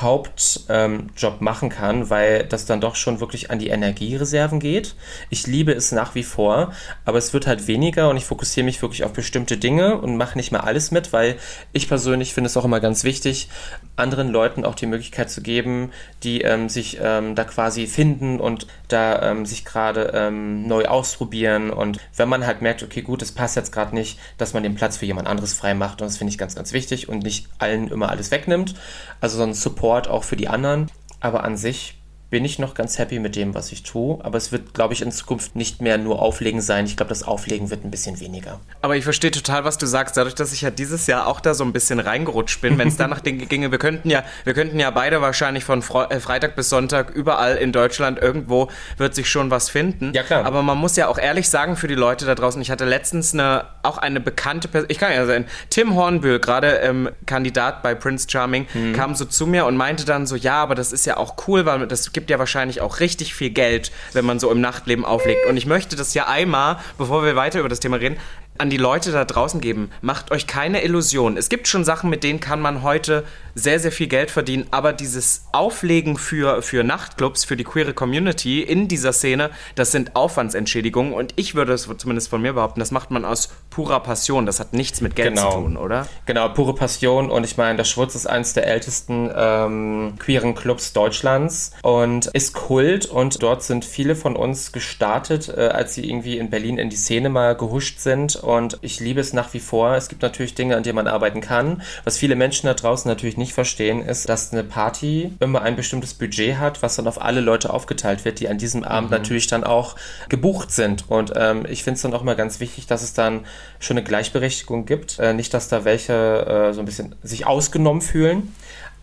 Hauptjob 0.00 0.68
ähm, 0.70 1.10
machen 1.40 1.68
kann, 1.68 2.08
weil 2.08 2.44
das 2.44 2.64
dann 2.64 2.80
doch 2.80 2.96
schon 2.96 3.20
wirklich 3.20 3.50
an 3.50 3.58
die 3.58 3.68
Energiereserven 3.68 4.58
geht. 4.58 4.94
Ich 5.28 5.46
liebe 5.46 5.72
es 5.72 5.92
nach 5.92 6.14
wie 6.14 6.22
vor, 6.22 6.72
aber 7.04 7.18
es 7.18 7.34
wird 7.34 7.46
halt 7.46 7.66
weniger 7.66 8.08
und 8.08 8.16
ich 8.16 8.24
fokussiere 8.24 8.64
mich 8.64 8.80
wirklich 8.80 9.04
auf 9.04 9.12
bestimmte 9.12 9.58
Dinge 9.58 9.98
und 9.98 10.16
mache 10.16 10.38
nicht 10.38 10.52
mehr 10.52 10.64
alles 10.64 10.90
mit, 10.90 11.12
weil 11.12 11.36
ich 11.72 11.86
persönlich 11.86 12.32
finde 12.32 12.48
es 12.48 12.56
auch 12.56 12.64
immer 12.64 12.80
ganz 12.80 13.04
wichtig, 13.04 13.48
anderen 13.96 14.30
Leuten 14.30 14.64
auch 14.64 14.74
die 14.74 14.86
Möglichkeit 14.86 15.30
zu 15.30 15.42
geben, 15.42 15.92
die 16.22 16.40
ähm, 16.40 16.68
sich 16.68 16.98
ähm, 17.00 17.34
da 17.34 17.44
quasi 17.44 17.86
finden 17.86 18.40
und 18.40 18.66
da 18.88 19.30
ähm, 19.30 19.44
sich 19.44 19.64
gerade 19.64 20.12
ähm, 20.14 20.66
neu 20.66 20.86
ausprobieren. 20.86 21.70
Und 21.70 21.98
wenn 22.16 22.28
man 22.28 22.46
halt 22.46 22.62
merkt, 22.62 22.82
okay, 22.82 23.02
gut, 23.02 23.22
das 23.22 23.32
passt 23.32 23.56
jetzt 23.56 23.72
gerade 23.72 23.94
nicht, 23.94 24.18
dass 24.38 24.54
man 24.54 24.62
den 24.62 24.74
Platz 24.74 24.96
für 24.96 25.06
jemand 25.06 25.28
anderes 25.28 25.52
frei 25.52 25.74
macht. 25.74 26.00
Und 26.00 26.08
das 26.08 26.16
finde 26.16 26.30
ich 26.30 26.38
ganz, 26.38 26.54
ganz 26.54 26.72
wichtig 26.72 27.08
und 27.08 27.22
nicht 27.22 27.48
allen 27.58 27.88
immer 27.88 28.08
alles 28.08 28.30
wegnimmt. 28.30 28.74
Also 29.20 29.38
so 29.38 29.44
ein 29.44 29.54
Support 29.74 30.06
auch 30.08 30.22
für 30.22 30.36
die 30.36 30.48
anderen. 30.48 30.90
Aber 31.20 31.42
an 31.42 31.56
sich 31.56 32.00
bin 32.30 32.44
ich 32.44 32.58
noch 32.58 32.74
ganz 32.74 32.98
happy 32.98 33.18
mit 33.18 33.36
dem, 33.36 33.54
was 33.54 33.70
ich 33.70 33.82
tue. 33.82 34.18
Aber 34.24 34.36
es 34.38 34.50
wird, 34.50 34.74
glaube 34.74 34.94
ich, 34.94 35.02
in 35.02 35.12
Zukunft 35.12 35.54
nicht 35.54 35.80
mehr 35.80 35.98
nur 35.98 36.20
Auflegen 36.20 36.60
sein. 36.60 36.84
Ich 36.86 36.96
glaube, 36.96 37.10
das 37.10 37.22
Auflegen 37.22 37.70
wird 37.70 37.84
ein 37.84 37.90
bisschen 37.90 38.18
weniger. 38.18 38.60
Aber 38.82 38.96
ich 38.96 39.04
verstehe 39.04 39.30
total, 39.30 39.64
was 39.64 39.78
du 39.78 39.86
sagst. 39.86 40.16
Dadurch, 40.16 40.34
dass 40.34 40.52
ich 40.52 40.62
ja 40.62 40.70
dieses 40.70 41.06
Jahr 41.06 41.26
auch 41.26 41.40
da 41.40 41.54
so 41.54 41.64
ein 41.64 41.72
bisschen 41.72 42.00
reingerutscht 42.00 42.60
bin, 42.60 42.78
wenn 42.78 42.88
es 42.88 42.96
danach 42.96 43.22
ginge, 43.24 43.70
wir 43.70 43.78
könnten 43.78 44.10
ja, 44.10 44.24
wir 44.44 44.54
könnten 44.54 44.80
ja 44.80 44.90
beide 44.90 45.20
wahrscheinlich 45.20 45.64
von 45.64 45.82
Fre 45.82 46.10
äh, 46.10 46.20
Freitag 46.20 46.56
bis 46.56 46.68
Sonntag 46.68 47.10
überall 47.10 47.56
in 47.56 47.72
Deutschland 47.72 48.18
irgendwo 48.18 48.68
wird 48.96 49.14
sich 49.14 49.30
schon 49.30 49.50
was 49.50 49.70
finden. 49.70 50.12
Ja, 50.14 50.22
klar. 50.22 50.44
Aber 50.44 50.62
man 50.62 50.78
muss 50.78 50.96
ja 50.96 51.08
auch 51.08 51.18
ehrlich 51.18 51.48
sagen 51.48 51.76
für 51.76 51.88
die 51.88 51.94
Leute 51.94 52.26
da 52.26 52.34
draußen, 52.34 52.60
ich 52.60 52.70
hatte 52.70 52.84
letztens 52.84 53.34
eine, 53.34 53.66
auch 53.82 53.98
eine 53.98 54.20
bekannte 54.20 54.68
Person, 54.68 54.88
ich 54.90 54.98
kann 54.98 55.12
ja 55.12 55.24
sagen, 55.26 55.46
Tim 55.70 55.94
Hornbühl, 55.94 56.40
gerade 56.40 56.78
ähm, 56.78 57.10
Kandidat 57.26 57.82
bei 57.82 57.94
Prince 57.94 58.26
Charming, 58.28 58.66
mhm. 58.72 58.92
kam 58.94 59.14
so 59.14 59.24
zu 59.24 59.46
mir 59.46 59.66
und 59.66 59.76
meinte 59.76 60.04
dann 60.04 60.26
so, 60.26 60.36
ja, 60.36 60.62
aber 60.62 60.74
das 60.74 60.92
ist 60.92 61.06
ja 61.06 61.16
auch 61.16 61.36
cool, 61.46 61.66
weil 61.66 61.86
das 61.86 62.12
gibt 62.14 62.24
gibt 62.24 62.30
ja 62.30 62.38
wahrscheinlich 62.38 62.80
auch 62.80 63.00
richtig 63.00 63.34
viel 63.34 63.50
Geld, 63.50 63.92
wenn 64.14 64.24
man 64.24 64.40
so 64.40 64.50
im 64.50 64.58
Nachtleben 64.58 65.04
auflegt. 65.04 65.44
Und 65.44 65.58
ich 65.58 65.66
möchte 65.66 65.94
das 65.94 66.14
ja 66.14 66.26
einmal, 66.26 66.78
bevor 66.96 67.22
wir 67.22 67.36
weiter 67.36 67.60
über 67.60 67.68
das 67.68 67.80
Thema 67.80 67.96
reden, 67.96 68.16
an 68.58 68.70
die 68.70 68.76
Leute 68.76 69.10
da 69.10 69.24
draußen 69.24 69.60
geben. 69.60 69.90
Macht 70.00 70.30
euch 70.30 70.46
keine 70.46 70.84
Illusionen. 70.84 71.36
Es 71.36 71.48
gibt 71.48 71.66
schon 71.66 71.84
Sachen, 71.84 72.10
mit 72.10 72.22
denen 72.22 72.40
kann 72.40 72.60
man 72.60 72.82
heute 72.82 73.24
sehr, 73.54 73.78
sehr 73.78 73.92
viel 73.92 74.08
Geld 74.08 74.30
verdienen, 74.30 74.66
aber 74.70 74.92
dieses 74.92 75.46
Auflegen 75.52 76.16
für, 76.16 76.62
für 76.62 76.82
Nachtclubs, 76.82 77.44
für 77.44 77.56
die 77.56 77.64
queere 77.64 77.94
Community 77.94 78.62
in 78.62 78.88
dieser 78.88 79.12
Szene, 79.12 79.50
das 79.76 79.92
sind 79.92 80.16
Aufwandsentschädigungen 80.16 81.12
und 81.12 81.32
ich 81.36 81.54
würde 81.54 81.72
es 81.72 81.88
zumindest 81.98 82.28
von 82.28 82.42
mir 82.42 82.52
behaupten, 82.52 82.80
das 82.80 82.90
macht 82.90 83.10
man 83.10 83.24
aus 83.24 83.50
purer 83.70 84.00
Passion. 84.00 84.46
Das 84.46 84.60
hat 84.60 84.72
nichts 84.72 85.00
mit 85.00 85.14
Geld 85.16 85.34
genau. 85.36 85.50
zu 85.50 85.58
tun, 85.58 85.76
oder? 85.76 86.06
Genau, 86.26 86.48
pure 86.48 86.74
Passion 86.74 87.30
und 87.30 87.44
ich 87.44 87.56
meine, 87.56 87.76
der 87.76 87.84
Schwurz 87.84 88.14
ist 88.14 88.26
eines 88.26 88.54
der 88.54 88.66
ältesten 88.66 89.30
ähm, 89.34 90.14
queeren 90.18 90.54
Clubs 90.54 90.92
Deutschlands 90.92 91.72
und 91.82 92.26
ist 92.26 92.54
Kult 92.54 93.06
und 93.06 93.42
dort 93.42 93.62
sind 93.62 93.84
viele 93.84 94.16
von 94.16 94.36
uns 94.36 94.72
gestartet, 94.72 95.48
äh, 95.48 95.68
als 95.68 95.94
sie 95.94 96.08
irgendwie 96.08 96.38
in 96.38 96.50
Berlin 96.50 96.78
in 96.78 96.90
die 96.90 96.96
Szene 96.96 97.28
mal 97.28 97.54
gehuscht 97.56 98.00
sind 98.00 98.34
und 98.44 98.78
ich 98.82 99.00
liebe 99.00 99.20
es 99.20 99.32
nach 99.32 99.52
wie 99.54 99.60
vor. 99.60 99.94
Es 99.94 100.08
gibt 100.08 100.22
natürlich 100.22 100.54
Dinge, 100.54 100.76
an 100.76 100.82
denen 100.82 100.96
man 100.96 101.06
arbeiten 101.06 101.40
kann. 101.40 101.82
Was 102.04 102.18
viele 102.18 102.36
Menschen 102.36 102.66
da 102.66 102.74
draußen 102.74 103.08
natürlich 103.08 103.36
nicht 103.36 103.52
verstehen, 103.52 104.02
ist, 104.02 104.28
dass 104.28 104.52
eine 104.52 104.64
Party 104.64 105.32
immer 105.40 105.62
ein 105.62 105.76
bestimmtes 105.76 106.14
Budget 106.14 106.58
hat, 106.58 106.82
was 106.82 106.96
dann 106.96 107.06
auf 107.06 107.20
alle 107.20 107.40
Leute 107.40 107.72
aufgeteilt 107.72 108.24
wird, 108.24 108.40
die 108.40 108.48
an 108.48 108.58
diesem 108.58 108.84
Abend 108.84 109.10
mhm. 109.10 109.16
natürlich 109.16 109.46
dann 109.46 109.64
auch 109.64 109.96
gebucht 110.28 110.70
sind. 110.70 111.04
Und 111.08 111.32
ähm, 111.36 111.66
ich 111.68 111.82
finde 111.82 111.96
es 111.96 112.02
dann 112.02 112.14
auch 112.14 112.22
mal 112.22 112.36
ganz 112.36 112.60
wichtig, 112.60 112.86
dass 112.86 113.02
es 113.02 113.14
dann 113.14 113.44
schon 113.80 113.96
eine 113.96 114.04
Gleichberechtigung 114.04 114.86
gibt. 114.86 115.18
Äh, 115.18 115.34
nicht, 115.34 115.54
dass 115.54 115.68
da 115.68 115.84
welche 115.84 116.12
äh, 116.12 116.72
so 116.72 116.80
ein 116.80 116.86
bisschen 116.86 117.14
sich 117.22 117.46
ausgenommen 117.46 118.02
fühlen 118.02 118.52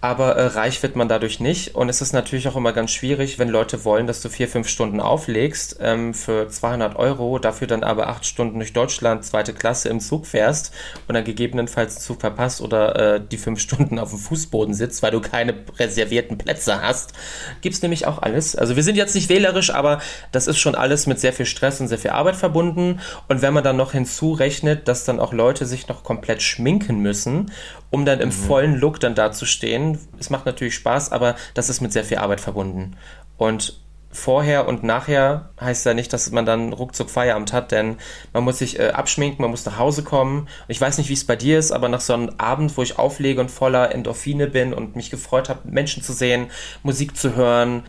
aber 0.02 0.36
äh, 0.36 0.48
reich 0.48 0.82
wird 0.82 0.96
man 0.96 1.08
dadurch 1.08 1.40
nicht. 1.40 1.76
Und 1.76 1.88
es 1.88 2.02
ist 2.02 2.12
natürlich 2.12 2.48
auch 2.48 2.56
immer 2.56 2.74
ganz 2.74 2.92
schwierig, 2.92 3.38
wenn 3.38 3.50
Leute 3.50 3.86
wollen, 3.86 4.08
dass 4.08 4.22
du 4.22 4.30
vier, 4.30 4.48
fünf 4.48 4.68
Stunden 4.68 5.00
auflegst 5.00 5.78
ähm, 5.80 6.16
für 6.16 6.50
200 6.50 6.96
Euro, 6.96 7.38
dafür 7.38 7.68
dann 7.68 7.84
aber 7.84 8.08
acht 8.08 8.26
Stunden 8.26 8.58
durch 8.58 8.74
Deutschland 8.74 9.24
zweite 9.24 9.54
Klasse 9.54 9.90
im 9.90 10.00
Zug 10.00 10.26
fährst 10.26 10.74
und 11.08 11.14
dann 11.14 11.24
gegebenenfalls 11.24 11.96
den 11.96 12.02
Zug 12.02 12.20
verpasst 12.20 12.62
oder 12.62 13.16
äh, 13.16 13.22
die 13.22 13.38
fünf 13.38 13.60
Stunden 13.62 14.00
auf 14.00 14.10
dem 14.10 14.18
Fußboden 14.18 14.74
sitzt, 14.74 15.04
weil 15.04 15.12
du 15.12 15.22
keine 15.22 15.54
reservierten 15.78 16.40
Plätze 16.40 16.82
hast. 16.82 17.14
Gibt's 17.62 17.84
nämlich 17.84 18.08
auch 18.08 18.24
alles. 18.24 18.56
Also 18.56 18.76
wir 18.76 18.84
sind 18.84 18.96
jetzt 18.96 19.14
nicht 19.14 19.30
wählerisch, 19.30 19.70
aber 19.70 20.02
das 20.32 20.48
ist 20.48 20.58
schon 20.58 20.74
alles 20.74 21.06
mit 21.06 21.20
sehr 21.20 21.32
viel 21.32 21.46
Stress 21.46 21.80
und 21.80 21.88
sehr 21.88 22.00
viel 22.00 22.12
Arbeit 22.12 22.36
verbunden. 22.36 23.02
Und 23.28 23.44
wenn 23.44 23.54
man 23.54 23.64
dann 23.64 23.78
noch 23.78 23.92
hinzurechnet, 23.92 24.88
dass 24.88 25.06
dann 25.06 25.20
auch 25.20 25.32
Leute 25.32 25.68
sich 25.68 25.88
noch 25.88 26.04
komplett 26.04 26.42
schminken 26.42 27.02
müssen 27.02 27.52
um 27.92 28.06
dann 28.06 28.20
im 28.20 28.30
mhm. 28.30 28.34
vollen 28.34 28.76
Look 28.76 29.00
dann 29.00 29.14
dazustehen. 29.14 30.00
Es 30.20 30.32
macht 30.32 30.48
natürlich 30.48 30.76
Spaß, 30.76 31.12
aber 31.12 31.36
das 31.54 31.70
ist 31.70 31.82
mit 31.82 31.94
sehr 31.94 32.04
viel 32.04 32.18
Arbeit 32.18 32.42
verbunden. 32.42 32.96
Und 33.38 33.80
vorher 34.12 34.68
und 34.68 34.84
nachher 34.84 35.50
heißt 35.60 35.86
ja 35.86 35.94
nicht, 35.94 36.12
dass 36.12 36.32
man 36.32 36.46
dann 36.46 36.74
ruckzuck 36.74 37.10
Feierabend 37.10 37.54
hat, 37.54 37.72
denn 37.72 37.98
man 38.34 38.44
muss 38.44 38.60
sich 38.60 38.80
äh, 38.80 38.90
abschminken, 38.90 39.42
man 39.42 39.52
muss 39.52 39.66
nach 39.66 39.78
Hause 39.78 40.04
kommen. 40.04 40.48
Ich 40.68 40.80
weiß 40.82 40.98
nicht, 40.98 41.10
wie 41.10 41.14
es 41.14 41.26
bei 41.26 41.36
dir 41.36 41.60
ist, 41.60 41.72
aber 41.72 41.88
nach 41.88 42.02
so 42.02 42.14
einem 42.14 42.32
Abend, 42.38 42.76
wo 42.78 42.82
ich 42.82 43.00
auflege 43.00 43.40
und 43.40 43.50
voller 43.50 43.94
Endorphine 43.94 44.48
bin 44.48 44.74
und 44.74 44.96
mich 44.96 45.12
gefreut 45.12 45.50
habe, 45.50 45.62
Menschen 45.64 46.04
zu 46.04 46.14
sehen, 46.14 46.48
Musik 46.84 47.16
zu 47.16 47.36
hören, 47.36 47.84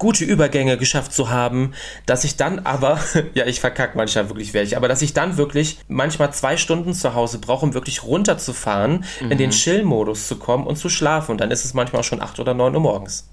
gute 0.00 0.24
Übergänge 0.24 0.76
geschafft 0.76 1.12
zu 1.12 1.30
haben, 1.30 1.72
dass 2.06 2.24
ich 2.24 2.36
dann 2.36 2.60
aber, 2.60 2.98
ja, 3.34 3.46
ich 3.46 3.60
verkacke 3.60 3.96
manchmal 3.96 4.28
wirklich 4.28 4.52
welche, 4.52 4.76
aber 4.76 4.88
dass 4.88 5.02
ich 5.02 5.14
dann 5.14 5.36
wirklich 5.36 5.78
manchmal 5.86 6.32
zwei 6.32 6.56
Stunden 6.56 6.92
zu 6.92 7.14
Hause 7.14 7.38
brauche, 7.38 7.64
um 7.64 7.74
wirklich 7.74 8.02
runterzufahren, 8.02 9.04
mhm. 9.20 9.30
in 9.30 9.38
den 9.38 9.50
mhm. 9.50 9.54
Chill-Modus 9.54 10.26
zu 10.26 10.36
kommen 10.36 10.66
und 10.66 10.76
zu 10.76 10.88
schlafen. 10.88 11.32
Und 11.32 11.40
dann 11.40 11.52
ist 11.52 11.64
es 11.64 11.74
manchmal 11.74 12.00
auch 12.00 12.04
schon 12.04 12.20
acht 12.20 12.40
oder 12.40 12.54
neun 12.54 12.74
Uhr 12.74 12.80
morgens. 12.80 13.29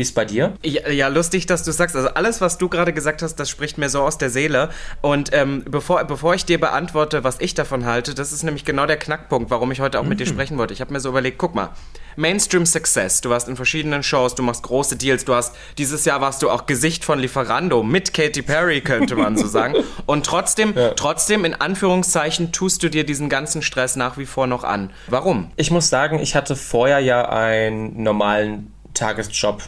Wie 0.00 0.02
ist 0.02 0.14
bei 0.14 0.24
dir? 0.24 0.54
Ja, 0.62 0.88
ja, 0.88 1.08
lustig, 1.08 1.44
dass 1.44 1.62
du 1.62 1.72
sagst. 1.72 1.94
Also 1.94 2.08
alles, 2.08 2.40
was 2.40 2.56
du 2.56 2.70
gerade 2.70 2.94
gesagt 2.94 3.20
hast, 3.20 3.34
das 3.34 3.50
spricht 3.50 3.76
mir 3.76 3.90
so 3.90 4.00
aus 4.00 4.16
der 4.16 4.30
Seele. 4.30 4.70
Und 5.02 5.28
ähm, 5.34 5.62
bevor, 5.68 6.02
bevor 6.04 6.34
ich 6.34 6.46
dir 6.46 6.58
beantworte, 6.58 7.22
was 7.22 7.38
ich 7.38 7.52
davon 7.52 7.84
halte, 7.84 8.14
das 8.14 8.32
ist 8.32 8.42
nämlich 8.42 8.64
genau 8.64 8.86
der 8.86 8.96
Knackpunkt, 8.96 9.50
warum 9.50 9.70
ich 9.72 9.80
heute 9.80 9.98
auch 9.98 10.04
mhm. 10.04 10.08
mit 10.08 10.20
dir 10.20 10.24
mhm. 10.24 10.30
sprechen 10.30 10.56
wollte. 10.56 10.72
Ich 10.72 10.80
habe 10.80 10.90
mir 10.90 11.00
so 11.00 11.10
überlegt, 11.10 11.36
guck 11.36 11.54
mal, 11.54 11.74
Mainstream 12.16 12.64
Success, 12.64 13.20
du 13.20 13.28
warst 13.28 13.46
in 13.46 13.56
verschiedenen 13.56 14.02
Shows, 14.02 14.34
du 14.34 14.42
machst 14.42 14.62
große 14.62 14.96
Deals, 14.96 15.26
du 15.26 15.34
hast, 15.34 15.54
dieses 15.76 16.06
Jahr 16.06 16.22
warst 16.22 16.40
du 16.40 16.48
auch 16.48 16.64
Gesicht 16.64 17.04
von 17.04 17.18
Lieferando 17.18 17.82
mit 17.82 18.14
Katy 18.14 18.40
Perry, 18.40 18.80
könnte 18.80 19.16
man 19.16 19.36
so 19.36 19.46
sagen. 19.46 19.74
Und 20.06 20.24
trotzdem, 20.24 20.72
ja. 20.74 20.94
trotzdem, 20.94 21.44
in 21.44 21.52
Anführungszeichen, 21.52 22.52
tust 22.52 22.82
du 22.82 22.88
dir 22.88 23.04
diesen 23.04 23.28
ganzen 23.28 23.60
Stress 23.60 23.96
nach 23.96 24.16
wie 24.16 24.24
vor 24.24 24.46
noch 24.46 24.64
an. 24.64 24.88
Warum? 25.08 25.50
Ich 25.56 25.70
muss 25.70 25.90
sagen, 25.90 26.20
ich 26.20 26.34
hatte 26.34 26.56
vorher 26.56 27.00
ja 27.00 27.28
einen 27.28 28.02
normalen 28.02 28.72
Tagesjob 28.94 29.62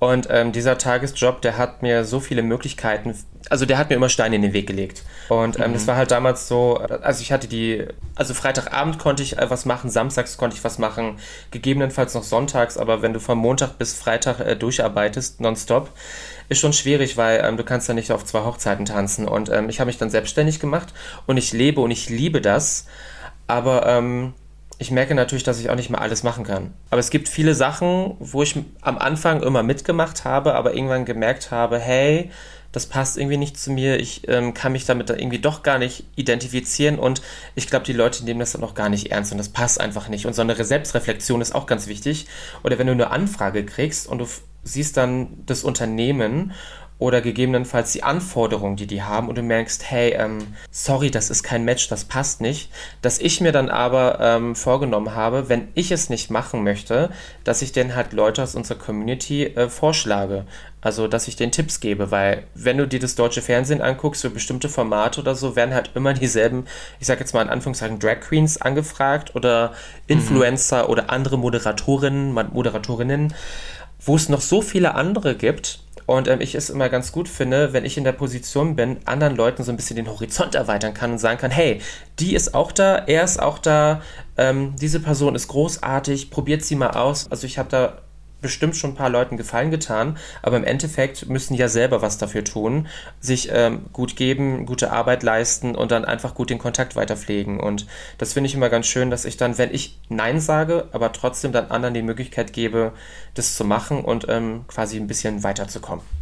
und 0.00 0.28
ähm, 0.30 0.50
dieser 0.50 0.78
Tagesjob, 0.78 1.42
der 1.42 1.58
hat 1.58 1.82
mir 1.82 2.06
so 2.06 2.20
viele 2.20 2.42
Möglichkeiten, 2.42 3.14
also 3.50 3.66
der 3.66 3.76
hat 3.76 3.90
mir 3.90 3.96
immer 3.96 4.08
Steine 4.08 4.36
in 4.36 4.42
den 4.42 4.54
Weg 4.54 4.66
gelegt. 4.66 5.04
Und 5.28 5.60
ähm, 5.60 5.68
mhm. 5.70 5.74
das 5.74 5.86
war 5.86 5.96
halt 5.96 6.10
damals 6.10 6.48
so, 6.48 6.78
also 6.78 7.20
ich 7.20 7.32
hatte 7.32 7.48
die, 7.48 7.86
also 8.14 8.32
Freitagabend 8.32 8.98
konnte 8.98 9.22
ich 9.22 9.36
äh, 9.36 9.50
was 9.50 9.66
machen, 9.66 9.90
samstags 9.90 10.38
konnte 10.38 10.56
ich 10.56 10.64
was 10.64 10.78
machen, 10.78 11.18
gegebenenfalls 11.50 12.14
noch 12.14 12.22
sonntags, 12.22 12.78
aber 12.78 13.02
wenn 13.02 13.12
du 13.12 13.20
von 13.20 13.36
Montag 13.36 13.76
bis 13.76 13.92
Freitag 13.92 14.40
äh, 14.40 14.56
durcharbeitest, 14.56 15.42
nonstop, 15.42 15.90
ist 16.48 16.60
schon 16.60 16.72
schwierig, 16.72 17.18
weil 17.18 17.42
ähm, 17.44 17.58
du 17.58 17.62
kannst 17.62 17.86
ja 17.86 17.92
nicht 17.92 18.10
auf 18.10 18.24
zwei 18.24 18.40
Hochzeiten 18.40 18.86
tanzen. 18.86 19.28
Und 19.28 19.50
ähm, 19.50 19.68
ich 19.68 19.80
habe 19.80 19.88
mich 19.88 19.98
dann 19.98 20.08
selbstständig 20.08 20.60
gemacht 20.60 20.94
und 21.26 21.36
ich 21.36 21.52
lebe 21.52 21.82
und 21.82 21.90
ich 21.90 22.08
liebe 22.08 22.40
das. 22.40 22.86
Aber 23.46 23.86
ähm, 23.86 24.32
ich 24.80 24.90
merke 24.90 25.14
natürlich, 25.14 25.44
dass 25.44 25.60
ich 25.60 25.68
auch 25.68 25.76
nicht 25.76 25.90
mehr 25.90 26.00
alles 26.00 26.22
machen 26.22 26.42
kann. 26.42 26.72
Aber 26.88 27.00
es 27.00 27.10
gibt 27.10 27.28
viele 27.28 27.54
Sachen, 27.54 28.16
wo 28.18 28.42
ich 28.42 28.56
am 28.80 28.96
Anfang 28.96 29.42
immer 29.42 29.62
mitgemacht 29.62 30.24
habe, 30.24 30.54
aber 30.54 30.74
irgendwann 30.74 31.04
gemerkt 31.04 31.50
habe, 31.50 31.78
hey, 31.78 32.30
das 32.72 32.86
passt 32.86 33.18
irgendwie 33.18 33.36
nicht 33.36 33.60
zu 33.60 33.72
mir, 33.72 34.00
ich 34.00 34.26
ähm, 34.28 34.54
kann 34.54 34.72
mich 34.72 34.86
damit 34.86 35.10
dann 35.10 35.18
irgendwie 35.18 35.38
doch 35.38 35.62
gar 35.62 35.78
nicht 35.78 36.04
identifizieren 36.16 36.98
und 36.98 37.20
ich 37.54 37.66
glaube, 37.66 37.84
die 37.84 37.92
Leute 37.92 38.24
nehmen 38.24 38.40
das 38.40 38.52
dann 38.52 38.64
auch 38.64 38.74
gar 38.74 38.88
nicht 38.88 39.10
ernst 39.10 39.32
und 39.32 39.38
das 39.38 39.50
passt 39.50 39.78
einfach 39.78 40.08
nicht. 40.08 40.24
Und 40.24 40.34
so 40.34 40.40
eine 40.40 40.54
Selbstreflexion 40.64 41.42
ist 41.42 41.54
auch 41.54 41.66
ganz 41.66 41.86
wichtig. 41.86 42.26
Oder 42.62 42.78
wenn 42.78 42.86
du 42.86 42.94
eine 42.94 43.10
Anfrage 43.10 43.66
kriegst 43.66 44.06
und 44.06 44.18
du 44.18 44.26
siehst 44.62 44.96
dann 44.96 45.44
das 45.44 45.62
Unternehmen 45.62 46.52
oder 47.00 47.22
gegebenenfalls 47.22 47.92
die 47.92 48.02
Anforderungen, 48.02 48.76
die 48.76 48.86
die 48.86 49.02
haben 49.02 49.28
und 49.28 49.38
du 49.38 49.42
merkst, 49.42 49.90
hey, 49.90 50.12
ähm, 50.12 50.54
sorry, 50.70 51.10
das 51.10 51.30
ist 51.30 51.42
kein 51.42 51.64
Match, 51.64 51.88
das 51.88 52.04
passt 52.04 52.42
nicht, 52.42 52.70
dass 53.00 53.18
ich 53.18 53.40
mir 53.40 53.52
dann 53.52 53.70
aber 53.70 54.18
ähm, 54.20 54.54
vorgenommen 54.54 55.14
habe, 55.14 55.48
wenn 55.48 55.68
ich 55.74 55.90
es 55.90 56.10
nicht 56.10 56.30
machen 56.30 56.62
möchte, 56.62 57.10
dass 57.42 57.62
ich 57.62 57.72
dann 57.72 57.96
halt 57.96 58.12
Leute 58.12 58.42
aus 58.42 58.54
unserer 58.54 58.78
Community 58.78 59.46
äh, 59.46 59.70
vorschlage. 59.70 60.44
Also, 60.82 61.08
dass 61.08 61.26
ich 61.26 61.36
den 61.36 61.52
Tipps 61.52 61.80
gebe, 61.80 62.10
weil 62.10 62.44
wenn 62.54 62.76
du 62.76 62.86
dir 62.86 63.00
das 63.00 63.14
deutsche 63.14 63.42
Fernsehen 63.42 63.80
anguckst, 63.80 64.22
für 64.22 64.30
bestimmte 64.30 64.68
Formate 64.68 65.20
oder 65.20 65.34
so, 65.34 65.56
werden 65.56 65.74
halt 65.74 65.92
immer 65.94 66.12
dieselben, 66.14 66.66
ich 67.00 67.06
sag 67.06 67.18
jetzt 67.18 67.32
mal 67.32 67.42
in 67.42 67.48
Anführungszeichen, 67.48 67.98
Drag 67.98 68.20
Queens 68.20 68.60
angefragt 68.60 69.34
oder 69.34 69.70
mhm. 69.70 69.74
Influencer 70.18 70.84
mhm. 70.84 70.90
oder 70.90 71.10
andere 71.10 71.38
Moderatorinnen, 71.38 72.32
Moderatorinnen, 72.32 73.32
wo 74.04 74.16
es 74.16 74.28
noch 74.28 74.42
so 74.42 74.60
viele 74.60 74.94
andere 74.94 75.34
gibt, 75.34 75.80
und 76.10 76.26
ähm, 76.26 76.40
ich 76.40 76.56
es 76.56 76.70
immer 76.70 76.88
ganz 76.88 77.12
gut 77.12 77.28
finde, 77.28 77.72
wenn 77.72 77.84
ich 77.84 77.96
in 77.96 78.02
der 78.02 78.10
Position 78.10 78.74
bin, 78.74 78.98
anderen 79.04 79.36
Leuten 79.36 79.62
so 79.62 79.70
ein 79.70 79.76
bisschen 79.76 79.94
den 79.94 80.08
Horizont 80.08 80.56
erweitern 80.56 80.92
kann 80.92 81.12
und 81.12 81.18
sagen 81.18 81.38
kann, 81.38 81.52
hey, 81.52 81.80
die 82.18 82.34
ist 82.34 82.52
auch 82.52 82.72
da, 82.72 82.96
er 82.96 83.22
ist 83.22 83.40
auch 83.40 83.60
da, 83.60 84.02
ähm, 84.36 84.74
diese 84.74 84.98
Person 84.98 85.36
ist 85.36 85.46
großartig, 85.46 86.30
probiert 86.30 86.64
sie 86.64 86.74
mal 86.74 86.90
aus. 86.90 87.30
Also 87.30 87.46
ich 87.46 87.58
habe 87.58 87.68
da 87.68 87.98
bestimmt 88.40 88.76
schon 88.76 88.90
ein 88.90 88.96
paar 88.96 89.10
Leuten 89.10 89.36
Gefallen 89.36 89.70
getan, 89.70 90.18
aber 90.42 90.56
im 90.56 90.64
Endeffekt 90.64 91.28
müssen 91.28 91.54
ja 91.54 91.68
selber 91.68 92.02
was 92.02 92.18
dafür 92.18 92.44
tun, 92.44 92.88
sich 93.20 93.50
ähm, 93.52 93.86
gut 93.92 94.16
geben, 94.16 94.66
gute 94.66 94.92
Arbeit 94.92 95.22
leisten 95.22 95.74
und 95.74 95.90
dann 95.90 96.04
einfach 96.04 96.34
gut 96.34 96.50
den 96.50 96.58
Kontakt 96.58 96.96
weiterpflegen. 96.96 97.60
Und 97.60 97.86
das 98.18 98.32
finde 98.32 98.48
ich 98.48 98.54
immer 98.54 98.68
ganz 98.68 98.86
schön, 98.86 99.10
dass 99.10 99.24
ich 99.24 99.36
dann, 99.36 99.58
wenn 99.58 99.74
ich 99.74 99.98
Nein 100.08 100.40
sage, 100.40 100.88
aber 100.92 101.12
trotzdem 101.12 101.52
dann 101.52 101.70
anderen 101.70 101.94
die 101.94 102.02
Möglichkeit 102.02 102.52
gebe, 102.52 102.92
das 103.34 103.54
zu 103.54 103.64
machen 103.64 104.04
und 104.04 104.26
ähm, 104.28 104.64
quasi 104.68 104.96
ein 104.96 105.06
bisschen 105.06 105.42
weiterzukommen. 105.42 106.19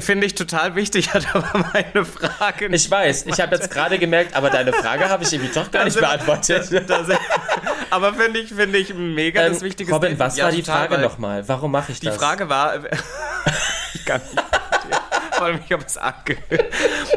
Finde 0.00 0.26
ich 0.26 0.34
total 0.36 0.76
wichtig, 0.76 1.12
hat 1.14 1.34
aber 1.34 1.66
meine 1.72 2.04
Frage 2.04 2.70
nicht. 2.70 2.84
Ich 2.84 2.90
weiß, 2.90 3.26
ich 3.26 3.40
habe 3.40 3.56
jetzt 3.56 3.70
gerade 3.70 3.98
gemerkt, 3.98 4.34
aber 4.36 4.48
deine 4.50 4.72
Frage 4.72 5.08
habe 5.08 5.24
ich 5.24 5.32
irgendwie 5.32 5.52
doch 5.52 5.70
gar 5.70 5.84
nicht 5.84 5.98
beantwortet. 5.98 6.70
Aber 7.90 8.14
finde 8.14 8.38
ich, 8.40 8.54
finde 8.54 8.78
ich 8.78 8.94
mega 8.94 9.42
Ähm, 9.42 9.52
das 9.52 9.60
wichtige 9.62 9.92
Robin, 9.92 10.18
was 10.18 10.36
Ja, 10.38 10.44
war 10.46 10.52
die 10.52 10.62
total, 10.62 10.88
Frage 10.88 11.02
nochmal? 11.02 11.46
Warum 11.46 11.72
mache 11.72 11.92
ich 11.92 12.00
Die 12.00 12.06
das? 12.06 12.16
Frage 12.16 12.48
war, 12.48 12.76
ich 13.94 14.04
kann 14.06 14.20
nicht. 14.30 14.41
Vor 15.42 15.48
allem, 15.48 15.58
ich 15.66 15.72
habe 15.72 15.82
es 15.84 15.98
angehört. 15.98 16.64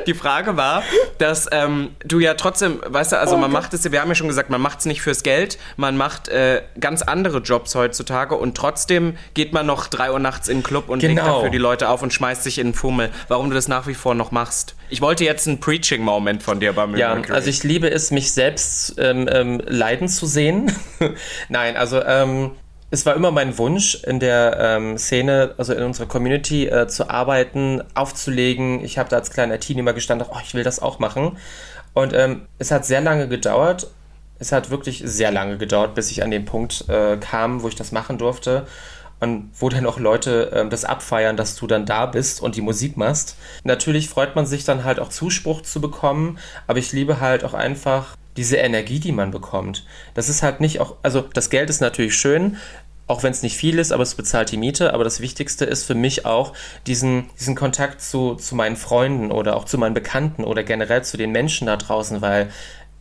Die 0.08 0.16
Frage 0.16 0.58
war, 0.58 0.82
dass 1.20 1.48
ähm, 1.52 1.92
du 2.04 2.18
ja 2.20 2.34
trotzdem, 2.34 2.82
weißt 2.84 3.12
du, 3.12 3.20
also 3.20 3.38
man 3.38 3.52
macht 3.52 3.72
es, 3.76 3.92
wir 3.92 4.02
haben 4.02 4.10
ja 4.10 4.16
schon 4.16 4.28
gesagt, 4.28 4.50
man 4.50 4.62
macht 4.62 4.80
es 4.80 4.86
nicht 4.88 5.04
fürs 5.04 5.22
Geld, 5.22 5.60
man 5.78 5.96
macht 5.96 6.28
äh, 6.30 6.64
ganz 6.80 7.04
andere 7.04 7.38
Jobs 7.38 7.76
heutzutage 7.76 8.34
und 8.36 8.58
trotzdem 8.58 9.16
geht 9.36 9.54
man 9.54 9.68
noch 9.68 9.86
3 9.86 10.12
Uhr 10.12 10.18
nachts 10.18 10.48
in 10.48 10.58
den 10.58 10.64
Club 10.64 10.90
und 10.90 11.04
legt 11.04 11.16
Genau. 11.18 11.36
dafür 11.36 11.52
die 11.52 11.60
Leute 11.60 11.88
auf 11.90 12.02
und 12.02 12.14
schmeißt 12.14 12.42
sich 12.44 12.58
in 12.58 12.70
den 12.70 12.74
Fummel. 12.74 13.12
Warum 13.28 13.50
du 13.50 13.54
das 13.56 13.68
nach 13.68 13.86
wie 13.86 13.94
vor 13.94 14.16
noch 14.16 14.32
machst? 14.32 14.76
Ich 14.90 15.02
wollte 15.02 15.24
jetzt 15.24 15.48
einen 15.48 15.60
Preaching-Moment 15.60 16.42
von 16.42 16.60
dir 16.60 16.74
beim 16.74 16.96
Ja, 16.96 17.14
Mercury. 17.14 17.36
also 17.36 17.48
ich 17.52 17.64
liebe 17.64 17.92
es, 17.92 18.10
mich 18.10 18.34
selbst 18.34 18.96
ähm, 18.98 19.30
ähm, 19.32 19.62
leiden 19.68 20.08
zu 20.08 20.26
sehen. 20.26 20.72
Nein, 21.50 21.78
also 21.78 22.02
ähm, 22.04 22.52
es 22.96 23.06
war 23.06 23.14
immer 23.14 23.30
mein 23.30 23.58
Wunsch, 23.58 23.96
in 24.06 24.22
der 24.22 24.58
ähm, 24.58 24.98
Szene, 24.98 25.54
also 25.58 25.74
in 25.74 25.84
unserer 25.84 26.08
Community 26.08 26.68
äh, 26.68 26.88
zu 26.88 27.10
arbeiten, 27.10 27.84
aufzulegen. 27.94 28.84
Ich 28.86 28.98
habe 28.98 29.10
da 29.10 29.18
als 29.18 29.32
kleiner 29.32 29.60
Teen 29.60 29.78
immer 29.78 29.92
gestanden, 29.92 30.26
oh, 30.32 30.38
ich 30.42 30.54
will 30.54 30.64
das 30.64 30.82
auch 30.82 30.98
machen. 30.98 31.38
Und 31.94 32.14
ähm, 32.14 32.44
es 32.58 32.72
hat 32.72 32.86
sehr 32.86 33.02
lange 33.02 33.28
gedauert. 33.28 33.92
Es 34.40 34.54
hat 34.54 34.70
wirklich 34.70 35.02
sehr 35.06 35.30
lange 35.30 35.58
gedauert, 35.58 35.94
bis 35.94 36.10
ich 36.10 36.24
an 36.24 36.32
den 36.32 36.46
Punkt 36.46 36.88
äh, 36.88 37.18
kam, 37.18 37.64
wo 37.64 37.68
ich 37.68 37.76
das 37.76 37.92
machen 37.92 38.18
durfte. 38.18 38.66
Und 39.20 39.52
wo 39.60 39.68
dann 39.68 39.86
auch 39.86 40.00
Leute 40.00 40.52
ähm, 40.54 40.70
das 40.70 40.86
abfeiern, 40.86 41.36
dass 41.36 41.58
du 41.58 41.68
dann 41.68 41.86
da 41.86 42.06
bist 42.06 42.42
und 42.42 42.56
die 42.56 42.62
Musik 42.62 42.96
machst. 42.96 43.36
Natürlich 43.66 44.08
freut 44.08 44.38
man 44.38 44.46
sich 44.46 44.64
dann 44.64 44.86
halt 44.86 45.02
auch 45.02 45.10
Zuspruch 45.10 45.64
zu 45.64 45.82
bekommen, 45.82 46.38
aber 46.66 46.80
ich 46.80 46.94
liebe 46.94 47.20
halt 47.20 47.44
auch 47.44 47.54
einfach 47.54 48.16
diese 48.38 48.58
Energie, 48.58 49.00
die 49.00 49.12
man 49.12 49.32
bekommt. 49.32 49.86
Das 50.14 50.30
ist 50.30 50.44
halt 50.44 50.60
nicht 50.60 50.80
auch, 50.82 50.96
also 51.04 51.22
das 51.34 51.50
Geld 51.50 51.70
ist 51.70 51.82
natürlich 51.82 52.16
schön, 52.16 52.58
auch 53.08 53.24
wenn 53.24 53.32
es 53.32 53.44
nicht 53.44 53.58
viel 53.58 53.78
ist, 53.78 53.92
aber 53.92 54.04
es 54.04 54.16
bezahlt 54.16 54.52
die 54.52 54.58
Miete. 54.58 54.94
Aber 54.94 55.04
das 55.04 55.20
Wichtigste 55.20 55.66
ist 55.66 55.84
für 55.84 55.96
mich 55.96 56.26
auch 56.26 56.54
diesen, 56.88 57.30
diesen 57.40 57.56
Kontakt 57.56 58.02
zu, 58.02 58.36
zu 58.36 58.56
meinen 58.56 58.76
Freunden 58.76 59.32
oder 59.32 59.56
auch 59.56 59.66
zu 59.66 59.78
meinen 59.78 59.94
Bekannten 59.94 60.44
oder 60.44 60.64
generell 60.64 61.04
zu 61.04 61.18
den 61.18 61.32
Menschen 61.32 61.68
da 61.68 61.78
draußen, 61.78 62.22
weil 62.22 62.50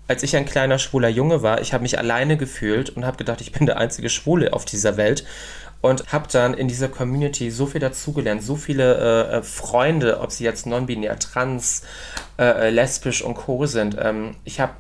als 0.06 0.22
ich 0.22 0.36
ein 0.36 0.44
kleiner 0.44 0.78
schwuler 0.78 1.08
Junge 1.08 1.42
war, 1.42 1.62
ich 1.62 1.72
habe 1.72 1.82
mich 1.82 1.98
alleine 1.98 2.36
gefühlt 2.36 2.90
und 2.90 3.06
habe 3.06 3.16
gedacht, 3.16 3.40
ich 3.40 3.52
bin 3.52 3.64
der 3.66 3.78
einzige 3.78 4.10
Schwule 4.10 4.52
auf 4.52 4.66
dieser 4.66 4.98
Welt 4.98 5.24
und 5.80 6.12
habe 6.12 6.28
dann 6.30 6.54
in 6.54 6.68
dieser 6.68 6.88
Community 6.88 7.50
so 7.50 7.66
viel 7.66 7.80
dazugelernt, 7.80 8.42
so 8.42 8.56
viele 8.56 8.96
äh, 8.96 9.36
äh, 9.36 9.42
Freunde, 9.42 10.20
ob 10.20 10.32
sie 10.32 10.44
jetzt 10.44 10.66
non-binär, 10.66 11.18
trans, 11.18 11.82
äh, 12.38 12.68
äh, 12.68 12.70
lesbisch 12.70 13.22
und 13.22 13.34
co 13.34 13.66
sind. 13.66 13.96
Ähm, 14.00 14.36
ich 14.44 14.60
habe 14.60 14.72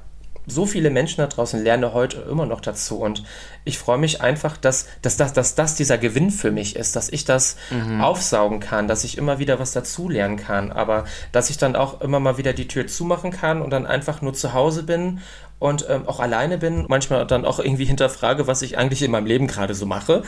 so 0.46 0.66
viele 0.66 0.90
Menschen 0.90 1.18
da 1.18 1.26
draußen, 1.26 1.62
lerne 1.62 1.94
heute 1.94 2.18
immer 2.30 2.46
noch 2.46 2.60
dazu 2.60 2.98
und 2.98 3.22
ich 3.64 3.78
freue 3.78 3.98
mich 3.98 4.20
einfach, 4.20 4.56
dass, 4.56 4.86
dass, 5.02 5.16
dass, 5.16 5.32
dass 5.32 5.54
das 5.54 5.74
dieser 5.74 5.98
Gewinn 5.98 6.30
für 6.30 6.50
mich 6.50 6.76
ist, 6.76 6.96
dass 6.96 7.08
ich 7.08 7.24
das 7.24 7.56
aufsaugen 8.00 8.60
kann, 8.60 8.88
dass 8.88 9.04
ich 9.04 9.16
immer 9.16 9.38
wieder 9.38 9.58
was 9.58 9.72
dazulernen 9.72 10.36
kann, 10.36 10.70
aber 10.70 11.04
dass 11.32 11.50
ich 11.50 11.56
dann 11.56 11.76
auch 11.76 12.00
immer 12.00 12.20
mal 12.20 12.36
wieder 12.36 12.52
die 12.52 12.68
Tür 12.68 12.86
zumachen 12.86 13.30
kann 13.30 13.62
und 13.62 13.70
dann 13.70 13.86
einfach 13.86 14.20
nur 14.20 14.34
zu 14.34 14.52
Hause 14.52 14.82
bin 14.82 15.20
und 15.58 15.86
ähm, 15.88 16.06
auch 16.06 16.20
alleine 16.20 16.58
bin, 16.58 16.84
manchmal 16.88 17.26
dann 17.26 17.44
auch 17.44 17.58
irgendwie 17.58 17.86
hinterfrage, 17.86 18.46
was 18.46 18.62
ich 18.62 18.76
eigentlich 18.76 19.02
in 19.02 19.10
meinem 19.10 19.26
Leben 19.26 19.46
gerade 19.46 19.74
so 19.74 19.86
mache. 19.86 20.22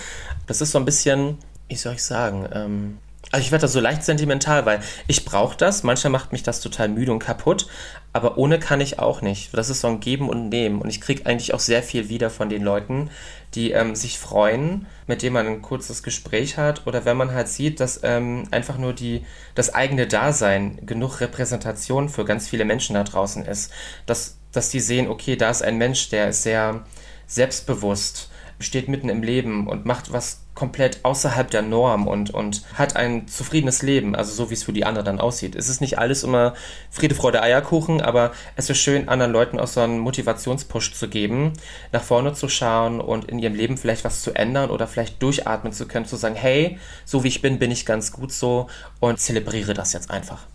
Das 0.47 0.61
ist 0.61 0.73
so 0.73 0.79
ein 0.79 0.85
bisschen, 0.85 1.39
wie 1.69 1.77
soll 1.77 1.95
ich 1.95 2.05
sagen, 2.05 2.49
ähm, 2.53 2.99
also 3.33 3.45
ich 3.45 3.51
werde 3.51 3.63
da 3.63 3.69
so 3.69 3.81
leicht 3.81 4.05
sentimental, 4.05 4.67
weil 4.67 4.81
ich 5.09 5.25
brauche 5.25 5.57
das. 5.57 5.83
Manchmal 5.83 6.13
macht 6.13 6.33
mich 6.33 6.43
das 6.43 6.61
total 6.61 6.89
müde 6.89 7.11
und 7.13 7.19
kaputt, 7.19 7.67
aber 8.13 8.39
ohne 8.39 8.59
kann 8.59 8.81
ich 8.81 8.99
auch 8.99 9.21
nicht. 9.21 9.57
Das 9.57 9.69
ist 9.69 9.81
so 9.81 9.89
ein 9.89 10.01
Geben 10.01 10.29
und 10.29 10.49
Nehmen 10.49 10.81
und 10.81 10.89
ich 10.89 11.01
kriege 11.01 11.27
eigentlich 11.27 11.53
auch 11.53 11.61
sehr 11.61 11.83
viel 11.83 12.09
wieder 12.09 12.31
von 12.31 12.49
den 12.49 12.63
Leuten, 12.63 13.11
die 13.55 13.73
ähm, 13.73 13.97
sich 13.97 14.19
freuen, 14.19 14.87
mit 15.07 15.23
denen 15.23 15.35
man 15.35 15.47
ein 15.47 15.63
kurzes 15.63 16.03
Gespräch 16.03 16.57
hat 16.57 16.87
oder 16.87 17.05
wenn 17.05 17.17
man 17.17 17.33
halt 17.33 17.49
sieht, 17.49 17.81
dass 17.81 18.01
ähm, 18.05 18.45
einfach 18.53 18.79
nur 18.79 18.93
die, 18.93 19.25
das 19.55 19.75
eigene 19.75 20.07
Dasein 20.07 20.79
genug 20.87 21.21
Repräsentation 21.21 22.09
für 22.09 22.25
ganz 22.25 22.49
viele 22.49 22.65
Menschen 22.65 22.95
da 22.95 23.03
draußen 23.03 23.45
ist, 23.45 23.73
dass, 24.07 24.39
dass 24.53 24.71
die 24.71 24.81
sehen, 24.81 25.09
okay, 25.09 25.37
da 25.37 25.51
ist 25.51 25.63
ein 25.63 25.79
Mensch, 25.79 26.11
der 26.11 26.29
ist 26.29 26.43
sehr 26.45 26.85
selbstbewusst, 27.27 28.31
steht 28.59 28.89
mitten 28.89 29.09
im 29.09 29.23
Leben 29.23 29.67
und 29.67 29.85
macht 29.85 30.13
was 30.13 30.43
komplett 30.55 31.05
außerhalb 31.05 31.51
der 31.51 31.63
Norm 31.63 32.09
und, 32.09 32.31
und 32.31 32.63
hat 32.75 32.97
ein 32.97 33.29
zufriedenes 33.29 33.83
Leben, 33.83 34.17
also 34.17 34.33
so 34.33 34.51
wie 34.51 34.55
es 34.55 34.65
für 34.65 34.73
die 34.73 34.85
anderen 34.85 35.05
dann 35.05 35.21
aussieht. 35.21 35.55
Es 35.55 35.69
ist 35.69 35.81
nicht 35.81 35.99
alles 35.99 36.25
immer 36.25 36.55
Friede, 36.91 37.15
Freude, 37.15 37.43
Eierkuchen, 37.43 38.01
aber 38.01 38.33
es 38.57 38.71
ist 38.71 38.79
schön, 38.79 39.09
anderen 39.09 39.33
Leuten 39.33 39.61
auch 39.61 39.67
so 39.67 39.81
einen 39.81 39.99
Motivationspush 39.99 40.95
zu 40.95 41.09
geben, 41.09 41.53
nach 41.93 42.03
vorne 42.03 42.33
zu 42.33 42.49
schauen 42.49 43.01
und 43.01 43.27
in 43.27 43.39
ihrem 43.39 43.55
Leben 43.55 43.77
vielleicht 43.77 44.05
was 44.05 44.23
zu 44.23 44.35
ändern 44.35 44.71
oder 44.71 44.89
vielleicht 44.89 45.23
durchatmen 45.23 45.73
zu 45.73 45.87
können, 45.87 46.07
zu 46.07 46.17
sagen, 46.17 46.35
hey, 46.35 46.79
so 47.05 47.23
wie 47.23 47.29
ich 47.29 47.43
bin, 47.43 47.59
bin 47.59 47.71
ich 47.71 47.85
ganz 47.85 48.11
gut 48.11 48.33
so 48.33 48.69
und 48.99 49.21
zelebriere 49.21 49.75
das 49.75 49.93
jetzt 49.93 50.11
einfach. 50.11 50.47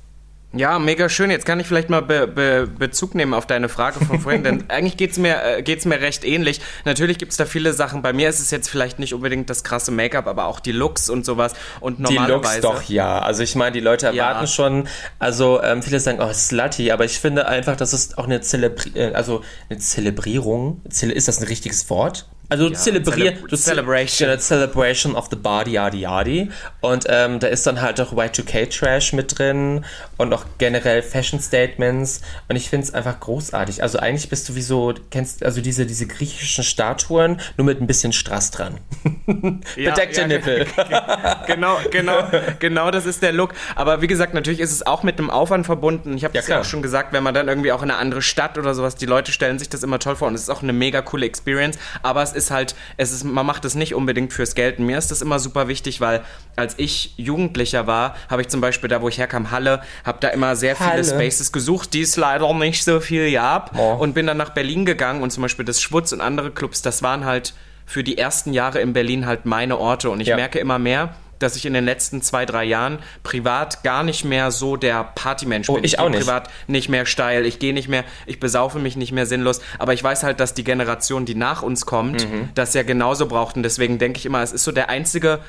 Ja, 0.54 0.80
mega 0.80 1.08
schön. 1.08 1.32
Jetzt 1.32 1.46
kann 1.46 1.60
ich 1.62 1.68
vielleicht 1.68 1.90
mal 1.90 2.02
Be 2.02 2.28
Be 2.28 2.68
Bezug 2.68 3.16
nehmen 3.16 3.34
auf 3.34 3.46
deine 3.48 3.70
Frage 3.70 4.04
von 4.04 4.20
vorhin, 4.20 4.44
denn 4.44 4.66
eigentlich 4.70 4.98
geht's 4.98 5.18
mir, 5.18 5.42
äh, 5.44 5.62
geht's 5.64 5.86
mir 5.86 6.02
recht 6.02 6.26
ähnlich. 6.26 6.60
Natürlich 6.84 7.18
gibt's 7.18 7.38
da 7.38 7.46
viele 7.46 7.72
Sachen. 7.74 8.02
Bei 8.02 8.12
mir 8.12 8.28
ist 8.28 8.42
es 8.42 8.52
jetzt 8.52 8.70
vielleicht 8.70 9.00
nicht 9.00 9.14
unbedingt 9.14 9.50
das 9.50 9.64
krasse 9.64 9.92
Make-up, 9.92 10.28
aber 10.28 10.46
auch 10.46 10.60
die 10.60 10.74
Looks 10.74 11.10
und 11.10 11.26
sowas. 11.26 11.54
Und 11.80 12.00
Die 12.00 12.04
normalerweise... 12.04 12.62
Looks 12.62 12.62
doch 12.62 12.84
ja. 12.90 13.20
Also 13.20 13.44
ich 13.44 13.56
meine, 13.56 13.72
die 13.72 13.80
Leute 13.80 14.08
erwarten 14.08 14.42
Ja. 14.42 14.48
schon, 14.48 14.88
also 15.20 15.62
ähm, 15.64 15.82
viele 15.82 16.02
sagen, 16.02 16.20
oh, 16.22 16.34
slutty, 16.34 16.92
aber 16.92 17.06
ich 17.06 17.20
finde 17.20 17.48
einfach, 17.48 17.78
das 17.78 17.94
ist 17.94 18.18
auch 18.18 18.26
eine, 18.26 18.42
Zelebri 18.42 18.92
äh, 18.96 19.14
also 19.14 19.44
eine 19.70 19.80
Zelebrierung. 19.80 20.82
Zele 20.90 21.14
ist 21.14 21.30
das 21.30 21.40
ein 21.40 21.48
richtiges 21.48 21.90
Wort? 21.90 22.28
Also 22.52 22.68
du 22.68 22.76
zelebrier, 22.76 23.32
Celeb- 23.32 23.48
du 23.48 23.56
Celebration. 23.56 24.28
Genau, 24.30 24.42
Celebration 24.42 25.16
of 25.16 25.28
the 25.30 25.38
Body, 25.38 25.72
yadi 25.72 26.02
yadi. 26.02 26.52
Und 26.82 27.06
ähm, 27.08 27.40
da 27.40 27.48
ist 27.48 27.66
dann 27.66 27.80
halt 27.82 28.02
auch 28.02 28.12
Y2K-Trash 28.12 29.16
mit 29.16 29.40
drin 29.40 29.86
und 30.18 30.34
auch 30.34 30.44
generell 30.58 31.02
Fashion 31.02 31.40
Statements. 31.40 32.20
Und 32.50 32.58
ich 32.58 32.70
finde 32.70 32.88
es 32.88 32.94
einfach 32.94 33.22
großartig. 33.22 33.82
Also 33.84 34.00
eigentlich 34.00 34.28
bist 34.30 34.50
du 34.50 34.56
wie 34.56 34.62
so, 34.62 34.94
kennst 35.12 35.46
also 35.46 35.62
diese, 35.62 35.86
diese 35.86 36.08
griechischen 36.08 36.66
Statuen, 36.66 37.40
nur 37.56 37.66
mit 37.66 37.80
ein 37.80 37.88
bisschen 37.88 38.12
Strass 38.12 38.52
dran. 38.52 38.80
Ja, 39.78 39.92
Bedeckte 39.92 40.22
ja, 40.22 40.28
Nippel. 40.28 40.66
genau, 41.48 41.78
genau, 41.90 42.30
genau, 42.60 42.92
das 42.92 43.06
ist 43.06 43.22
der 43.24 43.32
Look. 43.32 43.54
Aber 43.76 44.02
wie 44.02 44.08
gesagt, 44.08 44.34
natürlich 44.34 44.60
ist 44.60 44.72
es 44.72 44.86
auch 44.86 45.04
mit 45.04 45.18
einem 45.20 45.30
Aufwand 45.30 45.66
verbunden. 45.66 46.18
Ich 46.18 46.26
habe 46.26 46.34
Ja, 46.36 46.42
es 46.42 46.48
ja 46.48 46.60
auch 46.60 46.66
schon 46.66 46.82
gesagt, 46.82 47.14
wenn 47.14 47.24
man 47.24 47.34
dann 47.34 47.48
irgendwie 47.48 47.72
auch 47.72 47.82
in 47.82 47.90
eine 47.90 47.98
andere 48.00 48.22
Stadt 48.22 48.58
oder 48.58 48.74
sowas, 48.76 48.96
die 48.96 49.06
Leute 49.06 49.32
stellen 49.32 49.58
sich 49.58 49.70
das 49.70 49.84
immer 49.84 50.00
toll 50.00 50.16
vor 50.18 50.28
und 50.28 50.36
es 50.36 50.42
ist 50.42 50.50
auch 50.50 50.62
eine 50.64 50.74
mega 50.74 51.02
coole 51.02 51.26
Experience. 51.26 51.78
Aber 52.04 52.22
es 52.22 52.34
ist 52.34 52.41
halt, 52.50 52.74
es 52.98 53.12
ist, 53.12 53.24
man 53.24 53.46
macht 53.46 53.66
es 53.66 53.76
nicht 53.76 53.94
unbedingt 53.94 54.34
fürs 54.34 54.56
Geld. 54.56 54.80
Und 54.80 54.88
mir 54.88 54.98
ist 54.98 55.12
das 55.12 55.22
immer 55.22 55.38
super 55.38 55.68
wichtig, 55.68 56.02
weil 56.02 56.22
als 56.56 56.74
ich 56.78 57.14
Jugendlicher 57.18 57.86
war, 57.86 58.16
habe 58.30 58.42
ich 58.42 58.48
zum 58.48 58.62
Beispiel 58.62 58.90
da, 58.90 59.02
wo 59.02 59.10
ich 59.10 59.20
herkam, 59.20 59.52
Halle, 59.52 59.82
habe 60.04 60.18
da 60.22 60.30
immer 60.30 60.56
sehr 60.56 60.76
viele 60.76 60.90
Halle. 60.90 61.04
Spaces 61.04 61.52
gesucht, 61.52 61.94
die 61.94 62.02
es 62.02 62.16
leider 62.18 62.52
nicht 62.54 62.84
so 62.84 63.00
viel 63.00 63.32
gab. 63.32 63.78
Oh. 63.78 63.96
Und 64.00 64.14
bin 64.14 64.26
dann 64.26 64.38
nach 64.38 64.50
Berlin 64.50 64.86
gegangen 64.86 65.22
und 65.22 65.30
zum 65.32 65.44
Beispiel 65.44 65.66
das 65.66 65.82
Schwutz 65.82 66.12
und 66.14 66.22
andere 66.22 66.50
Clubs, 66.52 66.82
das 66.82 67.04
waren 67.04 67.26
halt 67.26 67.54
für 67.86 68.04
die 68.04 68.18
ersten 68.18 68.54
Jahre 68.54 68.80
in 68.80 68.94
Berlin 68.94 69.26
halt 69.26 69.46
meine 69.46 69.78
Orte. 69.78 70.10
Und 70.10 70.22
ich 70.22 70.30
Ja. 70.30 70.38
merke 70.38 70.60
immer 70.60 70.80
mehr, 70.80 71.14
dass 71.42 71.56
ich 71.56 71.66
in 71.66 71.74
den 71.74 71.86
letzten 71.86 72.22
zwei, 72.22 72.46
drei 72.46 72.64
Jahren 72.64 73.00
privat 73.24 73.84
gar 73.84 74.04
nicht 74.04 74.24
mehr 74.26 74.52
so 74.52 74.76
der 74.78 75.04
Partymensch 75.04 75.70
Oh, 75.70 75.76
bin. 75.76 75.84
ich 75.84 75.94
geh 75.94 75.98
auch 76.00 76.10
nicht. 76.10 76.20
privat 76.22 76.50
nicht 76.68 76.90
mehr 76.90 77.06
steil, 77.06 77.46
ich 77.46 77.60
gehe 77.60 77.74
nicht 77.74 77.88
mehr, 77.88 78.04
ich 78.26 78.40
besaufe 78.40 78.80
mich 78.80 78.96
nicht 78.96 79.12
mehr 79.12 79.26
sinnlos. 79.26 79.62
Aber 79.80 79.94
ich 79.94 80.04
weiß 80.04 80.24
halt, 80.24 80.40
dass 80.40 80.54
die 80.54 80.64
Generation, 80.64 81.26
die 81.26 81.36
nach 81.36 81.62
uns 81.62 81.86
kommt, 81.86 82.30
Mhm. 82.30 82.50
das 82.56 82.74
ja 82.74 82.84
genauso 82.84 83.26
braucht. 83.28 83.56
Und 83.56 83.64
deswegen 83.64 83.98
denke 83.98 84.18
ich 84.20 84.26
immer, 84.26 84.42
es 84.42 84.52
ist 84.52 84.64
so 84.64 84.72
der 84.72 84.90
einzige 84.90 85.40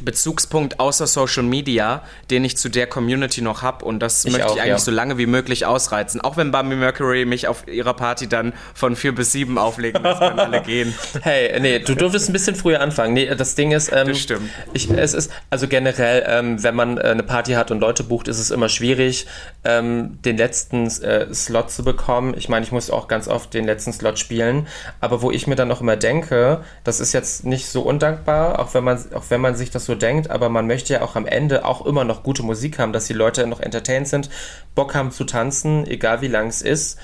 Bezugspunkt 0.00 0.80
außer 0.80 1.06
Social 1.06 1.42
Media, 1.42 2.02
den 2.30 2.44
ich 2.44 2.56
zu 2.56 2.68
der 2.68 2.86
Community 2.86 3.42
noch 3.42 3.62
habe 3.62 3.84
und 3.84 4.00
das 4.00 4.24
Ich 4.24 4.32
möchte 4.32 4.48
auch, 4.48 4.56
ich 4.56 4.62
eigentlich 4.62 4.70
ja. 4.70 4.78
so 4.78 4.90
lange 4.90 5.18
wie 5.18 5.26
möglich 5.26 5.66
ausreizen. 5.66 6.20
Auch 6.20 6.36
wenn 6.36 6.50
Bambi 6.50 6.76
Mercury 6.76 7.24
mich 7.24 7.48
auf 7.48 7.66
ihrer 7.68 7.94
Party 7.94 8.28
dann 8.28 8.52
von 8.74 8.96
vier 8.96 9.14
bis 9.14 9.32
sieben 9.32 9.58
auflegen 9.58 10.02
lässt, 10.02 10.20
können 10.20 10.38
alle 10.38 10.62
gehen. 10.62 10.94
Hey, 11.22 11.58
nee, 11.60 11.78
du 11.78 11.94
durftest 11.94 12.28
ein 12.28 12.32
bisschen 12.32 12.54
früher 12.54 12.80
anfangen. 12.80 13.14
Nee, 13.14 13.34
das 13.34 13.54
Ding 13.54 13.72
ist, 13.72 13.90
ähm, 13.92 14.08
Das 14.08 14.18
stimmt. 14.18 14.50
Ich, 14.74 14.90
es 14.90 15.14
ist, 15.14 15.32
also 15.50 15.66
generell, 15.66 16.24
ähm, 16.26 16.62
wenn 16.62 16.74
man 16.74 16.98
äh, 16.98 17.02
eine 17.02 17.22
Party 17.22 17.52
hat 17.52 17.70
und 17.70 17.80
Leute 17.80 18.04
bucht, 18.04 18.28
ist 18.28 18.38
es 18.38 18.50
immer 18.50 18.68
schwierig, 18.68 19.26
ähm, 19.64 20.18
den 20.24 20.36
letzten 20.36 20.86
äh, 20.86 21.32
Slot 21.34 21.70
zu 21.70 21.84
bekommen. 21.84 22.34
Ich 22.36 22.48
meine, 22.48 22.64
ich 22.64 22.72
muss 22.72 22.90
auch 22.90 23.08
ganz 23.08 23.28
oft 23.28 23.54
den 23.54 23.64
letzten 23.64 23.92
Slot 23.92 24.18
spielen, 24.18 24.66
aber 25.00 25.22
wo 25.22 25.30
ich 25.30 25.46
mir 25.46 25.56
dann 25.56 25.70
auch 25.72 25.80
immer 25.80 25.96
denke, 25.96 26.62
das 26.84 27.00
ist 27.00 27.12
jetzt 27.12 27.44
nicht 27.44 27.66
so 27.66 27.82
undankbar, 27.82 28.58
auch 28.58 28.74
wenn 28.74 28.84
man, 28.84 28.98
auch 29.14 29.24
wenn 29.30 29.40
man 29.40 29.56
sich 29.56 29.70
das 29.70 29.85
so 29.86 29.94
denkt, 29.94 30.30
aber 30.30 30.48
man 30.48 30.66
möchte 30.66 30.92
ja 30.92 31.02
auch 31.02 31.16
am 31.16 31.26
Ende 31.26 31.64
auch 31.64 31.86
immer 31.86 32.04
noch 32.04 32.22
gute 32.22 32.42
Musik 32.42 32.78
haben, 32.78 32.92
dass 32.92 33.06
die 33.06 33.14
Leute 33.14 33.46
noch 33.46 33.60
entertained 33.60 34.08
sind, 34.08 34.28
Bock 34.74 34.94
haben 34.94 35.10
zu 35.10 35.24
tanzen, 35.24 35.86
egal 35.86 36.20
wie 36.20 36.28
lang 36.28 36.48
es 36.48 36.60
ist. 36.60 36.98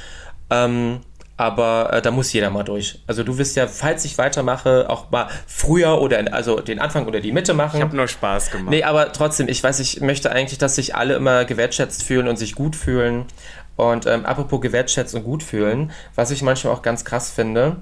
Ähm, 0.51 1.01
aber 1.37 1.92
äh, 1.92 2.03
da 2.03 2.11
muss 2.11 2.33
jeder 2.33 2.51
mal 2.51 2.62
durch. 2.62 3.01
Also 3.07 3.25
du 3.25 3.38
wirst 3.38 3.57
ja, 3.57 3.66
falls 3.66 4.05
ich 4.05 4.18
weitermache, 4.18 4.88
auch 4.88 5.11
mal 5.11 5.29
früher 5.47 6.01
oder 6.01 6.18
in, 6.21 6.29
also 6.29 6.61
den 6.61 6.79
Anfang 6.79 7.07
oder 7.07 7.21
die 7.21 7.33
Mitte 7.33 7.55
machen. 7.55 7.79
Ich 7.79 7.83
habe 7.83 7.97
nur 7.97 8.07
Spaß 8.07 8.51
gemacht. 8.51 8.71
Nee, 8.71 8.85
aber 8.85 9.12
trotzdem, 9.12 9.49
ich 9.49 9.62
weiß, 9.62 9.81
ich 9.81 10.01
möchte 10.01 10.31
eigentlich, 10.31 10.59
dass 10.59 10.77
sich 10.77 10.95
alle 10.95 11.14
immer 11.14 11.45
gewertschätzt 11.45 12.03
fühlen 12.03 12.29
und 12.29 12.37
sich 12.37 12.55
gut 12.55 12.77
fühlen. 12.77 13.25
Und 13.76 14.06
ähm, 14.06 14.26
apropos 14.26 14.61
gewertschätzt 14.61 15.14
und 15.14 15.24
gut 15.24 15.42
fühlen, 15.42 15.92
was 16.14 16.30
ich 16.30 16.42
manchmal 16.42 16.74
auch 16.74 16.82
ganz 16.82 17.04
krass 17.04 17.30
finde, 17.30 17.76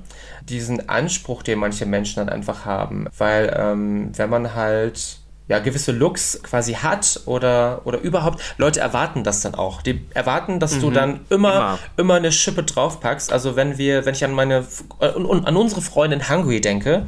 diesen 0.48 0.88
Anspruch, 0.88 1.42
den 1.42 1.59
manche 1.59 1.87
Menschen 1.87 2.16
dann 2.16 2.29
einfach 2.29 2.64
haben. 2.64 3.07
Weil 3.18 3.55
ähm, 3.57 4.12
wenn 4.16 4.31
man 4.31 4.55
halt 4.55 5.19
ja, 5.51 5.59
gewisse 5.59 5.91
Looks 5.91 6.41
quasi 6.45 6.75
hat 6.75 7.23
oder, 7.27 7.81
oder 7.85 7.99
überhaupt, 7.99 8.41
Leute 8.57 8.79
erwarten 8.79 9.25
das 9.25 9.41
dann 9.41 9.57
auch. 9.57 9.83
Die 9.83 10.01
erwarten, 10.15 10.61
dass 10.61 10.77
mhm. 10.77 10.81
du 10.81 10.91
dann 10.93 11.21
immer, 11.29 11.51
immer, 11.51 11.79
immer 11.97 12.15
eine 12.15 12.31
Schippe 12.31 12.63
draufpackst. 12.63 13.33
Also 13.33 13.57
wenn 13.57 13.77
wir, 13.77 14.07
wenn 14.07 14.15
ich 14.15 14.25
an 14.25 14.31
meine, 14.31 14.65
äh, 15.01 15.07
an 15.09 15.57
unsere 15.57 15.83
Freundin 15.83 16.29
Hungry 16.29 16.61
denke, 16.61 17.07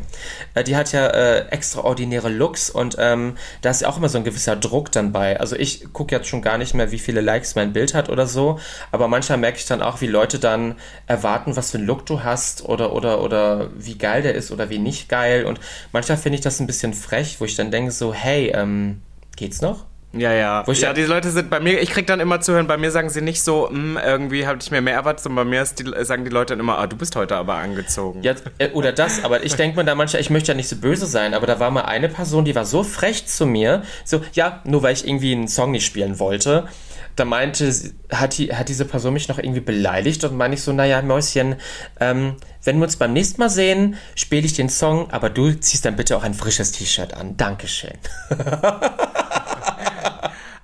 äh, 0.54 0.64
die 0.64 0.74
hat 0.74 0.90
ja 0.90 1.06
äh, 1.06 1.46
extraordinäre 1.50 2.30
Looks 2.30 2.68
und 2.68 2.96
ähm, 2.98 3.36
da 3.60 3.70
ist 3.70 3.82
ja 3.82 3.88
auch 3.88 3.96
immer 3.96 4.08
so 4.08 4.18
ein 4.18 4.24
gewisser 4.24 4.56
Druck 4.56 4.90
dann 4.90 5.12
bei. 5.12 5.38
Also 5.38 5.54
ich 5.54 5.92
gucke 5.92 6.12
jetzt 6.12 6.26
schon 6.26 6.42
gar 6.42 6.58
nicht 6.58 6.74
mehr, 6.74 6.90
wie 6.90 6.98
viele 6.98 7.20
Likes 7.20 7.54
mein 7.54 7.72
Bild 7.72 7.94
hat 7.94 8.08
oder 8.08 8.26
so, 8.26 8.58
aber 8.90 9.06
manchmal 9.06 9.38
merke 9.38 9.58
ich 9.58 9.66
dann 9.66 9.82
auch, 9.82 10.00
wie 10.00 10.08
Leute 10.08 10.40
dann 10.40 10.74
erwarten, 11.06 11.54
was 11.54 11.70
für 11.70 11.78
einen 11.78 11.86
Look 11.86 12.06
du 12.06 12.24
hast 12.24 12.64
oder, 12.64 12.92
oder, 12.92 13.22
oder 13.22 13.68
wie 13.76 13.96
geil 13.96 14.22
der 14.22 14.34
ist 14.34 14.50
oder 14.50 14.68
wie 14.68 14.80
nicht 14.80 15.08
geil 15.08 15.44
und 15.44 15.60
manchmal 15.92 16.18
finde 16.18 16.38
ich 16.38 16.42
das 16.42 16.58
ein 16.58 16.66
bisschen 16.66 16.92
frech, 16.92 17.36
wo 17.38 17.44
ich 17.44 17.54
dann 17.54 17.70
denke 17.70 17.92
so, 17.92 18.12
hey, 18.12 18.31
hey, 18.32 18.52
ähm, 18.54 19.02
geht's 19.36 19.60
noch? 19.60 19.86
Ja, 20.14 20.32
ja. 20.32 20.66
Wo 20.66 20.72
ja, 20.72 20.92
die 20.92 21.04
Leute 21.04 21.30
sind 21.30 21.48
bei 21.48 21.58
mir, 21.58 21.80
ich 21.80 21.90
krieg 21.90 22.06
dann 22.06 22.20
immer 22.20 22.40
zu 22.40 22.52
hören, 22.52 22.66
bei 22.66 22.76
mir 22.76 22.90
sagen 22.90 23.08
sie 23.08 23.22
nicht 23.22 23.42
so, 23.42 23.70
hm, 23.70 23.98
irgendwie 24.02 24.46
habe 24.46 24.58
ich 24.60 24.70
mir 24.70 24.82
mehr 24.82 24.94
erwartet, 24.94 25.22
sondern 25.22 25.46
bei 25.46 25.50
mir 25.50 25.64
die, 25.64 26.04
sagen 26.04 26.24
die 26.24 26.30
Leute 26.30 26.52
dann 26.52 26.60
immer, 26.60 26.78
ah, 26.78 26.86
du 26.86 26.96
bist 26.96 27.16
heute 27.16 27.36
aber 27.36 27.54
angezogen. 27.54 28.22
Ja, 28.22 28.34
äh, 28.58 28.70
oder 28.72 28.92
das, 28.92 29.24
aber 29.24 29.42
ich 29.44 29.54
denke 29.54 29.78
mir 29.78 29.84
da 29.84 29.94
manchmal, 29.94 30.20
ich 30.20 30.28
möchte 30.28 30.48
ja 30.48 30.54
nicht 30.54 30.68
so 30.68 30.76
böse 30.76 31.06
sein, 31.06 31.32
aber 31.32 31.46
da 31.46 31.60
war 31.60 31.70
mal 31.70 31.82
eine 31.82 32.10
Person, 32.10 32.44
die 32.44 32.54
war 32.54 32.66
so 32.66 32.82
frech 32.82 33.26
zu 33.26 33.46
mir, 33.46 33.84
so, 34.04 34.20
ja, 34.34 34.60
nur 34.64 34.82
weil 34.82 34.92
ich 34.92 35.06
irgendwie 35.06 35.32
einen 35.32 35.48
Song 35.48 35.70
nicht 35.70 35.86
spielen 35.86 36.18
wollte 36.18 36.68
da 37.16 37.24
meinte, 37.24 37.72
hat, 38.10 38.38
die, 38.38 38.54
hat 38.54 38.68
diese 38.68 38.84
Person 38.84 39.12
mich 39.14 39.28
noch 39.28 39.38
irgendwie 39.38 39.60
beleidigt 39.60 40.24
und 40.24 40.36
meine 40.36 40.54
ich 40.54 40.62
so, 40.62 40.72
naja, 40.72 41.02
Mäuschen, 41.02 41.56
ähm, 42.00 42.36
wenn 42.64 42.78
wir 42.78 42.84
uns 42.84 42.96
beim 42.96 43.12
nächsten 43.12 43.40
Mal 43.40 43.50
sehen, 43.50 43.96
spiele 44.14 44.46
ich 44.46 44.54
den 44.54 44.68
Song, 44.68 45.10
aber 45.10 45.30
du 45.30 45.52
ziehst 45.52 45.84
dann 45.84 45.96
bitte 45.96 46.16
auch 46.16 46.22
ein 46.22 46.34
frisches 46.34 46.72
T-Shirt 46.72 47.14
an. 47.14 47.36
Dankeschön. 47.36 47.98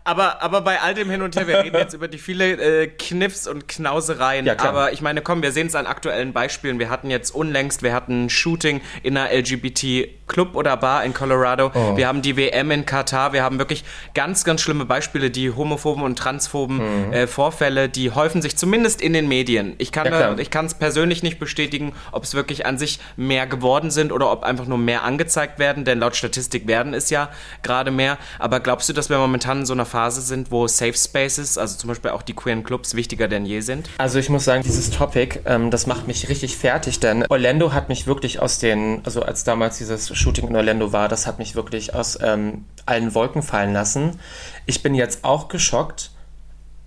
aber, 0.09 0.42
aber 0.42 0.62
bei 0.62 0.81
all 0.81 0.94
dem 0.94 1.11
Hin 1.11 1.21
und 1.21 1.37
Her, 1.37 1.47
wir 1.47 1.62
reden 1.62 1.77
jetzt 1.77 1.92
über 1.92 2.09
die 2.09 2.16
viele 2.16 2.53
äh, 2.53 2.87
Kniffs 2.87 3.47
und 3.47 3.68
Knausereien. 3.68 4.47
Ja, 4.47 4.59
aber 4.61 4.90
ich 4.94 5.03
meine, 5.03 5.21
komm, 5.21 5.42
wir 5.42 5.53
sehen 5.53 5.66
es 5.66 5.75
an 5.75 5.85
aktuellen 5.85 6.33
Beispielen. 6.33 6.79
Wir 6.79 6.88
hatten 6.88 7.11
jetzt 7.11 7.31
unlängst, 7.31 7.83
wir 7.83 7.92
hatten 7.92 8.25
ein 8.25 8.31
Shooting 8.31 8.81
in 9.03 9.18
einer 9.18 9.31
LGBT-Club 9.37 10.57
oder 10.57 10.79
Bar 10.79 11.05
in 11.05 11.12
Colorado. 11.12 11.73
Oh. 11.75 11.94
Wir 11.99 12.09
haben 12.09 12.23
die 12.23 12.38
WM 12.38 12.71
in 12.71 12.87
Katar. 12.87 13.35
Wir 13.35 13.42
haben 13.42 13.59
wirklich 13.59 13.85
ganz, 14.14 14.44
ganz 14.44 14.62
schlimme 14.62 14.87
Beispiele, 14.87 15.31
die 15.31 15.51
homophoben 15.51 16.03
und 16.03 16.18
transphoben 16.18 17.09
mhm. 17.09 17.12
äh, 17.12 17.27
Vorfälle, 17.27 17.90
die 17.90 18.11
häufen 18.11 18.40
sich 18.40 18.57
zumindest 18.57 19.03
in 19.03 19.12
den 19.12 19.29
Medien. 19.29 19.75
Ich 19.77 19.92
kann 19.92 20.07
ja, 20.07 20.33
es 20.33 20.75
persönlich 20.75 21.23
nicht 21.23 21.38
bestätigen, 21.38 21.92
ob 22.12 22.25
es 22.25 22.33
wirklich 22.33 22.64
an 22.64 22.79
sich 22.79 22.99
mehr 23.16 23.47
geworden 23.47 23.90
sind 23.90 24.11
oder 24.11 24.33
ob 24.33 24.42
einfach 24.42 24.66
nur 24.66 24.79
mehr 24.79 25.05
angezeigt 25.05 25.59
werden, 25.59 25.85
denn 25.85 25.99
laut 25.99 26.16
Statistik 26.16 26.66
werden 26.66 26.94
es 26.94 27.11
ja 27.11 27.29
gerade 27.62 27.90
mehr. 27.90 28.16
Aber 28.38 28.61
glaubst 28.61 28.88
du, 28.88 28.94
dass 28.94 29.11
wir 29.11 29.18
momentan 29.18 29.59
in 29.59 29.66
so 29.66 29.75
einer 29.75 29.85
Phase 29.85 29.97
Phase 29.98 30.20
sind, 30.20 30.52
wo 30.52 30.68
Safe 30.68 30.94
Spaces, 30.94 31.58
also 31.58 31.76
zum 31.76 31.88
Beispiel 31.88 32.12
auch 32.12 32.22
die 32.22 32.32
queeren 32.32 32.62
Clubs, 32.62 32.94
wichtiger 32.94 33.26
denn 33.26 33.44
je 33.44 33.62
sind? 33.62 33.90
Also 33.98 34.20
ich 34.20 34.28
muss 34.28 34.44
sagen, 34.44 34.62
dieses 34.62 34.90
Topic, 34.90 35.40
ähm, 35.44 35.72
das 35.72 35.88
macht 35.88 36.06
mich 36.06 36.28
richtig 36.28 36.56
fertig, 36.56 37.00
denn 37.00 37.26
Orlando 37.28 37.72
hat 37.72 37.88
mich 37.88 38.06
wirklich 38.06 38.38
aus 38.38 38.61
den, 38.61 39.00
also 39.02 39.22
als 39.22 39.42
damals 39.42 39.78
dieses 39.78 40.16
Shooting 40.16 40.46
in 40.46 40.54
Orlando 40.54 40.92
war, 40.92 41.08
das 41.08 41.26
hat 41.26 41.40
mich 41.40 41.56
wirklich 41.56 41.96
aus 41.96 42.16
ähm, 42.22 42.64
allen 42.87 43.12
Wolken 43.12 43.42
fallen 43.42 43.72
lassen. 43.72 44.20
Ich 44.66 44.84
bin 44.84 44.94
jetzt 44.94 45.24
auch 45.24 45.48
geschockt, 45.48 46.12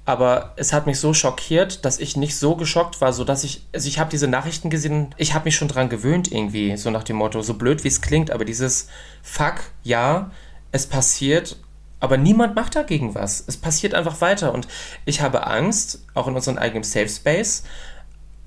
aber 0.06 0.54
es 0.56 0.72
hat 0.72 0.86
mich 0.86 0.98
so 0.98 1.14
schockiert, 1.14 1.84
dass 1.84 2.00
ich 2.00 2.16
nicht 2.16 2.38
so 2.38 2.56
geschockt 2.56 3.02
war, 3.02 3.12
so 3.12 3.26
dass 3.26 3.44
ich, 3.44 3.68
also 3.76 3.90
ich 3.90 4.00
habe 4.00 4.10
diese 4.10 4.30
Nachrichten 4.30 4.70
gesehen, 4.70 5.14
ich 5.18 5.34
habe 5.34 5.44
mich 5.44 5.58
schon 5.58 5.68
dran 5.68 5.90
gewöhnt 5.90 6.32
irgendwie, 6.32 6.78
so 6.78 6.90
nach 6.92 7.04
dem 7.04 7.18
Motto, 7.18 7.42
so 7.42 7.56
blöd 7.56 7.84
wie 7.84 7.90
es 7.90 8.00
klingt, 8.00 8.32
aber 8.32 8.46
dieses 8.46 8.88
Fuck, 9.22 9.56
ja, 9.84 10.32
es 10.72 10.88
passiert 10.88 11.58
aber 12.02 12.18
niemand 12.18 12.56
macht 12.56 12.76
dagegen 12.76 13.16
was. 13.16 13.44
Es 13.48 13.56
passiert 13.56 13.94
einfach 13.94 14.20
weiter. 14.20 14.54
Und 14.54 14.68
ich 15.06 15.22
habe 15.22 15.48
Angst, 15.48 16.04
auch 16.14 16.28
in 16.28 16.36
unserem 16.36 16.58
eigenen 16.58 16.84
Safe 16.84 17.08
Space. 17.08 17.64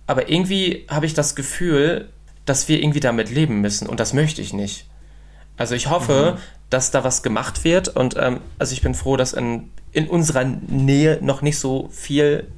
Aber 0.07 0.29
irgendwie 0.29 0.87
habe 0.91 1.07
ich 1.07 1.15
das 1.15 1.35
Gefühl, 1.35 2.11
dass 2.45 2.69
wir 2.69 2.83
irgendwie 2.83 3.01
damit 3.01 3.31
leben 3.31 3.61
müssen. 3.61 3.89
Und 3.89 4.01
das 4.01 4.13
möchte 4.13 4.43
ich 4.43 4.53
nicht. 4.53 4.87
Also 5.57 5.77
ich 5.77 5.89
hoffe, 5.89 6.35
mhm. 6.37 6.41
dass 6.69 6.91
da 6.91 7.05
was 7.05 7.23
gemacht 7.23 7.65
wird. 7.65 7.89
Und 7.89 8.17
ähm, 8.19 8.41
also 8.59 8.73
ich 8.73 8.83
bin 8.83 8.95
froh, 8.95 9.17
dass 9.17 9.33
in, 9.33 9.71
in 9.93 10.09
unserer 10.09 10.45
Nähe 10.45 11.19
noch 11.23 11.41
nicht 11.41 11.59
so 11.59 11.89
viel 11.93 12.49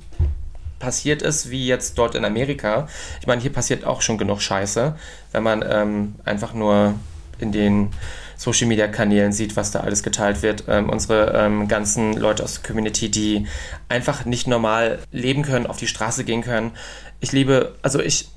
passiert 0.79 1.23
ist 1.23 1.51
wie 1.51 1.67
jetzt 1.67 1.99
dort 1.99 2.15
in 2.15 2.25
Amerika. 2.25 2.89
Ich 3.21 3.27
meine, 3.27 3.43
hier 3.43 3.53
passiert 3.53 3.85
auch 3.85 4.01
schon 4.01 4.19
genug 4.19 4.41
Scheiße, 4.41 4.97
wenn 5.33 5.43
man 5.43 5.65
ähm, 5.69 6.15
einfach 6.25 6.55
nur 6.55 6.95
in 7.39 7.53
den 7.53 7.91
Social 8.37 8.67
Media 8.67 8.87
Kanälen 8.89 9.33
sieht, 9.33 9.57
was 9.57 9.71
da 9.71 9.81
alles 9.81 10.03
geteilt 10.03 10.43
wird. 10.43 10.65
Ähm, 10.69 10.89
unsere 10.89 11.33
ähm, 11.35 11.69
ganzen 11.69 12.15
Leute 12.15 12.45
aus 12.45 12.55
der 12.55 12.63
Community, 12.63 13.11
die 13.11 13.47
einfach 13.89 14.25
nicht 14.25 14.47
normal 14.47 14.99
leben 15.13 15.43
können, 15.43 15.67
auf 15.67 15.77
die 15.77 15.87
Straße 15.87 16.25
gehen 16.25 16.43
können. 16.43 16.73
Ich 17.21 17.33
liebe, 17.33 17.75
also 17.83 18.01
ich, 18.01 18.29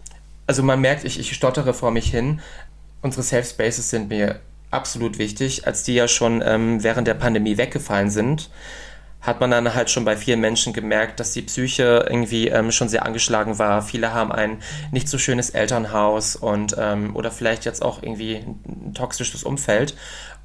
also 0.47 0.63
man 0.63 0.81
merkt, 0.81 1.03
ich, 1.03 1.19
ich 1.19 1.33
stottere 1.33 1.73
vor 1.73 1.91
mich 1.91 2.09
hin. 2.09 2.41
Unsere 3.01 3.23
Safe 3.23 3.43
Spaces 3.43 3.89
sind 3.89 4.09
mir 4.09 4.39
absolut 4.71 5.17
wichtig, 5.17 5.67
als 5.67 5.83
die 5.83 5.95
ja 5.95 6.07
schon 6.07 6.41
ähm, 6.45 6.83
während 6.83 7.07
der 7.07 7.13
Pandemie 7.15 7.57
weggefallen 7.57 8.09
sind 8.09 8.49
hat 9.21 9.41
man 9.41 9.51
dann 9.51 9.73
halt 9.73 9.89
schon 9.89 10.05
bei 10.05 10.15
vielen 10.15 10.39
Menschen 10.39 10.71
gemerkt, 10.71 11.19
dass 11.19 11.33
die 11.33 11.41
Psyche 11.41 12.05
irgendwie 12.09 12.47
ähm, 12.47 12.71
schon 12.71 12.87
sehr 12.87 13.05
angeschlagen 13.05 13.59
war. 13.59 13.81
Viele 13.81 14.13
haben 14.13 14.31
ein 14.31 14.59
nicht 14.91 15.09
so 15.09 15.17
schönes 15.17 15.49
Elternhaus 15.49 16.35
und 16.35 16.75
ähm, 16.77 17.15
oder 17.15 17.29
vielleicht 17.31 17.65
jetzt 17.65 17.81
auch 17.81 18.01
irgendwie 18.01 18.35
ein 18.35 18.93
toxisches 18.93 19.43
Umfeld. 19.43 19.95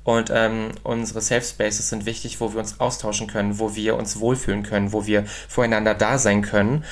Und 0.02 0.30
ähm, 0.34 0.72
unsere 0.82 1.22
Safe 1.22 1.40
Spaces 1.40 1.88
sind 1.88 2.04
wichtig, 2.04 2.40
wo 2.40 2.52
wir 2.52 2.60
uns 2.60 2.78
austauschen 2.78 3.26
können, 3.26 3.58
wo 3.58 3.74
wir 3.74 3.96
uns 3.96 4.20
wohlfühlen 4.20 4.62
können, 4.62 4.92
wo 4.92 5.06
wir 5.06 5.24
voreinander 5.48 5.94
da 5.94 6.18
sein 6.18 6.42
können. 6.42 6.84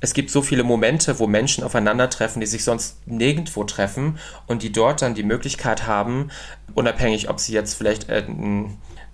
Es 0.00 0.12
gibt 0.12 0.30
so 0.30 0.42
viele 0.42 0.62
Momente, 0.62 1.18
wo 1.18 1.26
Menschen 1.26 1.64
aufeinandertreffen, 1.64 2.38
die 2.40 2.46
sich 2.46 2.62
sonst 2.62 2.98
nirgendwo 3.06 3.64
treffen 3.64 4.18
und 4.46 4.62
die 4.62 4.70
dort 4.70 5.02
dann 5.02 5.14
die 5.14 5.22
Möglichkeit 5.22 5.86
haben, 5.86 6.30
unabhängig, 6.74 7.28
ob 7.28 7.40
sie 7.40 7.54
jetzt 7.54 7.74
vielleicht 7.74 8.08
äh, 8.08 8.22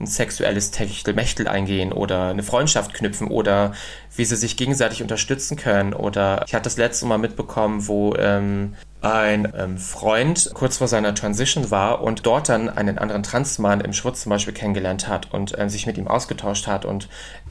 ein 0.00 0.06
sexuelles 0.06 0.70
Techtelmechtel 0.70 1.46
eingehen 1.46 1.92
oder 1.92 2.28
eine 2.28 2.42
Freundschaft 2.42 2.94
knüpfen 2.94 3.28
oder 3.28 3.72
wie 4.16 4.24
sie 4.24 4.36
sich 4.36 4.56
gegenseitig 4.56 5.02
unterstützen 5.02 5.56
können. 5.56 5.92
Oder 5.92 6.44
ich 6.46 6.54
hatte 6.54 6.64
das 6.64 6.78
letzte 6.78 7.06
Mal 7.06 7.18
mitbekommen, 7.18 7.86
wo 7.86 8.14
ähm, 8.16 8.74
ein 9.02 9.50
ähm, 9.56 9.78
Freund 9.78 10.50
kurz 10.54 10.78
vor 10.78 10.88
seiner 10.88 11.14
Transition 11.14 11.70
war 11.70 12.02
und 12.02 12.26
dort 12.26 12.48
dann 12.48 12.68
einen 12.68 12.98
anderen 12.98 13.22
Transmann 13.22 13.80
im 13.80 13.92
Schwutz 13.92 14.22
zum 14.22 14.30
Beispiel 14.30 14.52
kennengelernt 14.52 15.08
hat 15.08 15.32
und 15.32 15.58
äh, 15.58 15.70
sich 15.70 15.86
mit 15.86 15.96
ihm 15.96 16.08
ausgetauscht 16.08 16.66
hat 16.66 16.84
und 16.84 17.08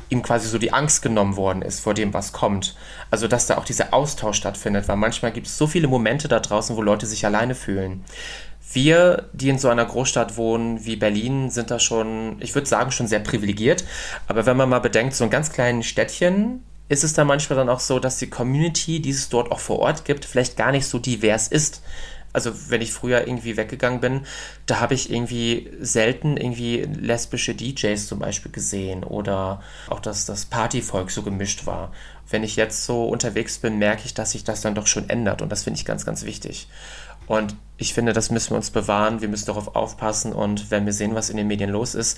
ihm 0.10 0.22
quasi 0.22 0.48
so 0.48 0.58
die 0.58 0.74
Angst 0.74 1.02
genommen 1.02 1.38
worden 1.38 1.62
ist 1.62 1.80
vor 1.80 1.94
dem, 1.94 2.14
was 2.14 2.34
kommt. 2.34 2.76
Also 3.12 3.28
dass 3.28 3.48
da 3.48 3.58
auch 3.58 3.66
dieser 3.66 3.94
Austausch 3.94 4.38
stattfindet, 4.38 4.88
weil 4.88 4.98
manchmal 4.98 5.32
gibt 5.32 5.48
es 5.48 5.58
so 5.58 5.68
viele 5.68 5.88
Momente 5.88 6.28
da 6.28 6.40
draußen, 6.40 6.76
wo 6.76 6.82
Leute 6.82 7.06
sich 7.06 7.26
alleine 7.26 7.56
fühlen 7.56 8.04
wir, 8.72 9.30
die 9.34 9.50
in 9.50 9.58
so 9.58 9.70
einer 9.70 9.86
Großstadt 9.86 10.38
wohnen 10.38 10.86
wie 10.86 10.96
Berlin, 10.96 11.50
sind 11.50 11.72
da 11.72 11.80
schon, 11.80 12.38
ich 12.40 12.54
würde 12.56 12.68
sagen, 12.68 12.92
schon 12.92 13.08
sehr 13.08 13.20
privilegiert. 13.20 13.84
Aber 14.28 14.46
wenn 14.46 14.58
man 14.58 14.70
mal 14.70 14.80
bedenkt, 14.80 15.16
so 15.16 15.24
ein 15.24 15.30
ganz 15.30 15.52
kleines 15.52 15.88
Städtchen, 15.88 16.64
ist 16.88 17.04
es 17.04 17.14
da 17.14 17.24
manchmal 17.24 17.58
dann 17.58 17.70
auch 17.70 17.80
so, 17.80 18.00
dass 18.00 18.18
die 18.18 18.30
Community, 18.30 19.00
die 19.00 19.12
es 19.12 19.30
dort 19.30 19.52
auch 19.52 19.60
vor 19.60 19.80
Ort 19.80 20.06
gibt, 20.06 20.26
vielleicht 20.26 20.58
gar 20.58 20.72
nicht 20.72 20.88
so 20.88 21.00
divers 21.00 21.48
ist. 21.48 21.82
Also 22.32 22.52
wenn 22.70 22.82
ich 22.82 22.92
früher 22.92 23.28
irgendwie 23.28 23.58
weggegangen 23.58 24.02
bin, 24.02 24.22
da 24.68 24.80
habe 24.80 24.94
ich 24.94 25.12
irgendwie 25.12 25.72
selten 25.80 26.38
irgendwie 26.38 26.82
lesbische 26.82 27.56
DJs 27.56 28.08
zum 28.08 28.20
Beispiel 28.20 28.52
gesehen 28.52 29.04
oder 29.04 29.62
auch, 29.88 30.00
dass 30.00 30.26
das 30.26 30.46
Partyvolk 30.46 31.10
so 31.10 31.24
gemischt 31.24 31.66
war. 31.66 31.92
Wenn 32.30 32.44
ich 32.44 32.56
jetzt 32.56 32.86
so 32.86 33.06
unterwegs 33.06 33.58
bin, 33.58 33.80
merke 33.80 34.04
ich, 34.06 34.14
dass 34.14 34.32
sich 34.32 34.44
das 34.44 34.62
dann 34.62 34.76
doch 34.76 34.86
schon 34.86 35.10
ändert 35.10 35.42
und 35.42 35.52
das 35.52 35.64
finde 35.64 35.80
ich 35.80 35.86
ganz, 35.86 36.06
ganz 36.06 36.24
wichtig. 36.24 36.68
Und 37.30 37.56
ich 37.78 37.94
finde, 37.94 38.12
das 38.12 38.32
müssen 38.32 38.52
wir 38.52 38.58
uns 38.58 38.72
bewahren. 38.72 39.22
Wir 39.22 39.30
müssen 39.30 39.46
darauf 39.46 39.76
aufpassen 39.76 40.34
und 40.34 40.72
wenn 40.72 40.88
wir 40.88 40.94
sehen, 40.94 41.14
was 41.14 41.30
in 41.30 41.38
den 41.38 41.46
Medien 41.48 41.70
los 41.70 41.94
ist, 41.94 42.18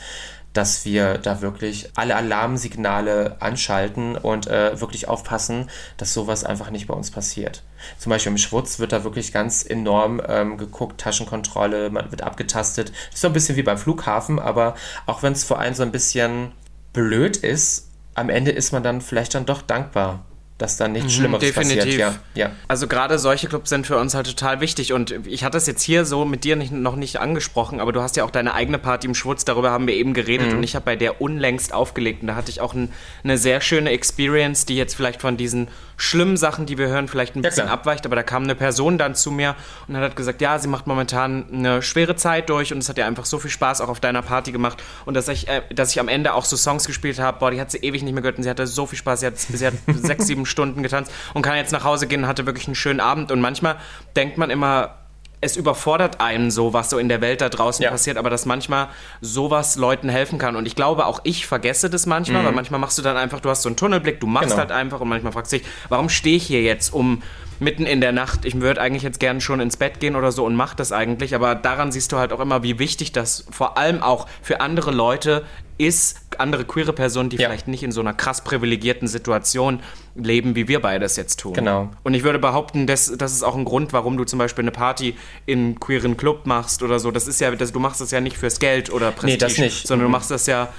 dass 0.54 0.86
wir 0.86 1.18
da 1.18 1.42
wirklich 1.42 1.92
alle 1.96 2.16
Alarmsignale 2.16 3.36
anschalten 3.42 4.16
und 4.16 4.48
äh, 4.48 4.80
wirklich 4.80 5.10
aufpassen, 5.10 5.70
dass 5.98 6.14
sowas 6.14 6.46
einfach 6.46 6.72
nicht 6.72 6.88
bei 6.88 6.94
uns 6.94 7.12
passiert. 7.12 7.62
Zum 7.98 8.10
Beispiel 8.10 8.32
im 8.32 8.38
Schwutz 8.38 8.80
wird 8.80 8.94
da 8.94 9.04
wirklich 9.04 9.34
ganz 9.34 9.66
enorm 9.66 10.22
ähm, 10.26 10.58
geguckt, 10.58 11.02
Taschenkontrolle, 11.02 11.90
man 11.90 12.10
wird 12.10 12.22
abgetastet. 12.22 12.94
Ist 13.14 13.22
so 13.22 13.28
ein 13.28 13.34
bisschen 13.34 13.58
wie 13.58 13.64
beim 13.64 13.78
Flughafen, 13.78 14.40
aber 14.40 14.76
auch 15.08 15.24
wenn 15.24 15.34
es 15.34 15.44
vor 15.44 15.60
allem 15.60 15.74
so 15.74 15.84
ein 15.84 15.92
bisschen 15.92 16.54
blöd 16.94 17.36
ist, 17.36 17.90
am 18.16 18.30
Ende 18.30 18.52
ist 18.52 18.72
man 18.72 18.82
dann 18.82 19.02
vielleicht 19.02 19.36
dann 19.36 19.46
doch 19.46 19.62
dankbar 19.62 20.26
dass 20.62 20.78
da 20.78 20.88
nichts 20.88 21.14
mhm, 21.14 21.18
Schlimmeres 21.18 21.42
Definitiv. 21.42 21.84
passiert. 21.84 22.00
Ja, 22.36 22.44
ja. 22.46 22.52
Also 22.68 22.88
gerade 22.88 23.18
solche 23.18 23.48
Clubs 23.48 23.70
sind 23.70 23.88
für 23.88 23.98
uns 23.98 24.14
halt 24.14 24.28
total 24.28 24.62
wichtig 24.62 24.94
und 24.94 25.12
ich 25.26 25.44
hatte 25.44 25.58
es 25.58 25.68
jetzt 25.68 25.82
hier 25.82 26.06
so 26.06 26.26
mit 26.26 26.44
dir 26.44 26.56
nicht, 26.56 26.72
noch 26.72 26.96
nicht 26.96 27.18
angesprochen, 27.18 27.80
aber 27.80 27.92
du 27.92 28.02
hast 28.02 28.16
ja 28.16 28.24
auch 28.24 28.32
deine 28.32 28.54
eigene 28.54 28.78
Party 28.78 29.08
im 29.08 29.16
Schwutz, 29.16 29.46
darüber 29.46 29.72
haben 29.72 29.88
wir 29.88 29.96
eben 29.96 30.14
geredet 30.14 30.52
mhm. 30.52 30.58
und 30.58 30.64
ich 30.64 30.76
habe 30.76 30.86
bei 30.86 30.96
der 30.96 31.22
unlängst 31.22 31.74
aufgelegt 31.74 32.22
und 32.22 32.28
da 32.28 32.36
hatte 32.36 32.52
ich 32.52 32.62
auch 32.62 32.74
ein, 32.74 32.92
eine 33.24 33.38
sehr 33.38 33.62
schöne 33.62 33.90
Experience, 33.90 34.66
die 34.66 34.76
jetzt 34.76 34.96
vielleicht 34.96 35.22
von 35.22 35.38
diesen 35.38 35.68
schlimmen 36.02 36.36
Sachen, 36.36 36.66
die 36.66 36.80
wir 36.80 36.88
hören, 36.88 37.08
vielleicht 37.08 37.36
ein 37.36 37.44
bisschen 37.44 37.68
ja, 37.68 37.74
abweicht, 37.74 38.06
aber 38.06 38.16
da 38.16 38.24
kam 38.24 38.44
eine 38.44 38.56
Person 38.56 38.98
dann 38.98 39.14
zu 39.14 39.30
mir 39.30 39.56
und 39.88 39.96
hat 39.96 40.16
gesagt, 40.16 40.42
ja, 40.42 40.58
sie 40.58 40.68
macht 40.68 40.88
momentan 40.88 41.46
eine 41.54 41.84
schwere 41.84 42.16
Zeit 42.16 42.50
durch 42.50 42.74
und 42.74 42.80
es 42.80 42.90
hat 42.90 42.98
ihr 42.98 43.06
einfach 43.06 43.26
so 43.26 43.38
viel 43.38 43.52
Spaß 43.52 43.82
auch 43.82 43.90
auf 43.90 44.00
deiner 44.00 44.24
Party 44.24 44.52
gemacht 44.52 44.82
und 45.06 45.14
dass 45.14 45.28
ich, 45.28 45.48
äh, 45.48 45.62
dass 45.74 45.92
ich 45.92 46.00
am 46.00 46.08
Ende 46.08 46.34
auch 46.34 46.46
so 46.46 46.58
Songs 46.58 46.86
gespielt 46.86 47.20
habe, 47.20 47.38
boah, 47.40 47.52
die 47.52 47.62
hat 47.62 47.70
sie 47.70 47.78
ewig 47.78 48.02
nicht 48.02 48.14
mehr 48.14 48.24
gehört 48.24 48.38
und 48.38 48.44
sie 48.44 48.50
hatte 48.50 48.66
so 48.66 48.88
viel 48.88 48.98
Spaß, 48.98 49.20
sie 49.20 49.28
hat, 49.28 49.38
sie 49.38 49.66
hat 49.66 49.74
sechs, 50.02 50.26
sieben 50.26 50.48
Stunden 50.52 50.84
getanzt 50.84 51.12
und 51.34 51.42
kann 51.42 51.56
jetzt 51.56 51.72
nach 51.72 51.84
Hause 51.84 52.08
gehen 52.08 52.24
und 52.24 52.28
hatte 52.28 52.46
wirklich 52.46 52.68
einen 52.68 52.76
schönen 52.76 53.00
Abend 53.00 53.32
und 53.32 53.42
manchmal 53.42 53.78
denkt 54.16 54.38
man 54.38 54.50
immer, 54.50 54.96
es 55.42 55.58
überfordert 55.58 56.22
einen 56.22 56.52
so, 56.52 56.72
was 56.72 56.92
so 56.92 57.00
in 57.00 57.10
der 57.10 57.20
Welt 57.20 57.42
da 57.42 57.50
draußen 57.50 57.84
ja. 57.84 57.90
passiert, 57.90 58.18
aber 58.18 58.30
dass 58.30 58.46
manchmal 58.46 58.90
sowas 59.22 59.76
Leuten 59.76 60.08
helfen 60.08 60.38
kann. 60.38 60.56
Und 60.56 60.68
ich 60.68 60.76
glaube, 60.76 61.08
auch 61.08 61.20
ich 61.24 61.48
vergesse 61.48 61.90
das 61.90 62.06
manchmal, 62.06 62.44
mhm. 62.44 62.46
weil 62.46 62.54
manchmal 62.54 62.80
machst 62.80 63.00
du 63.00 63.02
dann 63.02 63.18
einfach, 63.18 63.40
du 63.40 63.50
hast 63.50 63.64
so 63.64 63.70
einen 63.70 63.76
Tunnelblick, 63.76 64.20
du 64.20 64.28
machst 64.28 64.50
genau. 64.50 64.60
halt 64.60 64.72
einfach 64.72 65.02
und 65.02 65.10
manchmal 65.10 65.34
fragst 65.34 65.52
du 65.52 65.58
dich, 65.58 65.68
warum 65.90 66.10
stehe 66.10 66.38
ich 66.38 66.46
hier 66.46 66.62
jetzt 66.62 66.94
um 66.94 67.24
mitten 67.62 67.86
in 67.86 68.02
der 68.02 68.12
Nacht? 68.12 68.44
Ich 68.44 68.60
würde 68.60 68.82
eigentlich 68.82 69.04
jetzt 69.04 69.20
gerne 69.20 69.40
schon 69.40 69.60
ins 69.60 69.78
Bett 69.78 70.00
gehen 70.00 70.16
oder 70.16 70.32
so 70.32 70.46
und 70.46 70.56
mach 70.56 70.74
das 70.74 70.92
eigentlich, 70.92 71.36
aber 71.36 71.56
daran 71.56 71.92
siehst 71.92 72.12
du 72.12 72.18
halt 72.18 72.34
auch 72.34 72.40
immer, 72.40 72.64
wie 72.64 72.80
wichtig 72.80 73.12
das 73.12 73.46
vor 73.52 73.78
allem 73.78 74.02
auch 74.02 74.28
für 74.42 74.60
andere 74.62 74.92
Leute 74.92 75.46
ist, 75.78 76.22
andere 76.38 76.66
queere 76.66 76.94
Personen, 76.94 77.30
die 77.30 77.38
ja. 77.38 77.48
vielleicht 77.48 77.68
nicht 77.68 77.84
in 77.84 77.92
so 77.92 78.02
einer 78.02 78.14
krass 78.14 78.44
privilegierten 78.44 79.08
Situation 79.08 79.80
leben, 80.16 80.56
wie 80.56 80.68
wir 80.68 80.82
beide 80.82 81.06
es 81.06 81.16
jetzt 81.16 81.40
tun. 81.40 81.54
Genau. 81.54 81.90
Und 82.04 82.14
ich 82.14 82.24
würde 82.24 82.40
behaupten, 82.40 82.88
das, 82.88 83.12
das 83.18 83.32
ist 83.32 83.44
auch 83.44 83.56
ein 83.56 83.66
Grund, 83.66 83.94
warum 83.94 84.18
du 84.18 84.24
zum 84.24 84.38
Beispiel 84.40 84.64
eine 84.64 84.72
Party 84.72 85.16
in 85.46 85.80
queeren 85.80 86.18
Club 86.18 86.46
machst 86.46 86.84
oder 86.84 87.00
so. 87.00 87.12
Das 87.12 87.28
ist 87.28 87.42
ja, 87.42 87.52
das, 87.52 87.72
du 87.72 87.80
machst 87.80 88.02
das 88.02 88.12
ja 88.12 88.22
nicht 88.22 88.38
fürs 88.38 88.60
Geld 88.60 88.92
oder 88.92 89.12
Prestige, 89.12 89.34
nee, 89.34 89.38
das 89.38 89.58
nicht. 89.58 89.88
sondern 89.88 90.08
du 90.08 90.12
machst 90.12 90.30
das 90.30 90.46
ja 90.46 90.70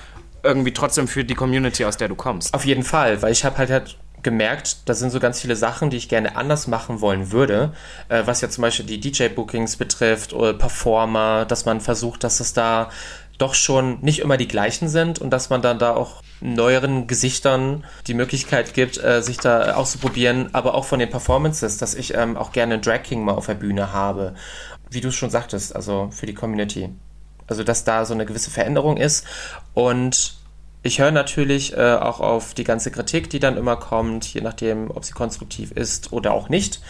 irgendwie 0.44 0.72
trotzdem 0.72 1.08
für 1.08 1.24
die 1.24 1.34
Community, 1.34 1.84
aus 1.84 1.96
der 1.96 2.08
du 2.08 2.14
kommst. 2.14 2.54
Auf 2.54 2.64
jeden 2.64 2.82
Fall, 2.82 3.22
weil 3.22 3.32
ich 3.32 3.44
habe 3.44 3.58
halt, 3.58 3.70
halt 3.70 3.96
gemerkt, 4.22 4.88
da 4.88 4.94
sind 4.94 5.10
so 5.10 5.20
ganz 5.20 5.40
viele 5.40 5.56
Sachen, 5.56 5.90
die 5.90 5.96
ich 5.96 6.08
gerne 6.08 6.36
anders 6.36 6.66
machen 6.66 7.00
wollen 7.00 7.32
würde, 7.32 7.72
äh, 8.08 8.22
was 8.24 8.40
ja 8.40 8.48
zum 8.48 8.62
Beispiel 8.62 8.86
die 8.86 9.00
DJ-Bookings 9.00 9.76
betrifft 9.76 10.32
oder 10.32 10.54
Performer, 10.54 11.44
dass 11.44 11.64
man 11.64 11.80
versucht, 11.80 12.24
dass 12.24 12.40
es 12.40 12.52
da 12.52 12.90
doch 13.38 13.54
schon 13.54 14.00
nicht 14.00 14.20
immer 14.20 14.36
die 14.36 14.46
gleichen 14.46 14.88
sind 14.88 15.18
und 15.18 15.30
dass 15.30 15.50
man 15.50 15.62
dann 15.62 15.78
da 15.78 15.94
auch 15.94 16.22
neueren 16.40 17.06
Gesichtern 17.06 17.84
die 18.06 18.14
Möglichkeit 18.14 18.74
gibt, 18.74 19.02
äh, 19.02 19.22
sich 19.22 19.38
da 19.38 19.74
auszuprobieren, 19.74 20.50
aber 20.52 20.74
auch 20.74 20.84
von 20.84 20.98
den 20.98 21.10
Performances, 21.10 21.76
dass 21.76 21.94
ich 21.94 22.14
ähm, 22.14 22.36
auch 22.36 22.52
gerne 22.52 22.78
Drag 22.78 23.02
King 23.02 23.24
mal 23.24 23.34
auf 23.34 23.46
der 23.46 23.54
Bühne 23.54 23.92
habe. 23.92 24.34
Wie 24.90 25.00
du 25.00 25.08
es 25.08 25.14
schon 25.14 25.30
sagtest, 25.30 25.74
also 25.74 26.08
für 26.12 26.26
die 26.26 26.34
Community. 26.34 26.90
Also, 27.46 27.64
dass 27.64 27.84
da 27.84 28.04
so 28.04 28.14
eine 28.14 28.26
gewisse 28.26 28.50
Veränderung 28.50 28.96
ist 28.96 29.26
und 29.74 30.36
ich 30.82 31.00
höre 31.00 31.12
natürlich 31.12 31.76
äh, 31.76 31.94
auch 31.94 32.20
auf 32.20 32.54
die 32.54 32.64
ganze 32.64 32.90
Kritik, 32.90 33.30
die 33.30 33.38
dann 33.38 33.56
immer 33.56 33.76
kommt, 33.76 34.26
je 34.34 34.40
nachdem, 34.40 34.90
ob 34.90 35.04
sie 35.04 35.12
konstruktiv 35.12 35.70
ist 35.70 36.12
oder 36.12 36.32
auch 36.32 36.48
nicht. 36.48 36.80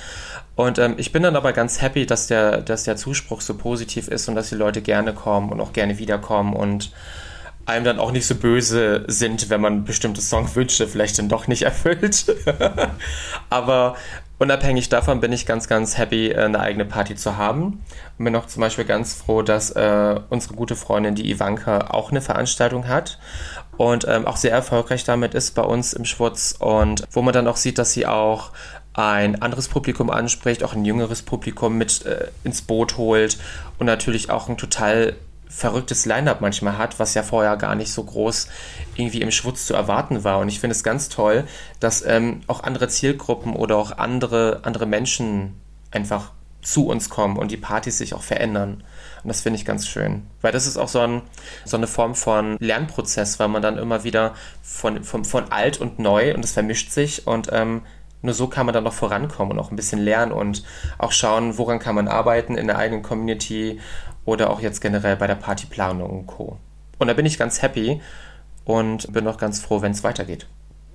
Und 0.54 0.78
ähm, 0.78 0.94
ich 0.96 1.12
bin 1.12 1.22
dann 1.22 1.36
aber 1.36 1.52
ganz 1.52 1.82
happy, 1.82 2.06
dass 2.06 2.26
der, 2.26 2.62
dass 2.62 2.84
der 2.84 2.96
Zuspruch 2.96 3.40
so 3.42 3.54
positiv 3.54 4.08
ist 4.08 4.28
und 4.28 4.34
dass 4.34 4.48
die 4.48 4.54
Leute 4.54 4.80
gerne 4.80 5.12
kommen 5.12 5.50
und 5.50 5.60
auch 5.60 5.72
gerne 5.72 5.98
wiederkommen 5.98 6.54
und 6.54 6.92
einem 7.64 7.84
dann 7.84 7.98
auch 7.98 8.12
nicht 8.12 8.26
so 8.26 8.34
böse 8.34 9.04
sind, 9.06 9.48
wenn 9.50 9.60
man 9.60 9.84
bestimmte 9.84 10.20
Songwünsche 10.20 10.88
vielleicht 10.88 11.18
dann 11.18 11.28
doch 11.28 11.46
nicht 11.46 11.62
erfüllt. 11.62 12.26
aber 13.50 13.96
unabhängig 14.38 14.88
davon 14.88 15.20
bin 15.20 15.32
ich 15.32 15.46
ganz, 15.46 15.68
ganz 15.68 15.98
happy, 15.98 16.30
äh, 16.30 16.44
eine 16.44 16.60
eigene 16.60 16.86
Party 16.86 17.14
zu 17.14 17.36
haben. 17.36 17.84
Und 18.18 18.24
bin 18.24 18.34
auch 18.36 18.46
zum 18.46 18.62
Beispiel 18.62 18.86
ganz 18.86 19.14
froh, 19.14 19.42
dass 19.42 19.70
äh, 19.70 20.18
unsere 20.30 20.54
gute 20.54 20.76
Freundin, 20.76 21.14
die 21.14 21.30
Ivanka, 21.30 21.90
auch 21.90 22.10
eine 22.10 22.22
Veranstaltung 22.22 22.88
hat 22.88 23.18
und 23.82 24.06
ähm, 24.06 24.28
auch 24.28 24.36
sehr 24.36 24.52
erfolgreich 24.52 25.02
damit 25.02 25.34
ist 25.34 25.56
bei 25.56 25.62
uns 25.62 25.92
im 25.92 26.04
Schwutz 26.04 26.54
und 26.56 27.02
wo 27.10 27.20
man 27.20 27.34
dann 27.34 27.48
auch 27.48 27.56
sieht, 27.56 27.78
dass 27.78 27.92
sie 27.92 28.06
auch 28.06 28.52
ein 28.94 29.42
anderes 29.42 29.66
Publikum 29.66 30.08
anspricht, 30.08 30.62
auch 30.62 30.74
ein 30.74 30.84
jüngeres 30.84 31.22
Publikum 31.22 31.78
mit 31.78 32.06
äh, 32.06 32.28
ins 32.44 32.62
Boot 32.62 32.96
holt 32.96 33.38
und 33.80 33.86
natürlich 33.86 34.30
auch 34.30 34.48
ein 34.48 34.56
total 34.56 35.16
verrücktes 35.48 36.06
Line-up 36.06 36.40
manchmal 36.40 36.78
hat, 36.78 37.00
was 37.00 37.14
ja 37.14 37.24
vorher 37.24 37.56
gar 37.56 37.74
nicht 37.74 37.92
so 37.92 38.04
groß 38.04 38.46
irgendwie 38.94 39.20
im 39.20 39.32
Schwutz 39.32 39.66
zu 39.66 39.74
erwarten 39.74 40.22
war. 40.22 40.38
Und 40.38 40.48
ich 40.48 40.60
finde 40.60 40.76
es 40.76 40.84
ganz 40.84 41.08
toll, 41.08 41.42
dass 41.80 42.06
ähm, 42.06 42.42
auch 42.46 42.62
andere 42.62 42.86
Zielgruppen 42.86 43.56
oder 43.56 43.78
auch 43.78 43.98
andere, 43.98 44.60
andere 44.62 44.86
Menschen 44.86 45.60
einfach 45.90 46.30
zu 46.62 46.86
uns 46.86 47.08
kommen 47.08 47.36
und 47.36 47.50
die 47.50 47.56
Partys 47.56 47.98
sich 47.98 48.14
auch 48.14 48.22
verändern. 48.22 48.84
Und 49.22 49.28
das 49.28 49.40
finde 49.40 49.58
ich 49.58 49.64
ganz 49.64 49.86
schön. 49.86 50.26
Weil 50.40 50.52
das 50.52 50.66
ist 50.66 50.76
auch 50.76 50.88
so, 50.88 51.00
ein, 51.00 51.22
so 51.64 51.76
eine 51.76 51.86
Form 51.86 52.14
von 52.14 52.56
Lernprozess, 52.58 53.38
weil 53.38 53.48
man 53.48 53.62
dann 53.62 53.78
immer 53.78 54.04
wieder 54.04 54.34
von, 54.62 55.04
von, 55.04 55.24
von 55.24 55.50
alt 55.52 55.80
und 55.80 55.98
neu 55.98 56.34
und 56.34 56.44
es 56.44 56.52
vermischt 56.52 56.90
sich 56.90 57.26
und 57.26 57.48
ähm, 57.52 57.82
nur 58.22 58.34
so 58.34 58.46
kann 58.46 58.66
man 58.66 58.72
dann 58.72 58.84
noch 58.84 58.92
vorankommen 58.92 59.52
und 59.52 59.64
auch 59.64 59.70
ein 59.70 59.76
bisschen 59.76 60.00
lernen 60.00 60.32
und 60.32 60.62
auch 60.98 61.12
schauen, 61.12 61.58
woran 61.58 61.80
kann 61.80 61.96
man 61.96 62.08
arbeiten 62.08 62.56
in 62.56 62.68
der 62.68 62.78
eigenen 62.78 63.02
Community 63.02 63.80
oder 64.24 64.50
auch 64.50 64.60
jetzt 64.60 64.80
generell 64.80 65.16
bei 65.16 65.26
der 65.26 65.34
Partyplanung 65.34 66.10
und 66.10 66.26
Co. 66.26 66.58
Und 66.98 67.08
da 67.08 67.14
bin 67.14 67.26
ich 67.26 67.38
ganz 67.38 67.62
happy 67.62 68.00
und 68.64 69.12
bin 69.12 69.26
auch 69.26 69.38
ganz 69.38 69.60
froh, 69.60 69.82
wenn 69.82 69.90
es 69.90 70.04
weitergeht. 70.04 70.46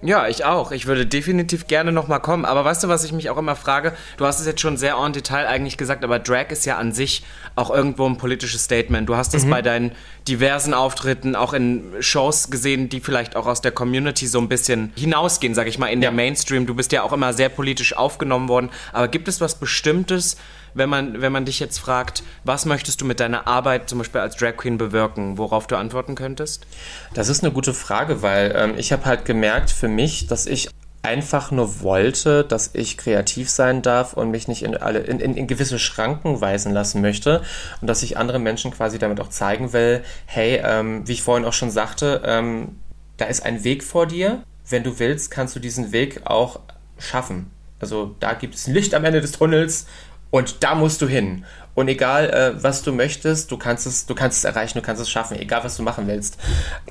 Ja, 0.03 0.27
ich 0.27 0.45
auch. 0.45 0.71
Ich 0.71 0.85
würde 0.85 1.07
definitiv 1.07 1.65
gerne 1.65 1.91
nochmal 1.91 2.19
kommen. 2.19 2.45
Aber 2.45 2.63
weißt 2.63 2.83
du, 2.83 2.87
was 2.87 3.03
ich 3.03 3.13
mich 3.13 3.31
auch 3.31 3.37
immer 3.37 3.55
frage? 3.55 3.93
Du 4.17 4.25
hast 4.25 4.39
es 4.39 4.45
jetzt 4.45 4.61
schon 4.61 4.77
sehr 4.77 4.95
en 4.95 5.11
Detail 5.11 5.47
eigentlich 5.47 5.75
gesagt, 5.75 6.03
aber 6.03 6.19
Drag 6.19 6.49
ist 6.49 6.65
ja 6.65 6.77
an 6.77 6.91
sich 6.91 7.23
auch 7.55 7.71
irgendwo 7.71 8.05
ein 8.05 8.17
politisches 8.17 8.63
Statement. 8.63 9.09
Du 9.09 9.15
hast 9.15 9.33
es 9.33 9.45
mhm. 9.45 9.49
bei 9.49 9.61
deinen 9.63 9.91
diversen 10.27 10.75
Auftritten 10.75 11.35
auch 11.35 11.53
in 11.53 11.95
Shows 11.99 12.51
gesehen, 12.51 12.89
die 12.89 12.99
vielleicht 12.99 13.35
auch 13.35 13.47
aus 13.47 13.61
der 13.61 13.71
Community 13.71 14.27
so 14.27 14.39
ein 14.39 14.49
bisschen 14.49 14.93
hinausgehen, 14.95 15.55
sag 15.55 15.67
ich 15.67 15.79
mal, 15.79 15.87
in 15.87 16.01
ja. 16.01 16.09
der 16.09 16.15
Mainstream. 16.15 16.67
Du 16.67 16.75
bist 16.75 16.91
ja 16.91 17.01
auch 17.01 17.11
immer 17.11 17.33
sehr 17.33 17.49
politisch 17.49 17.97
aufgenommen 17.97 18.49
worden. 18.49 18.69
Aber 18.93 19.07
gibt 19.07 19.27
es 19.27 19.41
was 19.41 19.55
Bestimmtes, 19.55 20.37
wenn 20.77 20.89
man, 20.89 21.21
wenn 21.21 21.31
man 21.31 21.45
dich 21.45 21.59
jetzt 21.59 21.79
fragt, 21.79 22.23
was 22.43 22.65
möchtest 22.65 23.01
du 23.01 23.05
mit 23.05 23.19
deiner 23.19 23.47
Arbeit 23.47 23.89
zum 23.89 23.97
Beispiel 23.97 24.21
als 24.21 24.35
Drag 24.35 24.57
Queen 24.57 24.77
bewirken, 24.77 25.37
worauf 25.37 25.67
du 25.67 25.75
antworten 25.75 26.15
könntest? 26.15 26.65
Das 27.13 27.29
ist 27.29 27.43
eine 27.43 27.51
gute 27.51 27.73
Frage, 27.73 28.21
weil 28.21 28.53
ähm, 28.55 28.73
ich 28.77 28.91
habe 28.91 29.05
halt 29.05 29.25
gemerkt 29.25 29.71
für 29.71 29.87
mich, 29.87 30.27
dass 30.27 30.45
ich 30.45 30.69
einfach 31.03 31.51
nur 31.51 31.81
wollte, 31.81 32.43
dass 32.43 32.71
ich 32.73 32.97
kreativ 32.97 33.49
sein 33.49 33.81
darf 33.81 34.13
und 34.13 34.29
mich 34.29 34.47
nicht 34.47 34.63
in, 34.63 34.75
alle, 34.75 34.99
in, 34.99 35.19
in, 35.19 35.37
in, 35.37 35.47
gewisse 35.47 35.79
Schranken 35.79 36.41
weisen 36.41 36.73
lassen 36.73 37.01
möchte 37.01 37.41
und 37.81 37.87
dass 37.87 38.03
ich 38.03 38.17
andere 38.17 38.39
Menschen 38.39 38.71
quasi 38.71 38.99
damit 38.99 39.21
auch 39.21 39.29
zeigen 39.29 39.71
will, 39.73 40.03
hey, 40.25 40.61
ähm, 40.63 41.07
wie 41.07 41.13
ich 41.13 41.21
vorhin 41.21 41.45
auch 41.45 41.53
schon 41.53 41.71
sagte, 41.71 42.21
ähm, 42.25 42.79
da 43.15 43.25
ist 43.25 43.45
ein 43.45 43.63
Weg 43.63 43.83
vor 43.83 44.05
dir. 44.05 44.43
Wenn 44.69 44.83
du 44.83 44.99
willst, 44.99 45.31
kannst 45.31 45.55
du 45.55 45.59
diesen 45.59 45.93
Weg 45.93 46.21
auch 46.25 46.59
schaffen. 46.97 47.51
Also 47.79 48.15
da 48.19 48.33
gibt 48.33 48.55
es 48.55 48.67
ein 48.67 48.73
Licht 48.73 48.93
am 48.93 49.05
Ende 49.05 49.21
des 49.21 49.31
Tunnels 49.31 49.85
und 50.29 50.63
da 50.63 50.75
musst 50.75 51.01
du 51.01 51.07
hin. 51.07 51.45
Und 51.75 51.89
egal, 51.89 52.29
äh, 52.31 52.63
was 52.63 52.81
du 52.81 52.91
möchtest, 52.91 53.51
du 53.51 53.57
kannst 53.57 53.85
es, 53.85 54.07
du 54.07 54.15
kannst 54.15 54.39
es 54.39 54.43
erreichen, 54.45 54.79
du 54.79 54.81
kannst 54.81 55.01
es 55.01 55.09
schaffen, 55.09 55.39
egal 55.39 55.63
was 55.63 55.77
du 55.77 55.83
machen 55.83 56.07
willst. 56.07 56.37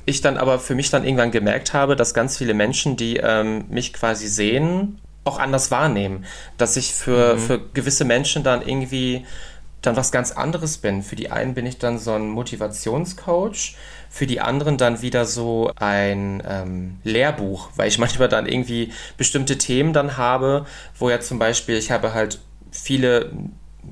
Ich 0.05 0.21
dann 0.21 0.37
aber 0.37 0.61
für 0.61 0.77
mich 0.77 0.91
dann 0.91 1.05
irgendwann 1.05 1.33
gemerkt 1.33 1.73
habe, 1.73 1.97
dass 1.97 2.15
ganz 2.15 2.39
viele 2.39 2.55
Menschen, 2.55 2.97
die 2.97 3.17
ähm, 3.17 3.65
mich 3.69 3.93
quasi 3.93 4.29
sehen, 4.29 5.01
auch 5.25 5.41
anders 5.41 5.73
wahrnehmen. 5.73 6.25
Dass 6.57 6.77
ich 6.77 6.95
für, 6.95 7.35
mhm. 7.35 7.39
für 7.41 7.61
gewisse 7.75 8.05
Menschen 8.05 8.45
dann 8.45 8.63
irgendwie 8.63 9.27
dann 9.83 9.97
was 9.97 10.13
ganz 10.13 10.33
anderes 10.33 10.79
bin. 10.79 11.03
Für 11.03 11.17
die 11.17 11.31
einen 11.31 11.55
bin 11.55 11.67
ich 11.67 11.79
dann 11.79 11.99
so 11.99 12.13
ein 12.13 12.29
Motivationscoach, 12.29 13.77
für 14.09 14.27
die 14.27 14.41
anderen 14.41 14.79
dann 14.79 15.03
wieder 15.03 15.25
so 15.25 15.73
ein 15.77 16.43
ähm, 16.49 16.99
Lehrbuch, 17.05 17.71
weil 17.77 17.89
ich 17.89 17.99
manchmal 18.01 18.29
dann 18.29 18.47
irgendwie 18.47 18.93
bestimmte 19.17 19.59
Themen 19.59 19.93
dann 19.93 20.17
habe, 20.17 20.67
wo 20.99 21.11
ja 21.11 21.21
zum 21.21 21.39
Beispiel, 21.39 21.77
ich 21.77 21.91
habe 21.91 22.15
halt 22.15 22.39
viele 22.77 23.31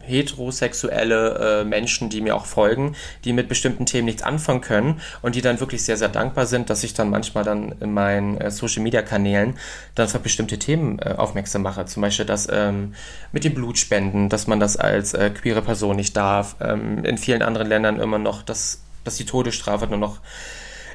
heterosexuelle 0.03 1.61
äh, 1.61 1.65
Menschen, 1.65 2.11
die 2.11 2.21
mir 2.21 2.35
auch 2.35 2.47
folgen, 2.47 2.97
die 3.25 3.33
mit 3.33 3.49
bestimmten 3.49 3.87
Themen 3.87 4.07
nichts 4.07 4.23
anfangen 4.23 4.61
können 4.61 5.01
und 5.23 5.35
die 5.35 5.41
dann 5.41 5.61
wirklich 5.61 5.85
sehr, 5.85 5.97
sehr 5.97 6.09
dankbar 6.09 6.47
sind, 6.47 6.71
dass 6.71 6.85
ich 6.85 6.95
dann 6.95 7.11
manchmal 7.11 7.45
dann 7.45 7.75
in 7.81 7.93
meinen 7.93 8.39
äh, 8.39 8.51
Social-Media-Kanälen 8.51 9.57
dann 9.95 10.09
für 10.09 10.19
bestimmte 10.19 10.59
Themen 10.59 10.99
äh, 10.99 11.15
aufmerksam 11.17 11.63
mache. 11.63 11.87
Zum 11.87 12.03
Beispiel 12.03 12.27
das 12.27 12.49
ähm, 12.51 12.95
mit 13.33 13.45
dem 13.45 13.55
Blutspenden, 13.55 14.29
dass 14.29 14.47
man 14.47 14.61
das 14.61 14.77
als 14.77 15.15
äh, 15.15 15.31
queere 15.31 15.63
Person 15.63 15.97
nicht 15.97 16.17
darf. 16.17 16.57
Ähm, 16.61 17.05
in 17.05 17.19
vielen 17.19 17.43
anderen 17.43 17.69
Ländern 17.69 18.01
immer 18.01 18.19
noch, 18.19 18.43
dass, 18.43 18.81
dass 19.05 19.17
die 19.17 19.27
Todesstrafe 19.27 19.87
nur 19.87 19.99
noch 19.99 20.21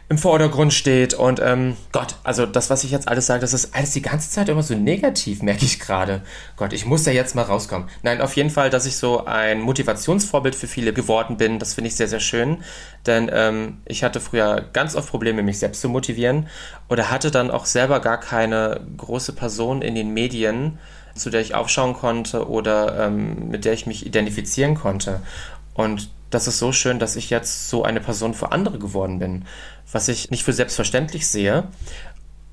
im 0.09 0.17
Vordergrund 0.17 0.73
steht. 0.73 1.13
Und 1.13 1.39
ähm, 1.39 1.77
Gott, 1.91 2.15
also 2.23 2.47
das, 2.47 2.71
was 2.71 2.83
ich 2.83 2.89
jetzt 2.89 3.07
alles 3.07 3.27
sage, 3.27 3.41
das 3.41 3.53
ist 3.53 3.75
alles 3.75 3.91
die 3.91 4.01
ganze 4.01 4.31
Zeit 4.31 4.49
immer 4.49 4.63
so 4.63 4.73
negativ, 4.73 5.41
merke 5.43 5.65
ich 5.65 5.79
gerade. 5.79 6.21
Gott, 6.57 6.73
ich 6.73 6.85
muss 6.85 7.03
da 7.03 7.11
jetzt 7.11 7.35
mal 7.35 7.43
rauskommen. 7.43 7.87
Nein, 8.01 8.19
auf 8.19 8.35
jeden 8.35 8.49
Fall, 8.49 8.71
dass 8.71 8.87
ich 8.87 8.97
so 8.97 9.25
ein 9.25 9.61
Motivationsvorbild 9.61 10.55
für 10.55 10.67
viele 10.67 10.93
geworden 10.93 11.37
bin, 11.37 11.59
das 11.59 11.75
finde 11.75 11.89
ich 11.89 11.95
sehr, 11.95 12.07
sehr 12.07 12.19
schön. 12.19 12.57
Denn 13.05 13.29
ähm, 13.31 13.77
ich 13.85 14.03
hatte 14.03 14.19
früher 14.19 14.65
ganz 14.73 14.95
oft 14.95 15.09
Probleme, 15.09 15.43
mich 15.43 15.59
selbst 15.59 15.81
zu 15.81 15.89
motivieren 15.89 16.47
oder 16.89 17.11
hatte 17.11 17.29
dann 17.29 17.51
auch 17.51 17.65
selber 17.65 17.99
gar 17.99 18.19
keine 18.19 18.81
große 18.97 19.33
Person 19.33 19.83
in 19.83 19.93
den 19.93 20.11
Medien, 20.13 20.79
zu 21.13 21.29
der 21.29 21.41
ich 21.41 21.53
aufschauen 21.53 21.93
konnte 21.93 22.49
oder 22.49 23.05
ähm, 23.05 23.49
mit 23.49 23.63
der 23.63 23.73
ich 23.73 23.85
mich 23.85 24.05
identifizieren 24.05 24.73
konnte. 24.73 25.21
Und 25.75 26.09
das 26.29 26.47
ist 26.47 26.59
so 26.59 26.71
schön, 26.71 26.99
dass 26.99 27.15
ich 27.15 27.29
jetzt 27.29 27.69
so 27.69 27.83
eine 27.83 28.01
Person 28.01 28.33
für 28.33 28.51
andere 28.51 28.79
geworden 28.79 29.19
bin, 29.19 29.45
was 29.91 30.07
ich 30.07 30.29
nicht 30.31 30.43
für 30.43 30.53
selbstverständlich 30.53 31.27
sehe 31.27 31.67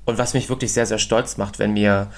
und 0.05 0.17
was 0.17 0.33
mich 0.33 0.49
wirklich 0.49 0.73
sehr, 0.73 0.85
sehr 0.85 0.99
stolz 0.99 1.37
macht, 1.37 1.59
wenn 1.59 1.73
mir 1.73 2.11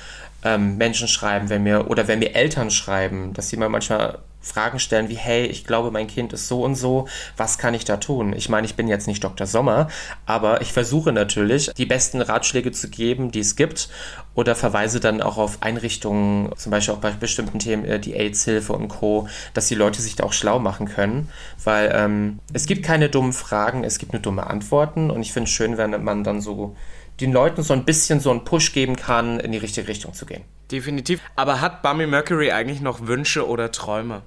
ähm, 0.43 0.77
Menschen 0.77 1.07
schreiben, 1.07 1.49
wenn 1.49 1.63
mir 1.63 1.89
oder 1.89 2.07
wenn 2.07 2.19
mir 2.19 2.35
Eltern 2.35 2.71
schreiben, 2.71 3.33
dass 3.33 3.49
sie 3.49 3.57
mir 3.57 3.67
manchmal 3.67 4.19
Fragen 4.41 4.79
stellen 4.79 5.09
wie, 5.09 5.17
hey, 5.17 5.45
ich 5.45 5.65
glaube, 5.65 5.91
mein 5.91 6.07
Kind 6.07 6.33
ist 6.33 6.47
so 6.47 6.63
und 6.63 6.75
so, 6.75 7.07
was 7.37 7.57
kann 7.57 7.73
ich 7.73 7.85
da 7.85 7.97
tun? 7.97 8.33
Ich 8.33 8.49
meine, 8.49 8.65
ich 8.65 8.75
bin 8.75 8.87
jetzt 8.87 9.07
nicht 9.07 9.23
Dr. 9.23 9.45
Sommer, 9.47 9.89
aber 10.25 10.61
ich 10.61 10.71
versuche 10.71 11.11
natürlich, 11.11 11.71
die 11.77 11.85
besten 11.85 12.21
Ratschläge 12.21 12.71
zu 12.71 12.89
geben, 12.89 13.31
die 13.31 13.39
es 13.39 13.55
gibt 13.55 13.89
oder 14.35 14.55
verweise 14.55 14.99
dann 14.99 15.21
auch 15.21 15.37
auf 15.37 15.61
Einrichtungen, 15.61 16.51
zum 16.55 16.71
Beispiel 16.71 16.93
auch 16.93 16.99
bei 16.99 17.11
bestimmten 17.11 17.59
Themen, 17.59 17.83
äh, 17.85 17.99
die 17.99 18.15
AIDS-Hilfe 18.15 18.73
und 18.73 18.87
Co., 18.87 19.27
dass 19.53 19.67
die 19.67 19.75
Leute 19.75 20.01
sich 20.01 20.15
da 20.15 20.23
auch 20.23 20.33
schlau 20.33 20.59
machen 20.59 20.87
können, 20.87 21.29
weil 21.63 21.91
ähm, 21.93 22.39
es 22.53 22.65
gibt 22.65 22.83
keine 22.83 23.09
dummen 23.09 23.33
Fragen, 23.33 23.83
es 23.83 23.99
gibt 23.99 24.13
nur 24.13 24.21
dumme 24.21 24.47
Antworten 24.47 25.11
und 25.11 25.21
ich 25.21 25.33
finde 25.33 25.49
es 25.49 25.53
schön, 25.53 25.77
wenn 25.77 26.03
man 26.03 26.23
dann 26.23 26.41
so 26.41 26.75
den 27.19 27.33
Leuten 27.33 27.63
so 27.63 27.73
ein 27.73 27.83
bisschen 27.83 28.19
so 28.19 28.31
einen 28.31 28.45
Push 28.45 28.71
geben 28.71 28.95
kann, 28.95 29.39
in 29.39 29.51
die 29.51 29.57
richtige 29.57 29.87
Richtung 29.87 30.13
zu 30.13 30.25
gehen. 30.25 30.43
Definitiv. 30.71 31.19
Aber 31.35 31.61
hat 31.61 31.81
Bummy 31.81 32.07
Mercury 32.07 32.51
eigentlich 32.51 32.81
noch 32.81 33.07
Wünsche 33.07 33.47
oder 33.47 33.71
Träume? 33.71 34.21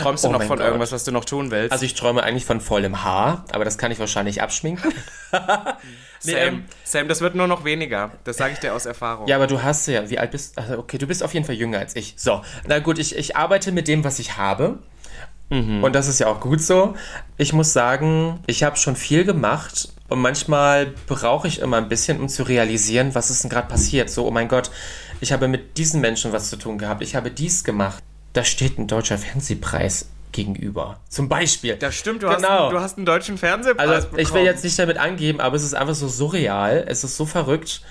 Träumst 0.00 0.24
du 0.24 0.28
Oh 0.28 0.32
noch 0.32 0.42
von 0.42 0.56
Gott. 0.56 0.66
irgendwas, 0.66 0.90
was 0.92 1.04
du 1.04 1.12
noch 1.12 1.26
tun 1.26 1.50
willst? 1.50 1.70
Also 1.72 1.84
ich 1.84 1.94
träume 1.94 2.22
eigentlich 2.22 2.46
von 2.46 2.60
vollem 2.62 3.04
Haar, 3.04 3.44
aber 3.52 3.64
das 3.66 3.76
kann 3.76 3.92
ich 3.92 3.98
wahrscheinlich 3.98 4.42
abschminken. 4.42 4.92
Nee, 6.22 6.32
Sam, 6.32 6.38
ähm, 6.38 6.64
Sam, 6.84 7.08
das 7.08 7.22
wird 7.22 7.34
nur 7.34 7.46
noch 7.46 7.64
weniger. 7.64 8.10
Das 8.24 8.36
sage 8.36 8.52
ich 8.52 8.58
dir 8.58 8.74
aus 8.74 8.84
Erfahrung. 8.84 9.26
Ja, 9.26 9.36
aber 9.36 9.46
du 9.46 9.62
hast 9.62 9.88
ja, 9.88 10.10
wie 10.10 10.18
alt 10.18 10.32
bist 10.32 10.58
also 10.58 10.76
Okay, 10.76 10.98
du 10.98 11.06
bist 11.06 11.22
auf 11.22 11.32
jeden 11.32 11.46
Fall 11.46 11.54
jünger 11.54 11.78
als 11.78 11.96
ich. 11.96 12.12
So, 12.18 12.42
na 12.66 12.78
gut, 12.78 12.98
ich, 12.98 13.16
ich 13.16 13.36
arbeite 13.36 13.72
mit 13.72 13.88
dem, 13.88 14.04
was 14.04 14.18
ich 14.18 14.36
habe. 14.36 14.80
Und 15.48 15.94
das 15.94 16.06
ist 16.06 16.20
ja 16.20 16.28
auch 16.28 16.38
gut 16.38 16.60
so. 16.60 16.94
Ich 17.36 17.52
muss 17.52 17.72
sagen, 17.72 18.38
ich 18.46 18.62
habe 18.62 18.76
schon 18.76 18.94
viel 18.94 19.24
gemacht 19.24 19.88
und 20.08 20.20
manchmal 20.20 20.92
brauche 21.08 21.48
ich 21.48 21.58
immer 21.58 21.78
ein 21.78 21.88
bisschen, 21.88 22.20
um 22.20 22.28
zu 22.28 22.42
realisieren, 22.44 23.14
was 23.16 23.30
ist 23.30 23.42
denn 23.42 23.50
gerade 23.50 23.66
passiert. 23.66 24.10
So, 24.10 24.26
oh 24.26 24.30
mein 24.30 24.46
Gott, 24.46 24.70
ich 25.20 25.32
habe 25.32 25.48
mit 25.48 25.76
diesen 25.78 26.00
Menschen 26.00 26.32
was 26.32 26.50
zu 26.50 26.56
tun 26.56 26.78
gehabt. 26.78 27.02
Ich 27.02 27.14
habe 27.14 27.30
dies 27.30 27.64
gemacht. 27.64 28.02
Da 28.32 28.44
steht 28.44 28.78
ein 28.78 28.86
deutscher 28.86 29.18
Fernsehpreis 29.18 30.06
gegenüber. 30.32 31.00
Zum 31.08 31.28
Beispiel. 31.28 31.76
Das 31.76 31.94
stimmt, 31.96 32.22
du, 32.22 32.28
Genau. 32.28 32.48
hast, 32.66 32.72
du 32.72 32.80
hast 32.80 32.96
einen 32.96 33.06
deutschen 33.06 33.36
Fernsehpreis 33.38 33.88
Also 33.88 34.02
bekommen. 34.08 34.22
ich 34.22 34.32
will 34.32 34.44
jetzt 34.44 34.62
nicht 34.64 34.78
damit 34.78 34.96
angeben, 34.98 35.40
aber 35.40 35.56
es 35.56 35.64
ist 35.64 35.74
einfach 35.74 35.94
so 35.96 36.06
surreal, 36.08 36.84
es 36.86 37.02
ist 37.02 37.16
so 37.16 37.26
verrückt, 37.26 37.82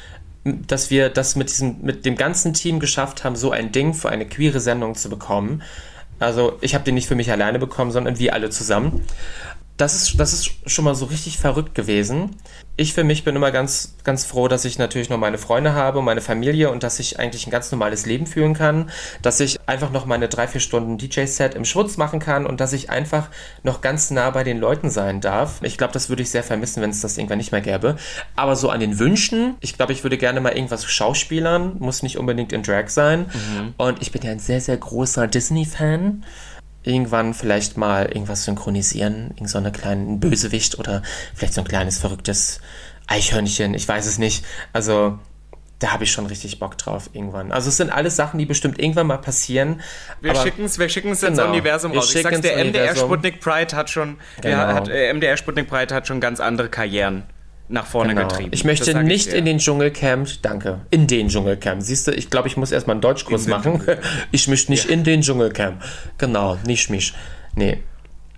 dass 0.45 0.89
wir 0.89 1.09
das 1.09 1.35
mit 1.35 1.49
diesem, 1.49 1.81
mit 1.81 2.05
dem 2.05 2.15
ganzen 2.15 2.53
Team 2.53 2.79
geschafft 2.79 3.25
haben, 3.25 3.35
so 3.35 3.51
ein 3.51 3.73
Ding 3.73 3.93
für 3.93 4.07
eine 4.09 4.25
queere 4.25 4.61
Sendung 4.61 4.95
zu 4.95 5.09
bekommen. 5.09 5.61
Also 6.19 6.57
ich 6.61 6.73
habe 6.75 6.85
den 6.85 6.95
nicht 6.95 7.07
für 7.07 7.15
mich 7.15 7.29
alleine 7.31 7.59
bekommen, 7.59 7.91
sondern 7.91 8.17
wir 8.19 8.33
alle 8.33 8.49
zusammen. 8.49 9.03
Das 9.79 9.95
ist, 9.95 10.19
das 10.19 10.33
ist 10.33 10.51
schon 10.65 10.83
mal 10.83 10.93
so 10.93 11.05
richtig 11.05 11.37
verrückt 11.37 11.73
gewesen. 11.73 12.35
Ich 12.75 12.93
für 12.93 13.05
mich 13.05 13.23
bin 13.23 13.37
immer 13.37 13.51
ganz, 13.51 13.95
ganz 14.03 14.25
froh, 14.25 14.49
dass 14.49 14.65
ich 14.65 14.77
natürlich 14.77 15.09
noch 15.09 15.17
meine 15.17 15.37
Freunde 15.37 15.73
habe 15.73 16.01
meine 16.01 16.19
Familie 16.19 16.69
und 16.69 16.83
dass 16.83 16.99
ich 16.99 17.17
eigentlich 17.17 17.47
ein 17.47 17.49
ganz 17.49 17.71
normales 17.71 18.05
Leben 18.05 18.27
führen 18.27 18.53
kann, 18.53 18.89
dass 19.21 19.39
ich 19.39 19.57
einfach 19.67 19.89
noch 19.91 20.05
meine 20.05 20.27
drei, 20.27 20.47
vier 20.47 20.59
Stunden 20.59 20.97
DJ-Set 20.97 21.55
im 21.55 21.63
Schwutz 21.63 21.95
machen 21.95 22.19
kann 22.19 22.45
und 22.45 22.59
dass 22.59 22.73
ich 22.73 22.89
einfach 22.89 23.29
noch 23.63 23.79
ganz 23.79 24.11
nah 24.11 24.29
bei 24.31 24.43
den 24.43 24.59
Leuten 24.59 24.89
sein 24.89 25.21
darf. 25.21 25.61
Ich 25.61 25.77
glaube, 25.77 25.93
das 25.93 26.09
würde 26.09 26.23
ich 26.23 26.29
sehr 26.29 26.43
vermissen, 26.43 26.81
wenn 26.83 26.89
es 26.89 26.99
das 26.99 27.17
irgendwann 27.17 27.37
nicht 27.37 27.53
mehr 27.53 27.61
gäbe. 27.61 27.95
Aber 28.35 28.57
so 28.57 28.69
an 28.69 28.81
den 28.81 28.99
Wünschen, 28.99 29.55
ich 29.61 29.77
glaube, 29.77 29.93
ich 29.93 30.03
würde 30.03 30.17
gerne 30.17 30.41
mal 30.41 30.55
irgendwas 30.55 30.83
schauspielern, 30.83 31.77
muss 31.79 32.03
nicht 32.03 32.17
unbedingt 32.17 32.51
in 32.51 32.63
Drag 32.63 32.89
sein. 32.89 33.27
Und 33.77 34.01
ich 34.01 34.11
bin 34.11 34.23
ja 34.23 34.31
ein 34.31 34.39
sehr, 34.39 34.59
sehr 34.59 34.75
großer 34.75 35.27
Disney-Fan 35.27 36.25
irgendwann 36.83 37.33
vielleicht 37.33 37.77
mal 37.77 38.05
irgendwas 38.05 38.45
synchronisieren, 38.45 39.31
irgend 39.35 39.49
so 39.49 39.57
eine 39.57 39.71
kleinen 39.71 40.19
Bösewicht 40.19 40.79
oder 40.79 41.01
vielleicht 41.35 41.53
so 41.53 41.61
ein 41.61 41.67
kleines 41.67 41.99
verrücktes 41.99 42.61
Eichhörnchen, 43.07 43.73
ich 43.73 43.87
weiß 43.87 44.05
es 44.05 44.17
nicht. 44.17 44.45
Also 44.71 45.19
da 45.79 45.93
habe 45.93 46.03
ich 46.03 46.11
schon 46.11 46.25
richtig 46.25 46.59
Bock 46.59 46.77
drauf 46.77 47.09
irgendwann. 47.13 47.51
Also 47.51 47.69
es 47.69 47.77
sind 47.77 47.89
alles 47.89 48.15
Sachen, 48.15 48.37
die 48.37 48.45
bestimmt 48.45 48.79
irgendwann 48.79 49.07
mal 49.07 49.17
passieren. 49.17 49.81
Wir 50.21 50.35
schicken 50.35 50.65
es 50.65 50.77
wir 50.77 50.89
schicken's 50.89 51.23
ins 51.23 51.37
Genau. 51.37 51.49
Universum 51.49 51.91
Wir 51.93 51.99
raus. 51.99 52.07
Ich 52.07 52.11
schicken 52.11 52.33
sag's 52.33 52.37
ins 52.37 52.45
MDR 52.47 52.61
Universum. 52.65 53.07
Sputnik 53.07 53.39
Pride 53.39 53.75
hat 53.75 53.89
schon, 53.89 54.17
Genau. 54.41 54.57
ja, 54.57 54.73
hat, 54.73 54.89
äh, 54.89 55.13
MDR 55.13 55.37
Sputnik 55.37 55.69
Pride 55.69 55.95
hat 55.95 56.07
schon 56.07 56.19
ganz 56.19 56.39
andere 56.39 56.69
Karrieren 56.69 57.23
nach 57.69 57.85
vorne 57.85 58.13
Genau. 58.15 58.27
getrieben. 58.27 58.49
Ich 58.53 58.63
möchte 58.65 59.01
nicht 59.03 59.31
dir. 59.31 59.35
in 59.37 59.45
den 59.45 59.59
Dschungelcamp, 59.59 60.27
danke, 60.41 60.79
in 60.89 61.07
den 61.07 61.29
Dschungelcamp. 61.29 61.81
Siehst 61.81 62.07
du, 62.07 62.11
ich 62.11 62.29
glaube, 62.29 62.47
ich 62.47 62.57
muss 62.57 62.71
erstmal 62.71 62.95
einen 62.95 63.01
Deutschkurs 63.01 63.45
In 63.45 63.51
machen. 63.51 63.81
Ich 64.31 64.47
möchte 64.47 64.71
nicht 64.71 64.85
in 64.85 65.03
den 65.03 65.21
Dschungelcamp. 65.21 65.81
Genau, 66.17 66.57
nicht 66.65 66.89
mich. 66.89 67.13
Nee. 67.55 67.77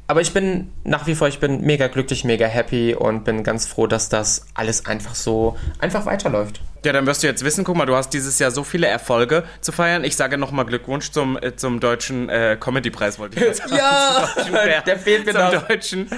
Aber 0.07 0.19
ich 0.19 0.33
bin 0.33 0.69
nach 0.83 1.07
wie 1.07 1.15
vor, 1.15 1.29
ich 1.29 1.39
bin 1.39 1.61
mega 1.61 1.87
glücklich, 1.87 2.25
mega 2.25 2.45
happy 2.45 2.93
und 2.93 3.23
bin 3.23 3.43
ganz 3.43 3.65
froh, 3.65 3.87
dass 3.87 4.09
das 4.09 4.45
alles 4.53 4.85
einfach 4.85 5.15
so 5.15 5.55
einfach 5.79 6.05
weiterläuft. 6.05 6.59
Ja, 6.83 6.93
dann 6.93 7.05
wirst 7.05 7.21
du 7.21 7.27
jetzt 7.27 7.45
wissen, 7.45 7.63
guck 7.63 7.75
mal, 7.75 7.85
du 7.85 7.95
hast 7.95 8.09
dieses 8.09 8.39
Jahr 8.39 8.49
so 8.49 8.63
viele 8.63 8.87
Erfolge 8.87 9.43
zu 9.61 9.71
feiern. 9.71 10.03
Ich 10.03 10.15
sage 10.15 10.39
nochmal 10.39 10.65
Glückwunsch 10.65 11.11
zum, 11.11 11.37
äh, 11.37 11.55
zum 11.55 11.79
deutschen 11.79 12.27
äh, 12.27 12.57
Comedy-Preis, 12.59 13.19
wollte 13.19 13.37
ich 13.37 13.41
jetzt 13.45 13.69
sagen. 13.69 13.75
Ja, 13.75 14.81
der 14.85 14.97
fehlt 14.97 15.27
mir 15.27 15.33
zum 15.33 15.41
noch. 15.41 15.67
Deutschen, 15.67 16.09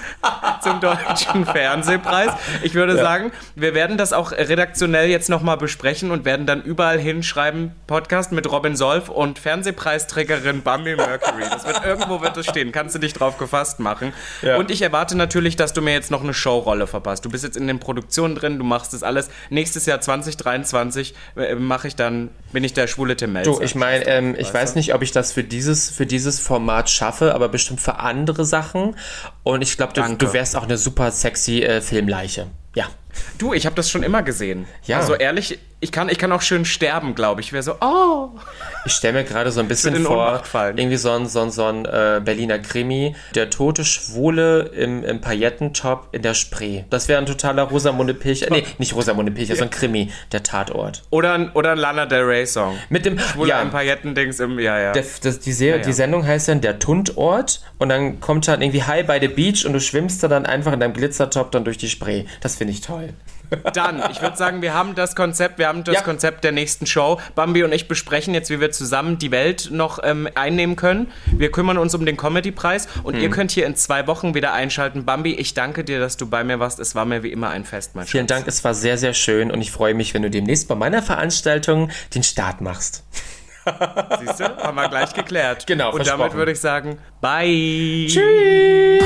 zum 0.62 0.80
deutschen 0.80 1.46
Fernsehpreis. 1.54 2.32
Ich 2.62 2.76
würde 2.76 2.96
sagen, 2.96 3.34
wir 3.56 3.74
werden 3.74 3.98
das 3.98 4.14
auch 4.14 4.32
redaktionell 4.32 5.10
jetzt 5.10 5.30
nochmal 5.30 5.58
besprechen 5.58 6.12
und 6.12 6.24
werden 6.24 6.46
dann 6.46 6.62
überall 6.62 6.98
hinschreiben, 6.98 7.74
Podcast 7.86 8.32
mit 8.32 8.50
Robin 8.50 8.78
Solf 8.78 9.10
und 9.10 9.40
Fernsehpreisträgerin 9.40 10.62
Bambi 10.62 10.96
Mercury. 10.96 11.44
Das 11.50 11.68
wird 11.68 11.84
irgendwo 11.84 12.22
wird 12.22 12.38
es 12.38 12.46
stehen, 12.46 12.72
kannst 12.72 12.96
du 12.96 13.00
dich 13.00 13.12
drauf 13.12 13.38
gefasst 13.38 13.82
machen. 13.82 14.14
Ja. 14.42 14.56
Und 14.56 14.72
ich 14.72 14.82
erwarte 14.82 15.18
natürlich, 15.18 15.58
dass 15.58 15.74
du 15.74 15.82
mir 15.82 15.92
jetzt 15.92 16.10
noch 16.10 16.24
eine 16.24 16.34
Showrolle 16.34 16.88
verpasst. 16.88 17.26
Du 17.26 17.30
bist 17.30 17.44
jetzt 17.44 17.58
in 17.58 17.68
den 17.68 17.80
Produktionen 17.80 18.36
drin, 18.36 18.58
du 18.58 18.64
machst 18.64 18.94
das 18.94 19.04
alles. 19.04 19.30
Nächstes 19.50 19.86
Jahr 19.86 20.00
2023 20.62 21.14
äh, 21.36 21.56
mache 21.56 21.88
ich 21.88 21.96
dann, 21.96 22.30
bin 22.52 22.64
ich 22.64 22.74
der 22.74 22.88
schwule 22.88 23.16
Tim 23.16 23.34
Melzer. 23.34 23.52
Du, 23.52 23.62
ich 23.62 23.76
meine, 23.76 24.06
ähm, 24.06 24.36
ich 24.38 24.54
weiß 24.54 24.76
nicht, 24.76 24.94
ob 24.94 25.02
ich 25.02 25.12
das 25.12 25.32
für 25.32 25.44
dieses, 25.44 25.90
für 25.90 26.06
dieses 26.06 26.40
Format 26.40 26.90
schaffe, 26.90 27.34
aber 27.34 27.50
bestimmt 27.50 27.82
für 27.82 28.00
andere 28.00 28.46
Sachen. 28.46 28.96
Und 29.44 29.62
ich 29.62 29.78
glaube, 29.78 29.94
du, 29.94 30.02
du 30.16 30.34
wärst 30.34 30.56
auch 30.56 30.64
eine 30.64 30.78
super 30.78 31.12
sexy 31.12 31.64
äh, 31.64 31.82
Filmleiche. 31.82 32.48
Ja. 32.76 32.88
Du, 33.38 33.54
ich 33.54 33.66
habe 33.66 33.76
das 33.76 33.90
schon 33.90 34.04
immer 34.04 34.24
gesehen. 34.24 34.68
Ja. 34.86 34.98
Also 34.98 35.16
ehrlich, 35.16 35.60
ich 35.84 35.92
kann, 35.92 36.08
ich 36.08 36.18
kann 36.18 36.32
auch 36.32 36.42
schön 36.42 36.64
sterben, 36.64 37.14
glaube 37.14 37.42
ich. 37.42 37.48
Ich 37.48 37.54
wäre 37.54 37.62
so, 37.62 37.76
oh. 37.82 38.30
Ich 38.86 38.94
stelle 38.94 39.20
mir 39.20 39.24
gerade 39.26 39.52
so 39.52 39.60
ein 39.60 39.68
bisschen 39.68 39.96
vor, 39.98 40.42
irgendwie 40.54 40.96
so 40.96 41.12
ein, 41.12 41.28
so 41.28 41.42
ein, 41.42 41.52
so 41.52 41.66
ein 41.66 41.86
äh, 41.86 42.22
Berliner 42.24 42.60
Krimi, 42.60 43.16
der 43.36 43.50
tote 43.50 43.84
Schwule 43.84 44.72
im, 44.76 45.04
im 45.04 45.20
Paillettentop 45.20 46.08
in 46.14 46.22
der 46.22 46.36
Spree. 46.36 46.84
Das 46.90 47.10
wäre 47.10 47.20
ein 47.20 47.26
totaler 47.26 47.64
Rosamunde 47.64 48.14
Pilcher, 48.14 48.48
nee, 48.50 48.64
nicht 48.78 48.96
Rosamunde 48.96 49.34
Pilcher, 49.34 49.58
so 49.58 49.64
ein 49.64 49.70
Krimi, 49.70 50.10
der 50.32 50.44
Tatort. 50.44 51.04
Oder 51.10 51.34
ein, 51.34 51.52
oder 51.52 51.74
ein 51.74 51.78
Lana 51.78 52.06
Del 52.06 52.24
Rey 52.24 52.46
Song. 52.46 52.78
Mit 52.90 53.06
dem, 53.06 53.20
Oder 53.38 53.50
ja, 53.50 53.60
ein 53.60 53.70
Paillettendings 53.70 54.40
im, 54.40 54.60
ja, 54.60 54.80
ja. 54.80 54.92
der, 54.94 55.04
das, 55.22 55.40
die, 55.40 55.52
Serie, 55.52 55.76
Ja, 55.76 55.82
ja. 55.82 55.86
die 55.86 55.94
Sendung 55.94 56.26
heißt 56.26 56.48
dann 56.48 56.62
der 56.62 56.80
Tundort 56.80 57.62
und 57.78 57.90
dann 57.90 58.22
kommt 58.22 58.48
dann 58.48 58.62
irgendwie 58.62 58.84
High 58.84 59.06
by 59.06 59.18
the 59.20 59.28
Beach 59.28 59.66
und 59.66 59.74
du 59.74 59.82
schwimmst 59.82 60.24
da 60.24 60.30
dann 60.30 60.46
einfach 60.46 60.72
in 60.72 60.80
deinem 60.80 60.94
Glitzertop 60.94 61.52
dann 61.52 61.66
durch 61.66 61.78
die 61.78 61.90
Spree. 61.90 62.24
Das 62.40 62.56
finde 62.56 62.72
ich 62.72 62.80
toll. 62.80 63.03
Dann, 63.74 64.02
ich 64.12 64.20
würde 64.20 64.36
sagen, 64.36 64.64
wir 64.64 64.74
haben 64.74 64.96
das 64.96 65.16
Konzept, 65.16 65.60
wir 65.60 65.68
haben 65.68 65.84
das 65.84 65.96
Ja. 65.96 66.02
Konzept 66.02 66.44
der 66.44 66.52
nächsten 66.52 66.88
Show. 66.88 67.20
Bambi 67.36 67.64
und 67.64 67.72
ich 67.72 67.88
besprechen 67.88 68.34
jetzt, 68.34 68.50
wie 68.50 68.60
wir 68.60 68.72
zusammen 68.72 69.20
die 69.20 69.30
Welt 69.30 69.70
noch 69.72 70.00
ähm, 70.04 70.28
einnehmen 70.34 70.76
können. 70.76 71.12
Wir 71.28 71.52
kümmern 71.52 71.78
uns 71.78 71.94
um 71.94 72.04
den 72.04 72.18
Comedy-Preis 72.18 72.88
und 73.04 73.14
Hm. 73.16 73.22
ihr 73.22 73.30
könnt 73.30 73.52
hier 73.52 73.68
in 73.68 73.76
zwei 73.76 74.08
Wochen 74.08 74.34
wieder 74.34 74.54
einschalten. 74.54 75.06
Bambi, 75.06 75.34
ich 75.36 75.54
danke 75.54 75.84
dir, 75.84 76.00
dass 76.00 76.18
du 76.18 76.26
bei 76.28 76.44
mir 76.44 76.60
warst. 76.60 76.80
Es 76.80 76.96
war 76.96 77.06
mir 77.06 77.22
wie 77.22 77.32
immer 77.32 77.50
ein 77.52 77.64
Fest, 77.64 77.92
mein 77.94 78.08
Vielen 78.08 78.24
Schatz. 78.28 78.38
Dank, 78.40 78.48
es 78.48 78.64
war 78.64 78.74
sehr, 78.74 78.98
sehr 78.98 79.14
schön 79.14 79.52
und 79.52 79.62
ich 79.62 79.70
freue 79.72 79.94
mich, 79.94 80.16
wenn 80.16 80.24
du 80.24 80.32
demnächst 80.32 80.68
bei 80.68 80.74
meiner 80.76 81.04
Veranstaltung 81.04 81.92
den 82.16 82.24
Start 82.24 82.60
machst. 82.62 83.04
Siehst 84.20 84.40
du? 84.40 84.58
Haben 84.58 84.76
wir 84.76 84.90
gleich 84.90 85.14
geklärt. 85.14 85.66
Genau, 85.68 85.94
Und 85.94 86.06
damit 86.08 86.34
würde 86.34 86.52
ich 86.52 86.60
sagen, 86.60 86.98
bye. 87.22 88.08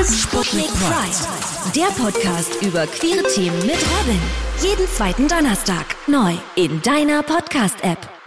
Sputnik 0.04 0.66
Pride. 0.66 1.74
Der 1.74 1.86
Podcast 2.02 2.60
über 2.62 2.86
queere 2.86 3.22
Themen 3.34 3.58
mit 3.60 3.76
Robin. 3.76 4.20
Jeden 4.60 4.88
zweiten 4.88 5.28
Donnerstag. 5.28 5.84
Neu 6.06 6.34
in 6.56 6.82
deiner 6.82 7.22
Podcast-App. 7.22 8.17